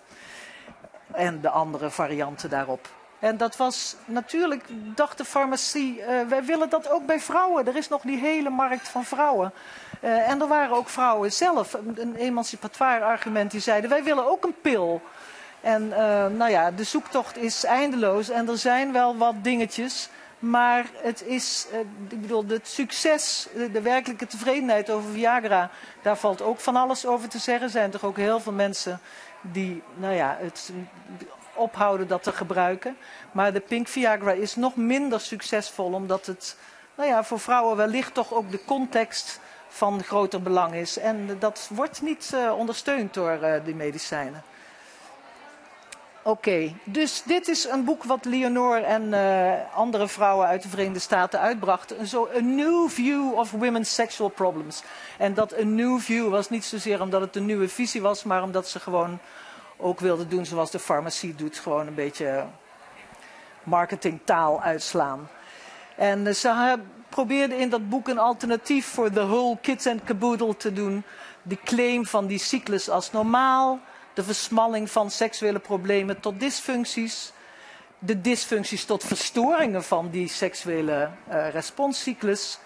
En 1.12 1.42
de 1.42 1.50
andere 1.50 1.90
varianten 1.90 2.50
daarop. 2.50 2.90
En 3.20 3.38
dat 3.38 3.58
was 3.58 3.96
natuurlijk, 4.06 4.64
dacht 4.96 5.18
de 5.18 5.26
farmacie, 5.26 6.00
uh, 6.00 6.06
wij 6.28 6.44
willen 6.44 6.70
dat 6.70 6.90
ook 6.90 7.06
bij 7.06 7.20
vrouwen. 7.20 7.68
Er 7.68 7.76
is 7.76 7.88
nog 7.88 8.02
die 8.02 8.20
hele 8.20 8.50
markt 8.50 8.88
van 8.88 9.06
vrouwen. 9.06 9.54
Uh, 10.02 10.30
en 10.30 10.42
er 10.42 10.48
waren 10.48 10.76
ook 10.76 10.90
vrouwen 10.90 11.32
zelf, 11.32 11.74
een 11.96 12.16
emancipatoire 12.16 13.06
argument, 13.06 13.52
die 13.52 13.60
zeiden, 13.60 13.90
wij 13.90 14.04
willen 14.04 14.30
ook 14.30 14.44
een 14.44 14.56
pil. 14.62 15.02
En 15.66 15.84
uh, 15.84 15.98
nou 16.28 16.50
ja, 16.50 16.72
de 16.72 16.84
zoektocht 16.84 17.38
is 17.38 17.64
eindeloos 17.64 18.30
en 18.30 18.50
er 18.50 18.58
zijn 18.58 18.92
wel 18.92 19.18
wat 19.18 19.36
dingetjes. 19.42 20.10
Maar 20.40 20.86
het 20.96 21.24
is, 21.24 21.68
ik 22.10 22.22
bedoel, 22.22 22.46
het 22.48 22.68
succes, 22.68 23.48
de, 23.72 23.82
werkelijke 23.82 24.28
tevredenheid 24.28 24.90
over 24.90 25.12
Viagra, 25.12 25.70
daar 26.02 26.18
valt 26.18 26.42
ook 26.42 26.60
van 26.60 26.76
alles 26.76 27.06
over 27.06 27.30
te 27.30 27.38
zeggen. 27.38 27.66
Er 27.66 27.72
zijn 27.72 27.92
toch 27.92 28.04
ook 28.04 28.18
heel 28.18 28.40
veel 28.40 28.52
mensen 28.52 29.00
die, 29.42 29.84
nou 29.94 30.14
ja, 30.14 30.38
het 30.40 30.72
ophouden 31.54 32.08
dat 32.08 32.24
te 32.24 32.32
gebruiken. 32.32 32.98
Maar 33.32 33.54
de 33.54 33.60
Pink 33.60 33.88
Viagra 33.88 34.32
is 34.32 34.56
nog 34.56 34.76
minder 34.76 35.20
succesvol, 35.20 35.94
omdat 35.94 36.26
het 36.26 36.58
nou 36.96 37.10
ja, 37.10 37.24
voor 37.24 37.40
vrouwen 37.40 37.78
wellicht 37.78 38.14
toch 38.14 38.34
ook 38.34 38.52
de 38.52 38.66
context 38.66 39.40
van 39.68 40.04
groter 40.04 40.42
belang 40.42 40.74
is. 40.74 40.98
En 40.98 41.38
dat 41.40 41.70
wordt 41.72 42.02
niet 42.02 42.32
uh, 42.34 42.58
ondersteund 42.58 43.14
door 43.14 43.40
uh, 43.42 43.54
die 43.64 43.76
medicijnen. 43.76 44.44
Oké, 46.28 46.74
dus 46.84 47.24
dit 47.26 47.48
is 47.48 47.68
een 47.68 47.84
boek 47.84 48.04
wat 48.04 48.26
Leonore 48.26 48.80
en 48.80 49.04
uh, 49.04 49.76
andere 49.76 50.08
vrouwen 50.08 50.48
uit 50.48 50.62
de 50.62 50.70
Verenigde 50.70 51.00
Staten 51.00 51.40
uitbrachten. 51.40 52.08
Zo 52.08 52.30
A 52.36 52.40
New 52.40 52.90
View 52.90 53.34
of 53.34 53.52
Women's 53.52 53.94
Sexual 53.94 54.30
Problems. 54.30 54.84
En 55.18 55.34
dat 55.34 55.60
A 55.60 55.64
New 55.64 56.00
View 56.00 56.30
was 56.30 56.50
niet 56.50 56.66
zozeer 56.66 57.02
omdat 57.02 57.22
het 57.22 57.36
een 57.36 57.46
nieuwe 57.46 57.70
visie 57.70 58.02
was, 58.02 58.24
maar 58.24 58.44
omdat 58.44 58.68
ze 58.68 58.80
gewoon 58.80 59.20
ook 59.78 60.00
wilden 60.00 60.30
doen 60.30 60.46
zoals 60.46 60.72
de 60.72 60.80
farmacie 60.80 61.36
doet. 61.36 61.58
Gewoon 61.58 61.88
een 61.88 61.96
beetje 61.96 62.46
marketingtaal 63.64 64.62
uitslaan. 64.62 65.30
En 65.96 66.26
uh, 66.26 66.34
ze 66.34 66.80
probeerden 67.10 67.58
in 67.58 67.70
dat 67.70 67.90
boek 67.90 68.08
een 68.08 68.20
alternatief 68.20 68.86
voor 68.86 69.12
The 69.12 69.28
Whole 69.28 69.58
Kids 69.62 69.88
and 69.88 70.04
Caboodle 70.04 70.58
te 70.58 70.74
doen. 70.74 71.04
Die 71.44 71.60
claim 71.64 72.06
van 72.06 72.28
die 72.28 72.40
cyclus 72.40 72.90
als 72.90 73.12
normaal 73.12 73.80
de 74.16 74.24
versmalling 74.24 74.92
van 74.92 75.12
seksuele 75.12 75.60
problemen 75.60 76.20
tot 76.20 76.40
dysfuncties, 76.40 77.32
de 78.00 78.22
dysfuncties 78.22 78.86
tot 78.86 79.04
verstoringen 79.04 79.84
van 79.84 80.10
die 80.10 80.28
seksuele 80.28 81.10
uh, 81.30 81.50
responscyclus, 81.50 82.60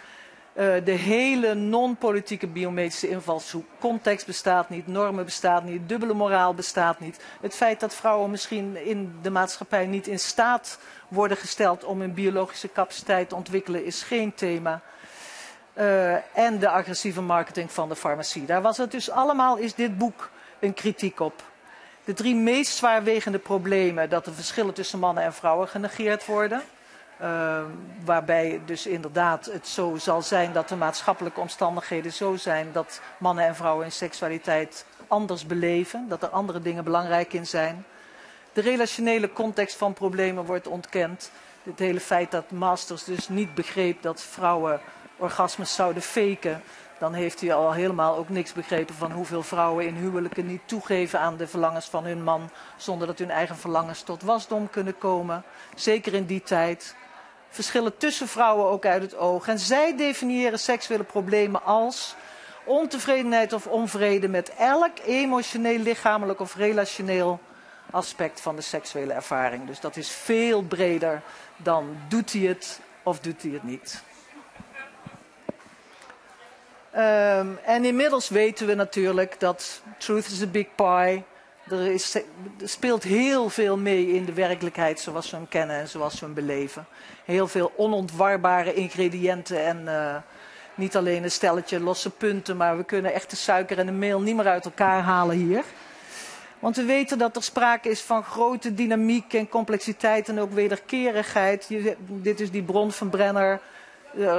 uh, 0.54 0.74
de 0.84 0.92
hele 0.92 1.54
non-politieke 1.54 2.48
biometrische 2.48 3.10
invalshoek. 3.10 3.66
Context 3.80 4.26
bestaat 4.26 4.70
niet, 4.70 4.88
normen 4.88 5.26
bestaat 5.26 5.64
niet, 5.64 5.90
dubbele 5.90 6.14
moraal 6.14 6.54
bestaat 6.54 7.00
niet. 7.00 7.24
Het 7.42 7.56
feit 7.56 7.80
dat 7.80 7.96
vrouwen 7.96 8.30
misschien 8.30 8.86
in 8.86 9.20
de 9.22 9.30
maatschappij 9.30 9.86
niet 9.86 10.08
in 10.08 10.20
staat 10.20 10.80
worden 11.08 11.38
gesteld 11.38 11.84
om 11.84 12.00
hun 12.00 12.14
biologische 12.14 12.72
capaciteit 12.72 13.30
te 13.30 13.36
ontwikkelen 13.36 13.86
is 13.86 14.04
geen 14.04 14.34
thema. 14.34 14.82
Uh, 15.74 16.38
en 16.38 16.60
de 16.60 16.70
agressieve 16.70 17.22
marketing 17.22 17.72
van 17.72 17.90
de 17.90 17.96
farmacie. 17.96 18.46
Daar 18.46 18.62
was 18.62 18.78
het 18.78 18.92
dus 18.92 19.10
allemaal, 19.10 19.58
is 19.58 19.74
dit 19.74 19.98
boek 19.98 20.30
een 20.60 20.74
kritiek 20.74 21.20
op. 21.20 21.44
De 22.04 22.14
drie 22.14 22.36
meest 22.36 22.76
zwaarwegende 22.76 23.40
problemen, 23.40 24.10
dat 24.10 24.26
de 24.26 24.34
verschillen 24.34 24.74
tussen 24.74 25.00
mannen 25.00 25.24
en 25.24 25.34
vrouwen 25.34 25.68
genegeerd 25.68 26.26
worden. 26.26 26.62
Uh, 27.22 27.62
waarbij 28.06 28.62
dus 28.66 28.88
inderdaad 28.88 29.46
het 29.46 29.68
zo 29.68 29.96
zal 29.98 30.22
zijn 30.22 30.54
dat 30.54 30.70
de 30.70 30.76
maatschappelijke 30.76 31.40
omstandigheden 31.40 32.14
zo 32.14 32.36
zijn 32.36 32.68
dat 32.72 33.02
mannen 33.18 33.46
en 33.46 33.56
vrouwen 33.56 33.84
hun 33.84 33.92
seksualiteit 33.92 34.86
anders 35.08 35.46
beleven, 35.46 36.06
dat 36.08 36.24
er 36.24 36.30
andere 36.30 36.62
dingen 36.62 36.84
belangrijk 36.84 37.34
in 37.34 37.48
zijn. 37.48 37.86
De 38.54 38.62
relationele 38.62 39.34
context 39.34 39.76
van 39.76 39.94
problemen 39.94 40.46
wordt 40.46 40.68
ontkend. 40.68 41.32
Het 41.64 41.80
hele 41.80 42.00
feit 42.00 42.32
dat 42.32 42.52
Masters 42.52 43.04
dus 43.04 43.30
niet 43.30 43.56
begreep 43.56 44.02
dat 44.02 44.22
vrouwen 44.22 44.82
orgasmes 45.18 45.76
zouden 45.76 46.02
faken, 46.02 46.62
dan 47.00 47.14
heeft 47.14 47.42
hij 47.42 47.54
al 47.54 47.72
helemaal 47.72 48.16
ook 48.16 48.30
niks 48.30 48.54
begrepen 48.54 48.96
van 48.96 49.12
hoeveel 49.12 49.44
vrouwen 49.44 49.86
in 49.86 49.96
huwelijken 49.96 50.46
niet 50.46 50.62
toegeven 50.66 51.20
aan 51.20 51.38
de 51.38 51.48
verlangens 51.48 51.86
van 51.86 52.06
hun 52.06 52.24
man, 52.24 52.50
zonder 52.78 53.08
dat 53.08 53.20
hun 53.20 53.32
eigen 53.32 53.58
verlangens 53.58 54.02
tot 54.02 54.22
wasdom 54.22 54.70
kunnen 54.70 54.98
komen. 54.98 55.44
Zeker 55.76 56.14
in 56.14 56.26
die 56.26 56.42
tijd. 56.42 56.96
Verschillen 57.50 57.98
tussen 57.98 58.28
vrouwen 58.28 58.66
ook 58.66 58.86
uit 58.86 59.02
het 59.02 59.18
oog. 59.18 59.48
En 59.48 59.60
zij 59.60 59.98
definiëren 59.98 60.60
seksuele 60.60 61.04
problemen 61.04 61.64
als 61.64 62.16
ontevredenheid 62.66 63.54
of 63.54 63.68
onvrede 63.68 64.28
met 64.28 64.54
elk 64.56 65.00
emotioneel, 65.06 65.80
lichamelijk 65.80 66.40
of 66.40 66.56
relationeel 66.56 67.40
aspect 67.92 68.42
van 68.42 68.56
de 68.56 68.62
seksuele 68.62 69.14
ervaring. 69.14 69.68
Dus 69.68 69.80
dat 69.80 69.96
is 69.96 70.10
veel 70.10 70.62
breder 70.62 71.22
dan 71.58 71.98
doet 72.08 72.34
hij 72.34 72.42
het 72.42 72.80
of 73.04 73.20
doet 73.20 73.42
hij 73.42 73.52
het 73.52 73.64
niet. 73.64 74.04
Um, 76.96 77.60
en 77.66 77.86
inmiddels 77.86 78.30
weten 78.30 78.68
we 78.68 78.74
natuurlijk 78.74 79.40
dat 79.40 79.82
truth 79.98 80.26
is 80.26 80.42
a 80.42 80.48
big 80.48 80.68
pie. 80.76 81.24
Er, 81.70 81.92
is, 81.94 82.18
speelt 82.64 83.04
heel 83.04 83.50
veel 83.50 83.78
mee 83.78 84.08
in 84.08 84.26
de 84.26 84.34
werkelijkheid 84.34 85.00
zoals 85.00 85.30
we 85.30 85.36
hem 85.36 85.48
kennen 85.48 85.76
en 85.76 85.88
zoals 85.88 86.20
we 86.20 86.26
hem 86.26 86.34
beleven. 86.34 86.86
Heel 87.26 87.48
veel 87.48 87.72
onontwarbare 87.76 88.74
ingrediënten 88.74 89.66
en 89.66 89.82
uh, 89.86 90.16
niet 90.76 90.96
alleen 90.96 91.24
een 91.24 91.32
stelletje 91.32 91.80
losse 91.80 92.10
punten, 92.10 92.58
maar 92.58 92.78
we 92.78 92.84
kunnen 92.84 93.14
echt 93.14 93.30
de 93.30 93.36
suiker 93.36 93.80
en 93.80 93.86
de 93.86 93.92
meel 93.92 94.22
niet 94.22 94.36
meer 94.36 94.48
uit 94.48 94.66
elkaar 94.66 95.02
halen 95.02 95.36
hier. 95.36 95.64
Want 96.60 96.76
we 96.76 96.84
weten 96.84 97.18
dat 97.18 97.36
er 97.36 97.44
sprake 97.44 97.90
is 97.90 98.02
van 98.02 98.24
grote 98.24 98.74
dynamiek 98.74 99.34
en 99.34 99.50
complexiteit 99.50 100.30
en 100.30 100.40
ook 100.40 100.52
wederkerigheid. 100.52 101.70
Dit 102.08 102.40
is 102.40 102.52
die 102.52 102.64
bron 102.64 102.92
van 102.92 103.10
Brenner 103.10 103.60
uh, 104.16 104.38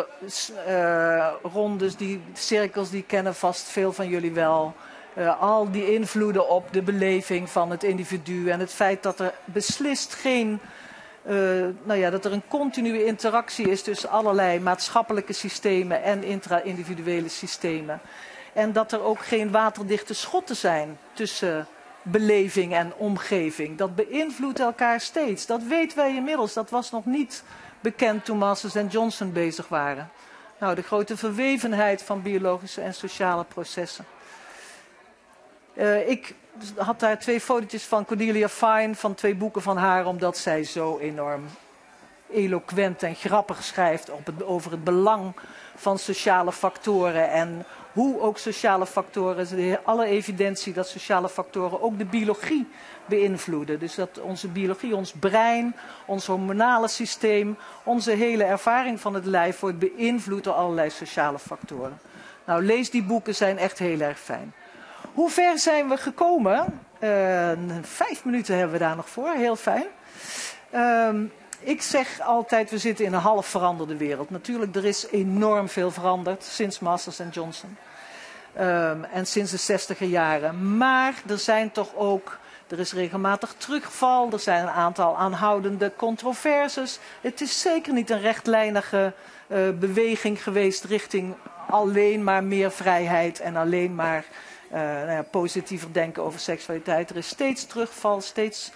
uh, 0.68 1.32
rondes, 1.42 1.96
die 1.96 2.22
cirkels, 2.32 2.90
die 2.90 3.02
kennen 3.02 3.34
vast 3.34 3.68
veel 3.68 3.92
van 3.92 4.08
jullie 4.08 4.32
wel. 4.32 4.74
Uh, 5.14 5.40
al 5.40 5.70
die 5.70 5.92
invloeden 5.92 6.48
op 6.48 6.72
de 6.72 6.82
beleving 6.82 7.50
van 7.50 7.70
het 7.70 7.82
individu 7.82 8.50
en 8.50 8.60
het 8.60 8.72
feit 8.72 9.02
dat 9.02 9.20
er 9.20 9.34
beslist 9.44 10.14
geen 10.14 10.60
nou 11.82 11.94
ja, 11.94 12.10
dat 12.10 12.24
er 12.24 12.32
een 12.32 12.48
continue 12.48 13.04
interactie 13.04 13.70
is 13.70 13.82
tussen 13.82 14.10
allerlei 14.10 14.60
maatschappelijke 14.60 15.32
systemen 15.32 16.02
en 16.02 16.24
intra-individuele 16.24 17.28
systemen. 17.28 18.00
En 18.52 18.72
dat 18.72 18.92
er 18.92 19.02
ook 19.02 19.18
geen 19.18 19.50
waterdichte 19.50 20.14
schotten 20.14 20.56
zijn 20.56 20.98
tussen 21.12 21.66
beleving 22.02 22.74
en 22.74 22.92
omgeving. 22.96 23.78
Dat 23.78 23.94
beïnvloedt 23.94 24.60
elkaar 24.60 25.00
steeds. 25.00 25.46
Dat 25.46 25.62
weten 25.62 25.96
wij 25.96 26.14
inmiddels. 26.14 26.52
Dat 26.52 26.70
was 26.70 26.90
nog 26.90 27.04
niet 27.04 27.42
bekend 27.80 28.24
toen 28.24 28.38
Masters 28.38 28.74
en 28.74 28.86
Johnson 28.86 29.32
bezig 29.32 29.68
waren. 29.68 30.10
Nou, 30.58 30.74
de 30.74 30.82
grote 30.82 31.16
verwevenheid 31.16 32.02
van 32.02 32.22
biologische 32.22 32.80
en 32.80 32.94
sociale 32.94 33.44
processen. 33.44 34.04
Uh, 35.74 36.08
ik 36.08 36.34
had 36.76 37.00
daar 37.00 37.18
twee 37.18 37.40
fotootjes 37.40 37.84
van 37.84 38.04
Cordelia 38.04 38.48
Fine, 38.48 38.94
van 38.94 39.14
twee 39.14 39.34
boeken 39.34 39.62
van 39.62 39.76
haar, 39.76 40.06
omdat 40.06 40.38
zij 40.38 40.64
zo 40.64 40.98
enorm 40.98 41.44
eloquent 42.32 43.02
en 43.02 43.14
grappig 43.14 43.62
schrijft 43.62 44.10
op 44.10 44.26
het, 44.26 44.42
over 44.42 44.70
het 44.70 44.84
belang 44.84 45.34
van 45.74 45.98
sociale 45.98 46.52
factoren 46.52 47.30
en 47.30 47.64
hoe 47.92 48.20
ook 48.20 48.38
sociale 48.38 48.86
factoren, 48.86 49.78
alle 49.84 50.06
evidentie 50.06 50.72
dat 50.72 50.88
sociale 50.88 51.28
factoren 51.28 51.82
ook 51.82 51.98
de 51.98 52.04
biologie 52.04 52.68
beïnvloeden. 53.06 53.78
Dus 53.78 53.94
dat 53.94 54.20
onze 54.20 54.48
biologie, 54.48 54.96
ons 54.96 55.12
brein, 55.12 55.76
ons 56.06 56.26
hormonale 56.26 56.88
systeem, 56.88 57.56
onze 57.82 58.10
hele 58.10 58.44
ervaring 58.44 59.00
van 59.00 59.14
het 59.14 59.24
lijf 59.24 59.60
wordt 59.60 59.78
beïnvloed 59.78 60.44
door 60.44 60.54
allerlei 60.54 60.90
sociale 60.90 61.38
factoren. 61.38 61.98
Nou, 62.44 62.64
lees 62.64 62.90
die 62.90 63.02
boeken, 63.02 63.34
zijn 63.34 63.58
echt 63.58 63.78
heel 63.78 64.00
erg 64.00 64.18
fijn. 64.18 64.52
Hoe 65.14 65.30
ver 65.30 65.58
zijn 65.58 65.88
we 65.88 65.96
gekomen? 65.96 66.80
Uh, 67.00 67.50
vijf 67.82 68.24
minuten 68.24 68.54
hebben 68.56 68.72
we 68.72 68.84
daar 68.84 68.96
nog 68.96 69.08
voor, 69.08 69.30
heel 69.30 69.56
fijn. 69.56 69.84
Uh, 70.74 71.08
ik 71.60 71.82
zeg 71.82 72.20
altijd, 72.20 72.70
we 72.70 72.78
zitten 72.78 73.04
in 73.04 73.12
een 73.12 73.20
half 73.20 73.46
veranderde 73.46 73.96
wereld. 73.96 74.30
Natuurlijk, 74.30 74.76
er 74.76 74.84
is 74.84 75.06
enorm 75.10 75.68
veel 75.68 75.90
veranderd 75.90 76.44
sinds 76.44 76.78
Masters 76.78 77.18
en 77.18 77.28
Johnson. 77.28 77.76
Um, 78.58 79.04
en 79.04 79.26
sinds 79.26 79.50
de 79.50 79.56
zestiger 79.56 80.06
jaren. 80.06 80.76
Maar 80.76 81.14
er 81.26 81.38
zijn 81.38 81.70
toch 81.70 81.94
ook, 81.94 82.38
er 82.68 82.78
is 82.78 82.92
regelmatig 82.92 83.54
terugval. 83.58 84.32
Er 84.32 84.38
zijn 84.38 84.62
een 84.62 84.70
aantal 84.70 85.16
aanhoudende 85.16 85.92
controverses. 85.96 86.98
Het 87.20 87.40
is 87.40 87.60
zeker 87.60 87.92
niet 87.92 88.10
een 88.10 88.20
rechtlijnige 88.20 89.12
uh, 89.46 89.58
beweging 89.70 90.42
geweest 90.42 90.84
richting 90.84 91.34
alleen 91.68 92.24
maar 92.24 92.44
meer 92.44 92.70
vrijheid 92.70 93.40
en 93.40 93.56
alleen 93.56 93.94
maar 93.94 94.24
uh, 94.72 94.78
nou 94.78 95.10
ja, 95.10 95.22
positiever 95.22 95.92
denken 95.92 96.22
over 96.22 96.40
seksualiteit. 96.40 97.10
Er 97.10 97.16
is 97.16 97.28
steeds 97.28 97.66
terugval, 97.66 98.20
steeds 98.20 98.70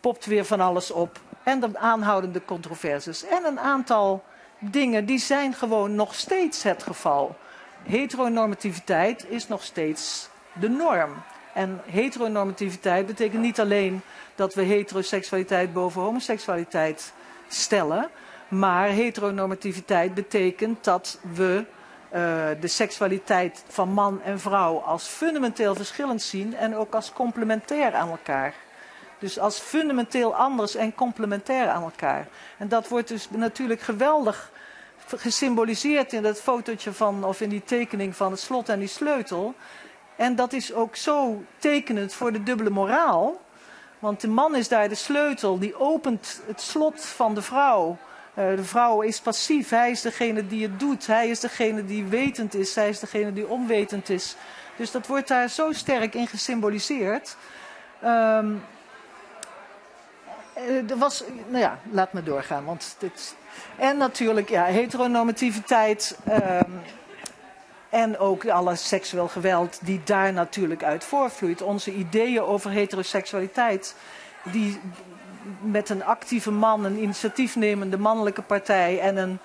popt 0.00 0.26
weer 0.26 0.44
van 0.44 0.60
alles 0.60 0.90
op. 0.90 1.20
En 1.42 1.60
de 1.60 1.78
aanhoudende 1.78 2.44
controversies. 2.44 3.24
En 3.24 3.44
een 3.44 3.60
aantal 3.60 4.24
dingen 4.58 5.06
die 5.06 5.18
zijn 5.18 5.54
gewoon 5.54 5.94
nog 5.94 6.14
steeds 6.14 6.62
het 6.62 6.82
geval. 6.82 7.36
Heteronormativiteit 7.82 9.26
is 9.28 9.48
nog 9.48 9.64
steeds 9.64 10.28
de 10.52 10.68
norm. 10.68 11.10
En 11.54 11.80
heteronormativiteit 11.86 13.06
betekent 13.06 13.42
niet 13.42 13.60
alleen 13.60 14.02
dat 14.34 14.54
we 14.54 14.62
heteroseksualiteit 14.62 15.72
boven 15.72 16.02
homoseksualiteit 16.02 17.12
stellen. 17.48 18.08
Maar 18.48 18.88
heteronormativiteit 18.88 20.14
betekent 20.14 20.84
dat 20.84 21.18
we 21.34 21.64
uh, 22.12 22.48
de 22.60 22.68
seksualiteit 22.68 23.64
van 23.68 23.92
man 23.92 24.22
en 24.22 24.40
vrouw 24.40 24.78
als 24.78 25.06
fundamenteel 25.06 25.74
verschillend 25.74 26.22
zien 26.22 26.56
en 26.56 26.76
ook 26.76 26.94
als 26.94 27.12
complementair 27.12 27.94
aan 27.94 28.10
elkaar. 28.10 28.54
Dus 29.20 29.38
als 29.38 29.58
fundamenteel 29.58 30.34
anders 30.34 30.74
en 30.74 30.94
complementair 30.94 31.68
aan 31.68 31.82
elkaar. 31.82 32.26
En 32.58 32.68
dat 32.68 32.88
wordt 32.88 33.08
dus 33.08 33.30
natuurlijk 33.30 33.80
geweldig 33.80 34.50
gesymboliseerd 35.16 36.12
in 36.12 36.22
dat 36.22 36.40
fotootje 36.40 36.92
van, 36.92 37.24
of 37.24 37.40
in 37.40 37.48
die 37.48 37.64
tekening 37.64 38.16
van 38.16 38.30
het 38.30 38.40
slot 38.40 38.68
en 38.68 38.78
die 38.78 38.88
sleutel. 38.88 39.54
En 40.16 40.36
dat 40.36 40.52
is 40.52 40.72
ook 40.72 40.96
zo 40.96 41.44
tekenend 41.58 42.14
voor 42.14 42.32
de 42.32 42.42
dubbele 42.42 42.70
moraal. 42.70 43.40
Want 43.98 44.20
de 44.20 44.28
man 44.28 44.56
is 44.56 44.68
daar 44.68 44.88
de 44.88 44.94
sleutel, 44.94 45.58
die 45.58 45.80
opent 45.80 46.40
het 46.46 46.60
slot 46.60 47.04
van 47.04 47.34
de 47.34 47.42
vrouw. 47.42 47.96
Uh, 48.34 48.56
de 48.56 48.64
vrouw 48.64 49.00
is 49.00 49.20
passief, 49.20 49.68
hij 49.68 49.90
is 49.90 50.00
degene 50.00 50.46
die 50.46 50.62
het 50.62 50.80
doet, 50.80 51.06
hij 51.06 51.28
is 51.28 51.40
degene 51.40 51.84
die 51.84 52.04
wetend 52.04 52.54
is, 52.54 52.72
zij 52.72 52.88
is 52.88 52.98
degene 52.98 53.32
die 53.32 53.48
onwetend 53.48 54.08
is. 54.08 54.36
Dus 54.76 54.90
dat 54.90 55.06
wordt 55.06 55.28
daar 55.28 55.48
zo 55.48 55.72
sterk 55.72 56.14
in 56.14 56.26
gesymboliseerd. 56.26 57.36
Um, 58.04 58.62
er 60.88 60.98
was, 60.98 61.24
nou 61.46 61.58
ja, 61.62 61.78
laat 61.90 62.12
me 62.12 62.22
doorgaan, 62.22 62.64
want 62.64 62.96
dit. 62.98 63.36
En 63.76 63.96
natuurlijk, 63.96 64.48
ja, 64.48 64.64
heteronormativiteit. 64.64 66.18
Um, 66.28 66.82
en 67.90 68.18
ook 68.18 68.48
alle 68.48 68.76
seksueel 68.76 69.28
geweld 69.28 69.78
die 69.82 70.00
daar 70.04 70.32
natuurlijk 70.32 70.82
uit 70.82 71.04
voortvloeit. 71.04 71.62
Onze 71.62 71.92
ideeën 71.92 72.42
over 72.42 72.70
heteroseksualiteit, 72.70 73.94
die 74.42 74.80
met 75.60 75.88
een 75.88 76.04
actieve 76.04 76.50
man, 76.50 76.84
een 76.84 77.02
initiatiefnemende 77.02 77.98
mannelijke 77.98 78.42
partij 78.42 79.00
en 79.00 79.16
een 79.16 79.38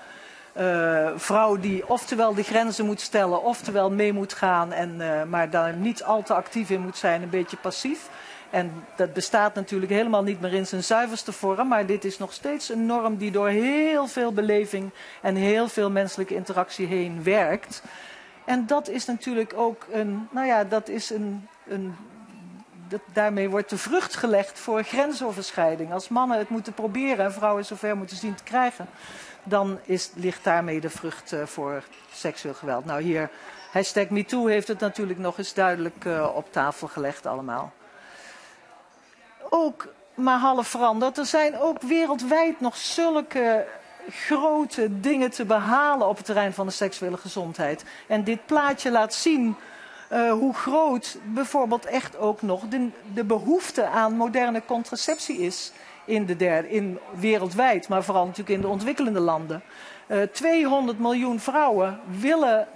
uh, 0.58 1.10
vrouw 1.16 1.58
die 1.58 1.90
oftewel 1.90 2.34
de 2.34 2.44
grenzen 2.44 2.86
moet 2.86 3.02
stellen, 3.02 3.44
oftewel 3.44 3.92
mee 3.92 4.14
moet 4.14 4.34
gaan, 4.34 4.72
en, 4.72 4.96
uh, 4.98 5.24
maar 5.24 5.50
daar 5.50 5.74
niet 5.74 6.04
al 6.04 6.24
te 6.24 6.34
actief 6.34 6.70
in 6.70 6.82
moet 6.82 6.98
zijn, 6.98 7.22
een 7.22 7.30
beetje 7.30 7.58
passief. 7.58 8.10
En 8.50 8.72
dat 8.96 9.14
bestaat 9.14 9.54
natuurlijk 9.54 9.92
helemaal 9.92 10.24
niet 10.24 10.42
meer 10.42 10.54
in 10.54 10.68
zijn 10.68 10.84
zuiverste 10.84 11.32
vorm, 11.32 11.68
maar 11.68 11.86
dit 11.86 12.06
is 12.06 12.18
nog 12.18 12.34
steeds 12.34 12.70
een 12.70 12.86
norm 12.86 13.18
die 13.18 13.32
door 13.32 13.48
heel 13.48 14.08
veel 14.08 14.34
beleving 14.34 14.92
en 15.22 15.36
heel 15.36 15.68
veel 15.68 15.90
menselijke 15.92 16.36
interactie 16.36 16.88
heen 16.88 17.24
werkt. 17.24 17.84
En 18.46 18.66
dat 18.66 18.90
is 18.90 19.06
natuurlijk 19.06 19.54
ook 19.56 19.86
een, 19.92 20.28
nou 20.32 20.48
ja, 20.48 20.64
dat 20.64 20.90
is 20.90 21.10
een, 21.10 21.48
een 21.68 21.96
dat, 22.88 23.02
daarmee 23.14 23.50
wordt 23.50 23.70
de 23.70 23.78
vrucht 23.78 24.16
gelegd 24.16 24.60
voor 24.60 24.84
grensoverschrijding. 24.84 25.94
Als 25.94 26.10
mannen 26.10 26.38
het 26.38 26.50
moeten 26.50 26.74
proberen 26.74 27.26
en 27.26 27.34
vrouwen 27.34 27.66
zover 27.66 27.98
moeten 27.98 28.18
zien 28.18 28.36
te 28.36 28.44
krijgen, 28.44 28.88
dan 29.46 29.80
is, 29.84 30.12
ligt 30.16 30.44
daarmee 30.44 30.82
de 30.82 30.90
vrucht 30.90 31.34
uh, 31.34 31.46
voor 31.46 31.84
seksueel 32.12 32.54
geweld. 32.54 32.86
Nou 32.86 33.02
hier, 33.02 33.30
hashtag 33.72 34.10
MeToo 34.10 34.46
heeft 34.46 34.68
het 34.68 34.80
natuurlijk 34.80 35.20
nog 35.20 35.38
eens 35.38 35.54
duidelijk 35.54 36.06
uh, 36.06 36.36
op 36.36 36.52
tafel 36.52 36.88
gelegd 36.88 37.26
allemaal 37.26 37.74
ook 39.56 39.88
maar 40.14 40.40
half 40.40 40.68
veranderd. 40.68 41.18
Er 41.18 41.26
zijn 41.26 41.60
ook 41.60 41.82
wereldwijd 41.82 42.60
nog 42.60 42.78
zulke 42.78 43.68
grote 44.10 45.00
dingen 45.00 45.32
te 45.32 45.46
behalen 45.46 46.08
op 46.08 46.18
het 46.18 46.26
terrein 46.26 46.54
van 46.54 46.66
de 46.66 46.72
seksuele 46.72 47.18
gezondheid. 47.18 47.84
En 48.08 48.24
dit 48.24 48.46
plaatje 48.46 48.92
laat 48.92 49.14
zien 49.14 49.56
uh, 50.12 50.32
hoe 50.32 50.54
groot 50.54 51.18
bijvoorbeeld 51.24 51.86
echt 51.86 52.18
ook 52.18 52.42
nog 52.42 52.68
de, 52.68 52.90
de 53.14 53.24
behoefte 53.24 53.86
aan 53.86 54.14
moderne 54.14 54.62
contraceptie 54.66 55.38
is 55.38 55.72
in 56.06 56.26
de 56.26 56.36
derde, 56.36 56.70
in, 56.70 57.00
wereldwijd, 57.14 57.88
maar 57.88 58.04
vooral 58.04 58.26
natuurlijk 58.26 58.56
in 58.56 58.62
de 58.62 58.68
ontwikkelende 58.68 59.20
landen. 59.20 59.64
Uh, 60.08 60.22
eh, 60.22 60.30
200 60.30 61.00
miljoen 61.00 61.40
vrouwen 61.40 62.00
willen 62.20 62.68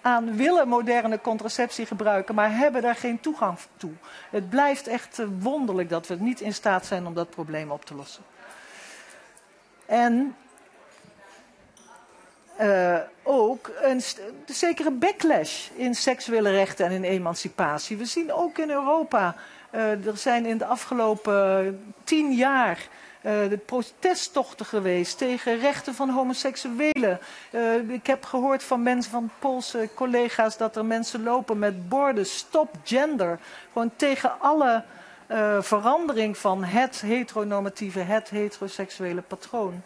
aan 0.00 0.36
willen 0.36 0.68
moderne 0.68 1.20
contraceptie 1.20 1.86
gebruiken, 1.86 2.34
maar 2.34 2.56
hebben 2.56 2.82
daar 2.82 2.96
geen 2.96 3.20
toegang 3.20 3.58
toe. 3.76 3.92
Het 4.30 4.50
blijft 4.50 4.86
echt 4.86 5.18
eh, 5.18 5.26
wonderlijk 5.38 5.88
dat 5.88 6.06
we 6.06 6.16
niet 6.18 6.40
in 6.40 6.54
staat 6.54 6.86
zijn 6.86 7.06
om 7.06 7.14
dat 7.14 7.30
probleem 7.30 7.70
op 7.70 7.84
te 7.84 7.94
lossen. 7.94 8.22
En 9.86 10.36
uh, 12.60 12.98
ook 13.22 13.70
een 13.80 14.02
zekere 14.46 14.90
backlash 14.90 15.68
in 15.74 15.94
seksuele 15.94 16.50
rechten 16.50 16.86
en 16.86 16.92
in 16.92 17.04
emancipatie. 17.04 17.96
We 17.96 18.04
zien 18.04 18.32
ook 18.32 18.58
in 18.58 18.70
Europa, 18.70 19.36
er 19.70 20.16
zijn 20.16 20.46
in 20.46 20.58
de 20.58 20.64
afgelopen 20.64 21.94
tien 22.04 22.32
jaar 22.32 22.78
uh, 23.22 23.32
de 23.48 23.58
protesttochten 23.66 24.66
geweest 24.66 25.18
tegen 25.18 25.58
rechten 25.58 25.94
van 25.94 26.10
homoseksuelen. 26.10 27.18
Uh, 27.52 27.90
ik 27.90 28.06
heb 28.06 28.24
gehoord 28.24 28.62
van 28.62 28.82
mensen, 28.82 29.10
van 29.10 29.30
Poolse 29.38 29.88
collega's, 29.94 30.56
dat 30.56 30.76
er 30.76 30.84
mensen 30.84 31.22
lopen 31.22 31.58
met 31.58 31.88
borden 31.88 32.26
stop 32.26 32.74
gender. 32.84 33.38
Gewoon 33.72 33.90
tegen 33.96 34.40
alle 34.40 34.84
verandering 35.60 36.38
van 36.38 36.64
het 36.64 37.00
heteronormatieve, 37.00 37.98
het 37.98 38.30
heteroseksuele 38.30 39.20
patroon. 39.20 39.82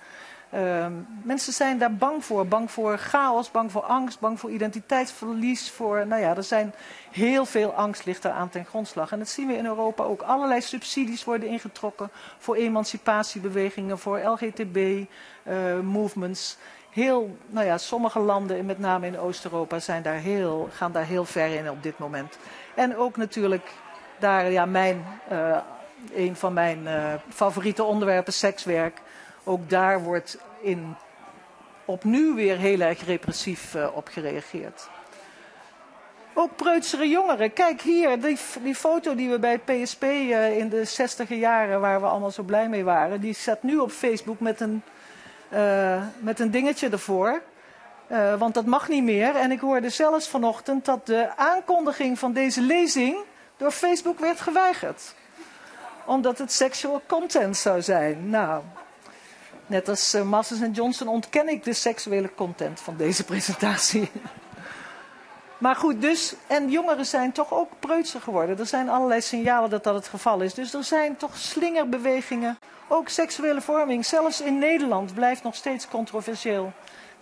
Uh, 0.54 0.86
mensen 1.22 1.52
zijn 1.52 1.78
daar 1.78 1.94
bang 1.94 2.24
voor. 2.24 2.46
Bang 2.46 2.70
voor 2.70 2.98
chaos, 2.98 3.50
bang 3.50 3.72
voor 3.72 3.82
angst, 3.82 4.20
bang 4.20 4.40
voor 4.40 4.50
identiteitsverlies. 4.50 5.70
Voor, 5.70 6.06
nou 6.06 6.22
ja, 6.22 6.36
er 6.36 6.42
zijn 6.42 6.74
heel 7.10 7.46
veel 7.46 7.72
angst 7.72 8.04
ligt 8.04 8.26
aan 8.26 8.48
ten 8.48 8.64
grondslag. 8.64 9.12
En 9.12 9.18
dat 9.18 9.28
zien 9.28 9.46
we 9.46 9.56
in 9.56 9.66
Europa 9.66 10.04
ook. 10.04 10.22
Allerlei 10.22 10.60
subsidies 10.60 11.24
worden 11.24 11.48
ingetrokken 11.48 12.10
voor 12.38 12.54
emancipatiebewegingen, 12.54 13.98
voor 13.98 14.18
LGTB-movements. 14.18 16.56
Uh, 16.58 16.64
heel, 16.94 17.36
nou 17.46 17.66
ja, 17.66 17.78
sommige 17.78 18.18
landen, 18.18 18.66
met 18.66 18.78
name 18.78 19.06
in 19.06 19.18
Oost-Europa, 19.18 19.78
zijn 19.78 20.02
daar 20.02 20.14
heel, 20.14 20.68
gaan 20.72 20.92
daar 20.92 21.04
heel 21.04 21.24
ver 21.24 21.54
in 21.54 21.70
op 21.70 21.82
dit 21.82 21.98
moment. 21.98 22.38
En 22.74 22.96
ook 22.96 23.16
natuurlijk 23.16 23.70
daar, 24.18 24.50
ja, 24.50 24.64
mijn 24.64 25.04
uh, 25.32 25.56
een 26.14 26.36
van 26.36 26.52
mijn 26.52 26.82
uh, 26.82 27.14
favoriete 27.28 27.84
onderwerpen, 27.84 28.32
sekswerk. 28.32 29.00
Ook 29.44 29.70
daar 29.70 30.02
wordt 30.02 30.38
in, 30.60 30.94
opnieuw 31.84 32.34
weer 32.34 32.56
heel 32.56 32.80
erg 32.80 33.04
repressief 33.04 33.74
uh, 33.74 33.88
op 33.94 34.08
gereageerd. 34.08 34.88
Ook 36.34 36.56
preutsere 36.56 37.08
jongeren. 37.08 37.52
Kijk 37.52 37.80
hier, 37.80 38.20
die, 38.20 38.38
die 38.62 38.74
foto 38.74 39.14
die 39.14 39.30
we 39.30 39.38
bij 39.38 39.58
PSP 39.58 40.02
uh, 40.02 40.58
in 40.58 40.68
de 40.68 40.84
zestiger 40.84 41.36
jaren, 41.36 41.80
waar 41.80 42.00
we 42.00 42.06
allemaal 42.06 42.30
zo 42.30 42.42
blij 42.42 42.68
mee 42.68 42.84
waren, 42.84 43.20
die 43.20 43.34
staat 43.34 43.62
nu 43.62 43.78
op 43.78 43.90
Facebook 43.90 44.40
met 44.40 44.60
een, 44.60 44.82
met 46.18 46.40
een 46.40 46.50
dingetje 46.50 46.88
ervoor. 46.88 47.42
Want 48.38 48.54
dat 48.54 48.66
mag 48.66 48.88
niet 48.88 49.02
meer. 49.02 49.36
En 49.36 49.50
ik 49.50 49.60
hoorde 49.60 49.88
zelfs 49.88 50.28
vanochtend 50.28 50.84
dat 50.84 51.06
de 51.06 51.36
aankondiging 51.36 52.18
van 52.18 52.32
deze 52.32 52.60
lezing 52.60 53.16
door 53.56 53.70
Facebook 53.70 54.18
werd 54.18 54.40
geweigerd. 54.40 55.14
Omdat 56.04 56.38
het 56.38 56.52
sexual 56.52 57.02
content 57.06 57.56
zou 57.56 57.82
zijn. 57.82 58.30
Nou, 58.30 58.62
net 59.66 59.88
als 59.88 60.14
uh, 60.14 60.22
Masters 60.22 60.60
en 60.60 60.72
Johnson 60.72 61.08
ontken 61.08 61.48
ik 61.48 61.64
de 61.64 61.72
seksuele 61.72 62.34
content 62.34 62.80
van 62.80 62.96
deze 62.96 63.24
presentatie. 63.32 64.10
maar 65.58 65.76
goed, 65.76 66.00
dus, 66.00 66.34
en 66.46 66.70
jongeren 66.70 67.06
zijn 67.06 67.32
toch 67.32 67.52
ook 67.52 67.70
preutser 67.78 68.20
geworden. 68.20 68.58
Er 68.58 68.66
zijn 68.66 68.88
allerlei 68.88 69.20
signalen 69.20 69.70
dat 69.70 69.84
dat 69.84 69.94
het 69.94 70.08
geval 70.08 70.40
is. 70.40 70.54
Dus 70.54 70.74
er 70.74 70.84
zijn 70.84 71.16
toch 71.16 71.36
slingerbewegingen. 71.36 72.58
Ook 72.88 73.08
seksuele 73.08 73.60
vorming, 73.60 74.06
zelfs 74.06 74.40
in 74.40 74.58
Nederland, 74.58 75.14
blijft 75.14 75.42
nog 75.42 75.54
steeds 75.54 75.88
controversieel. 75.88 76.72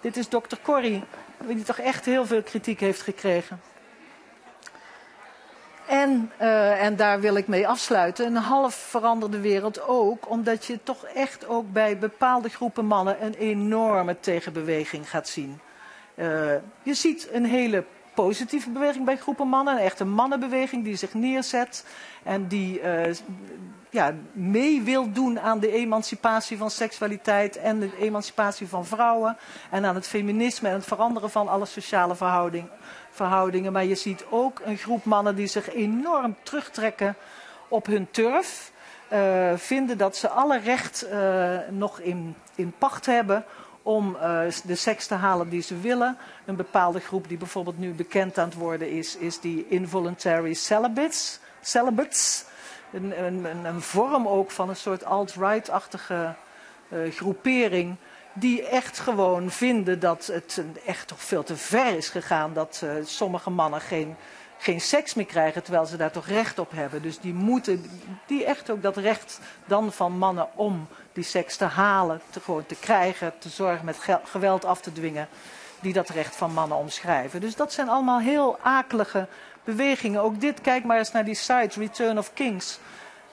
Dit 0.00 0.16
is 0.16 0.28
dokter 0.28 0.58
Corrie, 0.62 1.04
die 1.46 1.62
toch 1.62 1.78
echt 1.78 2.04
heel 2.04 2.26
veel 2.26 2.42
kritiek 2.42 2.80
heeft 2.80 3.02
gekregen. 3.02 3.60
En, 5.86 6.32
uh, 6.40 6.84
en 6.84 6.96
daar 6.96 7.20
wil 7.20 7.36
ik 7.36 7.46
mee 7.46 7.68
afsluiten. 7.68 8.26
Een 8.26 8.36
half 8.36 8.74
veranderde 8.74 9.40
wereld 9.40 9.86
ook, 9.86 10.30
omdat 10.30 10.64
je 10.64 10.78
toch 10.82 11.04
echt 11.04 11.46
ook 11.46 11.72
bij 11.72 11.98
bepaalde 11.98 12.48
groepen 12.48 12.84
mannen 12.84 13.24
een 13.24 13.34
enorme 13.34 14.20
tegenbeweging 14.20 15.10
gaat 15.10 15.28
zien. 15.28 15.60
Uh, 16.14 16.26
je 16.82 16.94
ziet 16.94 17.28
een 17.32 17.44
hele 17.44 17.84
positieve 18.14 18.70
beweging 18.70 19.04
bij 19.04 19.16
groepen 19.16 19.48
mannen, 19.48 19.74
een 19.74 19.80
echte 19.80 20.04
mannenbeweging 20.04 20.84
die 20.84 20.96
zich 20.96 21.14
neerzet 21.14 21.84
en 22.22 22.46
die 22.46 22.80
uh, 22.82 23.14
ja, 23.90 24.14
mee 24.32 24.82
wil 24.82 25.12
doen 25.12 25.40
aan 25.40 25.58
de 25.58 25.72
emancipatie 25.72 26.56
van 26.56 26.70
seksualiteit 26.70 27.56
en 27.56 27.80
de 27.80 27.96
emancipatie 27.98 28.68
van 28.68 28.86
vrouwen 28.86 29.36
en 29.70 29.84
aan 29.84 29.94
het 29.94 30.06
feminisme 30.06 30.68
en 30.68 30.74
het 30.74 30.84
veranderen 30.84 31.30
van 31.30 31.48
alle 31.48 31.66
sociale 31.66 32.14
verhouding, 32.14 32.68
verhoudingen. 33.10 33.72
Maar 33.72 33.84
je 33.84 33.94
ziet 33.94 34.24
ook 34.30 34.60
een 34.64 34.76
groep 34.76 35.04
mannen 35.04 35.34
die 35.34 35.46
zich 35.46 35.74
enorm 35.74 36.36
terugtrekken 36.42 37.16
op 37.68 37.86
hun 37.86 38.10
turf, 38.10 38.72
uh, 39.12 39.52
vinden 39.56 39.98
dat 39.98 40.16
ze 40.16 40.28
alle 40.28 40.58
recht 40.58 41.06
uh, 41.12 41.58
nog 41.70 42.00
in, 42.00 42.36
in 42.54 42.72
pacht 42.78 43.06
hebben 43.06 43.44
om 43.82 44.16
uh, 44.20 44.40
de 44.64 44.74
seks 44.74 45.06
te 45.06 45.14
halen 45.14 45.48
die 45.48 45.62
ze 45.62 45.80
willen. 45.80 46.16
Een 46.44 46.56
bepaalde 46.56 47.00
groep 47.00 47.28
die 47.28 47.38
bijvoorbeeld 47.38 47.78
nu 47.78 47.92
bekend 47.92 48.38
aan 48.38 48.48
het 48.48 48.54
worden 48.54 48.90
is, 48.90 49.16
is 49.16 49.40
die 49.40 49.66
involuntary 49.68 50.54
celibates. 50.54 51.38
celibates 51.60 52.44
een, 52.92 53.24
een, 53.24 53.64
een 53.64 53.82
vorm 53.82 54.28
ook 54.28 54.50
van 54.50 54.68
een 54.68 54.76
soort 54.76 55.04
alt-right-achtige 55.04 56.34
uh, 56.88 57.12
groepering. 57.12 57.96
Die 58.34 58.66
echt 58.66 58.98
gewoon 58.98 59.50
vinden 59.50 60.00
dat 60.00 60.26
het 60.26 60.62
echt 60.86 61.08
toch 61.08 61.22
veel 61.22 61.42
te 61.42 61.56
ver 61.56 61.96
is 61.96 62.08
gegaan. 62.08 62.52
Dat 62.52 62.80
uh, 62.84 62.90
sommige 63.04 63.50
mannen 63.50 63.80
geen, 63.80 64.16
geen 64.58 64.80
seks 64.80 65.14
meer 65.14 65.26
krijgen, 65.26 65.62
terwijl 65.62 65.86
ze 65.86 65.96
daar 65.96 66.10
toch 66.10 66.26
recht 66.26 66.58
op 66.58 66.70
hebben. 66.70 67.02
Dus 67.02 67.18
die 67.20 67.34
moeten, 67.34 67.90
die 68.26 68.44
echt 68.44 68.70
ook 68.70 68.82
dat 68.82 68.96
recht 68.96 69.40
dan 69.66 69.92
van 69.92 70.12
mannen 70.12 70.48
om 70.54 70.88
die 71.12 71.24
seks 71.24 71.56
te 71.56 71.64
halen, 71.64 72.20
te, 72.30 72.40
gewoon 72.40 72.66
te 72.66 72.74
krijgen, 72.74 73.32
te 73.38 73.48
zorgen 73.48 73.84
met 73.84 73.98
geweld 74.24 74.64
af 74.64 74.80
te 74.80 74.92
dwingen. 74.92 75.28
Die 75.80 75.92
dat 75.92 76.08
recht 76.08 76.36
van 76.36 76.52
mannen 76.52 76.78
omschrijven. 76.78 77.40
Dus 77.40 77.56
dat 77.56 77.72
zijn 77.72 77.88
allemaal 77.88 78.20
heel 78.20 78.58
akelige 78.62 79.26
bewegingen. 79.64 80.22
Ook 80.22 80.40
dit, 80.40 80.60
kijk 80.60 80.84
maar 80.84 80.98
eens 80.98 81.12
naar 81.12 81.24
die 81.24 81.34
site, 81.34 81.78
Return 81.78 82.18
of 82.18 82.32
Kings. 82.34 82.78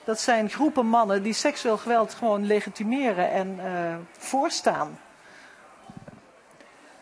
Dat 0.04 0.20
zijn 0.20 0.50
groepen 0.50 0.86
mannen 0.86 1.22
die 1.22 1.32
seksueel 1.32 1.76
geweld 1.76 2.14
gewoon 2.14 2.46
legitimeren 2.46 3.30
en 3.30 3.58
uh, 3.64 3.94
voorstaan. 4.18 4.98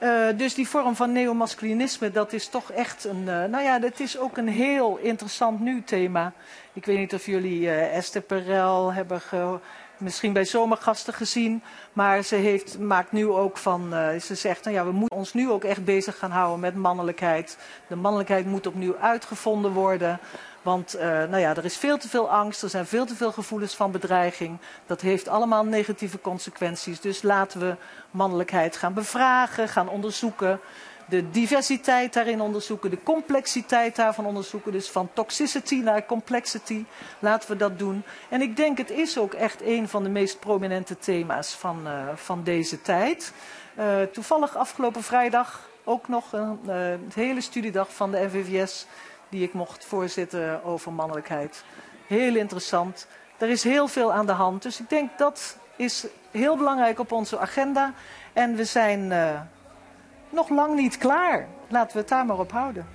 Uh, 0.03 0.27
dus 0.37 0.55
die 0.55 0.69
vorm 0.69 0.97
van 0.97 1.13
neomasculinisme, 1.13 2.11
dat 2.11 2.33
is 2.33 2.49
toch 2.49 2.71
echt 2.71 3.05
een. 3.05 3.21
Uh, 3.21 3.45
nou 3.45 3.63
ja, 3.63 3.79
dat 3.79 4.01
is 4.01 4.19
ook 4.19 4.37
een 4.37 4.49
heel 4.49 4.97
interessant 4.97 5.61
nu 5.61 5.83
thema. 5.83 6.33
Ik 6.73 6.85
weet 6.85 6.99
niet 6.99 7.15
of 7.15 7.27
jullie 7.27 7.71
Esther 7.71 8.23
Perel 8.23 8.93
hebben 8.93 9.21
misschien 9.97 10.33
bij 10.33 10.45
zomergasten 10.45 11.15
gezien. 11.15 11.63
Maar 11.93 12.23
ze 12.23 12.35
heeft, 12.35 12.79
maakt 12.79 13.13
nu 13.13 13.27
ook 13.27 13.57
van. 13.57 13.91
ze 14.21 14.35
zegt, 14.35 14.65
nou 14.65 14.77
ja, 14.77 14.85
we 14.85 14.93
moeten 14.93 15.19
ons 15.19 15.35
nu 15.35 15.51
ook 15.51 15.65
echt 15.65 15.85
bezig 15.85 16.19
gaan 16.19 16.31
houden 16.31 16.61
met 16.61 16.75
mannelijkheid. 16.75 17.59
De 17.87 17.97
mannelijkheid 17.97 18.47
moet 18.47 18.67
opnieuw 18.67 18.97
uitgevonden 18.97 19.73
worden. 19.73 20.21
Want 20.69 20.97
uh, 20.97 21.03
nou 21.03 21.39
ja, 21.39 21.57
er 21.57 21.65
is 21.65 21.77
veel 21.77 21.99
te 21.99 22.09
veel 22.09 22.31
angst, 22.31 22.63
er 22.63 22.69
zijn 22.69 22.87
veel 22.87 23.07
te 23.07 23.15
veel 23.15 23.33
gevoelens 23.33 23.75
van 23.75 23.91
bedreiging. 23.91 24.59
Dat 24.87 25.01
heeft 25.01 25.29
allemaal 25.29 25.65
negatieve 25.65 26.21
consequenties. 26.21 27.01
Dus 27.01 27.23
laten 27.23 27.61
we 27.61 27.77
mannelijkheid 28.11 28.77
gaan 28.77 28.95
bevragen, 28.95 29.69
gaan 29.69 29.89
onderzoeken. 29.89 30.61
De 31.07 31.31
diversiteit 31.31 32.13
daarin 32.13 32.41
onderzoeken, 32.41 32.91
de 32.91 33.03
complexiteit 33.03 33.97
daarvan 33.97 34.27
onderzoeken. 34.27 34.73
Dus 34.73 34.91
van 34.91 35.09
toxicity 35.13 35.75
naar 35.75 36.07
complexity. 36.07 36.85
Laten 37.19 37.51
we 37.51 37.57
dat 37.57 37.79
doen. 37.79 38.03
En 38.29 38.41
ik 38.41 38.57
denk 38.57 38.79
het 38.79 38.91
is 38.91 39.19
ook 39.19 39.35
echt 39.35 39.63
een 39.63 39.89
van 39.89 40.03
de 40.03 40.11
meest 40.11 40.41
prominente 40.41 40.99
thema's 40.99 41.55
van, 41.55 41.81
uh, 41.87 42.09
van 42.15 42.43
deze 42.43 42.81
tijd. 42.83 43.33
Uh, 43.79 44.03
toevallig 44.03 44.57
afgelopen 44.57 45.03
vrijdag 45.03 45.69
ook 45.85 46.09
nog 46.09 46.33
een 46.33 47.11
hele 47.15 47.41
studiedag 47.41 47.95
van 47.95 48.11
de 48.11 48.19
NVVS 48.19 48.87
die 49.29 49.43
ik 49.43 49.53
mocht 49.53 49.85
voorzitten 49.85 50.65
over 50.65 50.93
mannelijkheid. 50.93 51.65
Heel 52.07 52.37
interessant. 52.37 53.07
Er 53.39 53.49
is 53.49 53.65
heel 53.65 53.89
veel 53.89 54.13
aan 54.13 54.27
de 54.27 54.33
hand. 54.33 54.63
Dus 54.63 54.81
ik 54.81 54.89
denk 54.89 55.19
dat 55.19 55.57
is 55.77 56.07
heel 56.31 56.57
belangrijk 56.57 56.99
op 56.99 57.13
onze 57.13 57.39
agenda. 57.39 57.93
En 58.33 58.55
we 58.55 58.65
zijn 58.65 59.11
uh, 59.11 59.41
nog 60.31 60.49
lang 60.49 60.75
niet 60.75 60.99
klaar. 60.99 61.47
Laten 61.69 61.93
we 61.93 61.99
het 61.99 62.09
daar 62.09 62.27
maar 62.27 62.39
op 62.39 62.53
houden. 62.53 62.87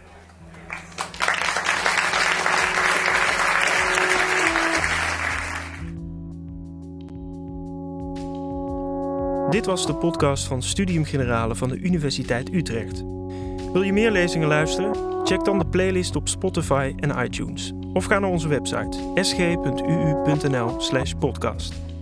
Dit 9.50 9.66
was 9.66 9.86
de 9.86 9.96
podcast 9.96 10.48
van 10.48 10.62
Studium 10.62 11.06
Generale 11.06 11.56
van 11.56 11.70
de 11.70 11.78
Universiteit 11.78 12.54
Utrecht. 12.54 13.04
Wil 13.74 13.82
je 13.82 13.94
meer 13.94 14.12
lezingen 14.12 14.48
luisteren? 14.48 15.26
Check 15.26 15.44
dan 15.44 15.60
de 15.60 15.66
playlist 15.66 16.16
op 16.16 16.28
Spotify 16.28 16.94
en 17.00 17.24
iTunes. 17.24 17.74
Of 17.94 18.06
ga 18.06 18.20
naar 18.20 18.30
onze 18.30 18.48
website 18.48 18.98
sg.uu.nl/podcast. 19.16 21.93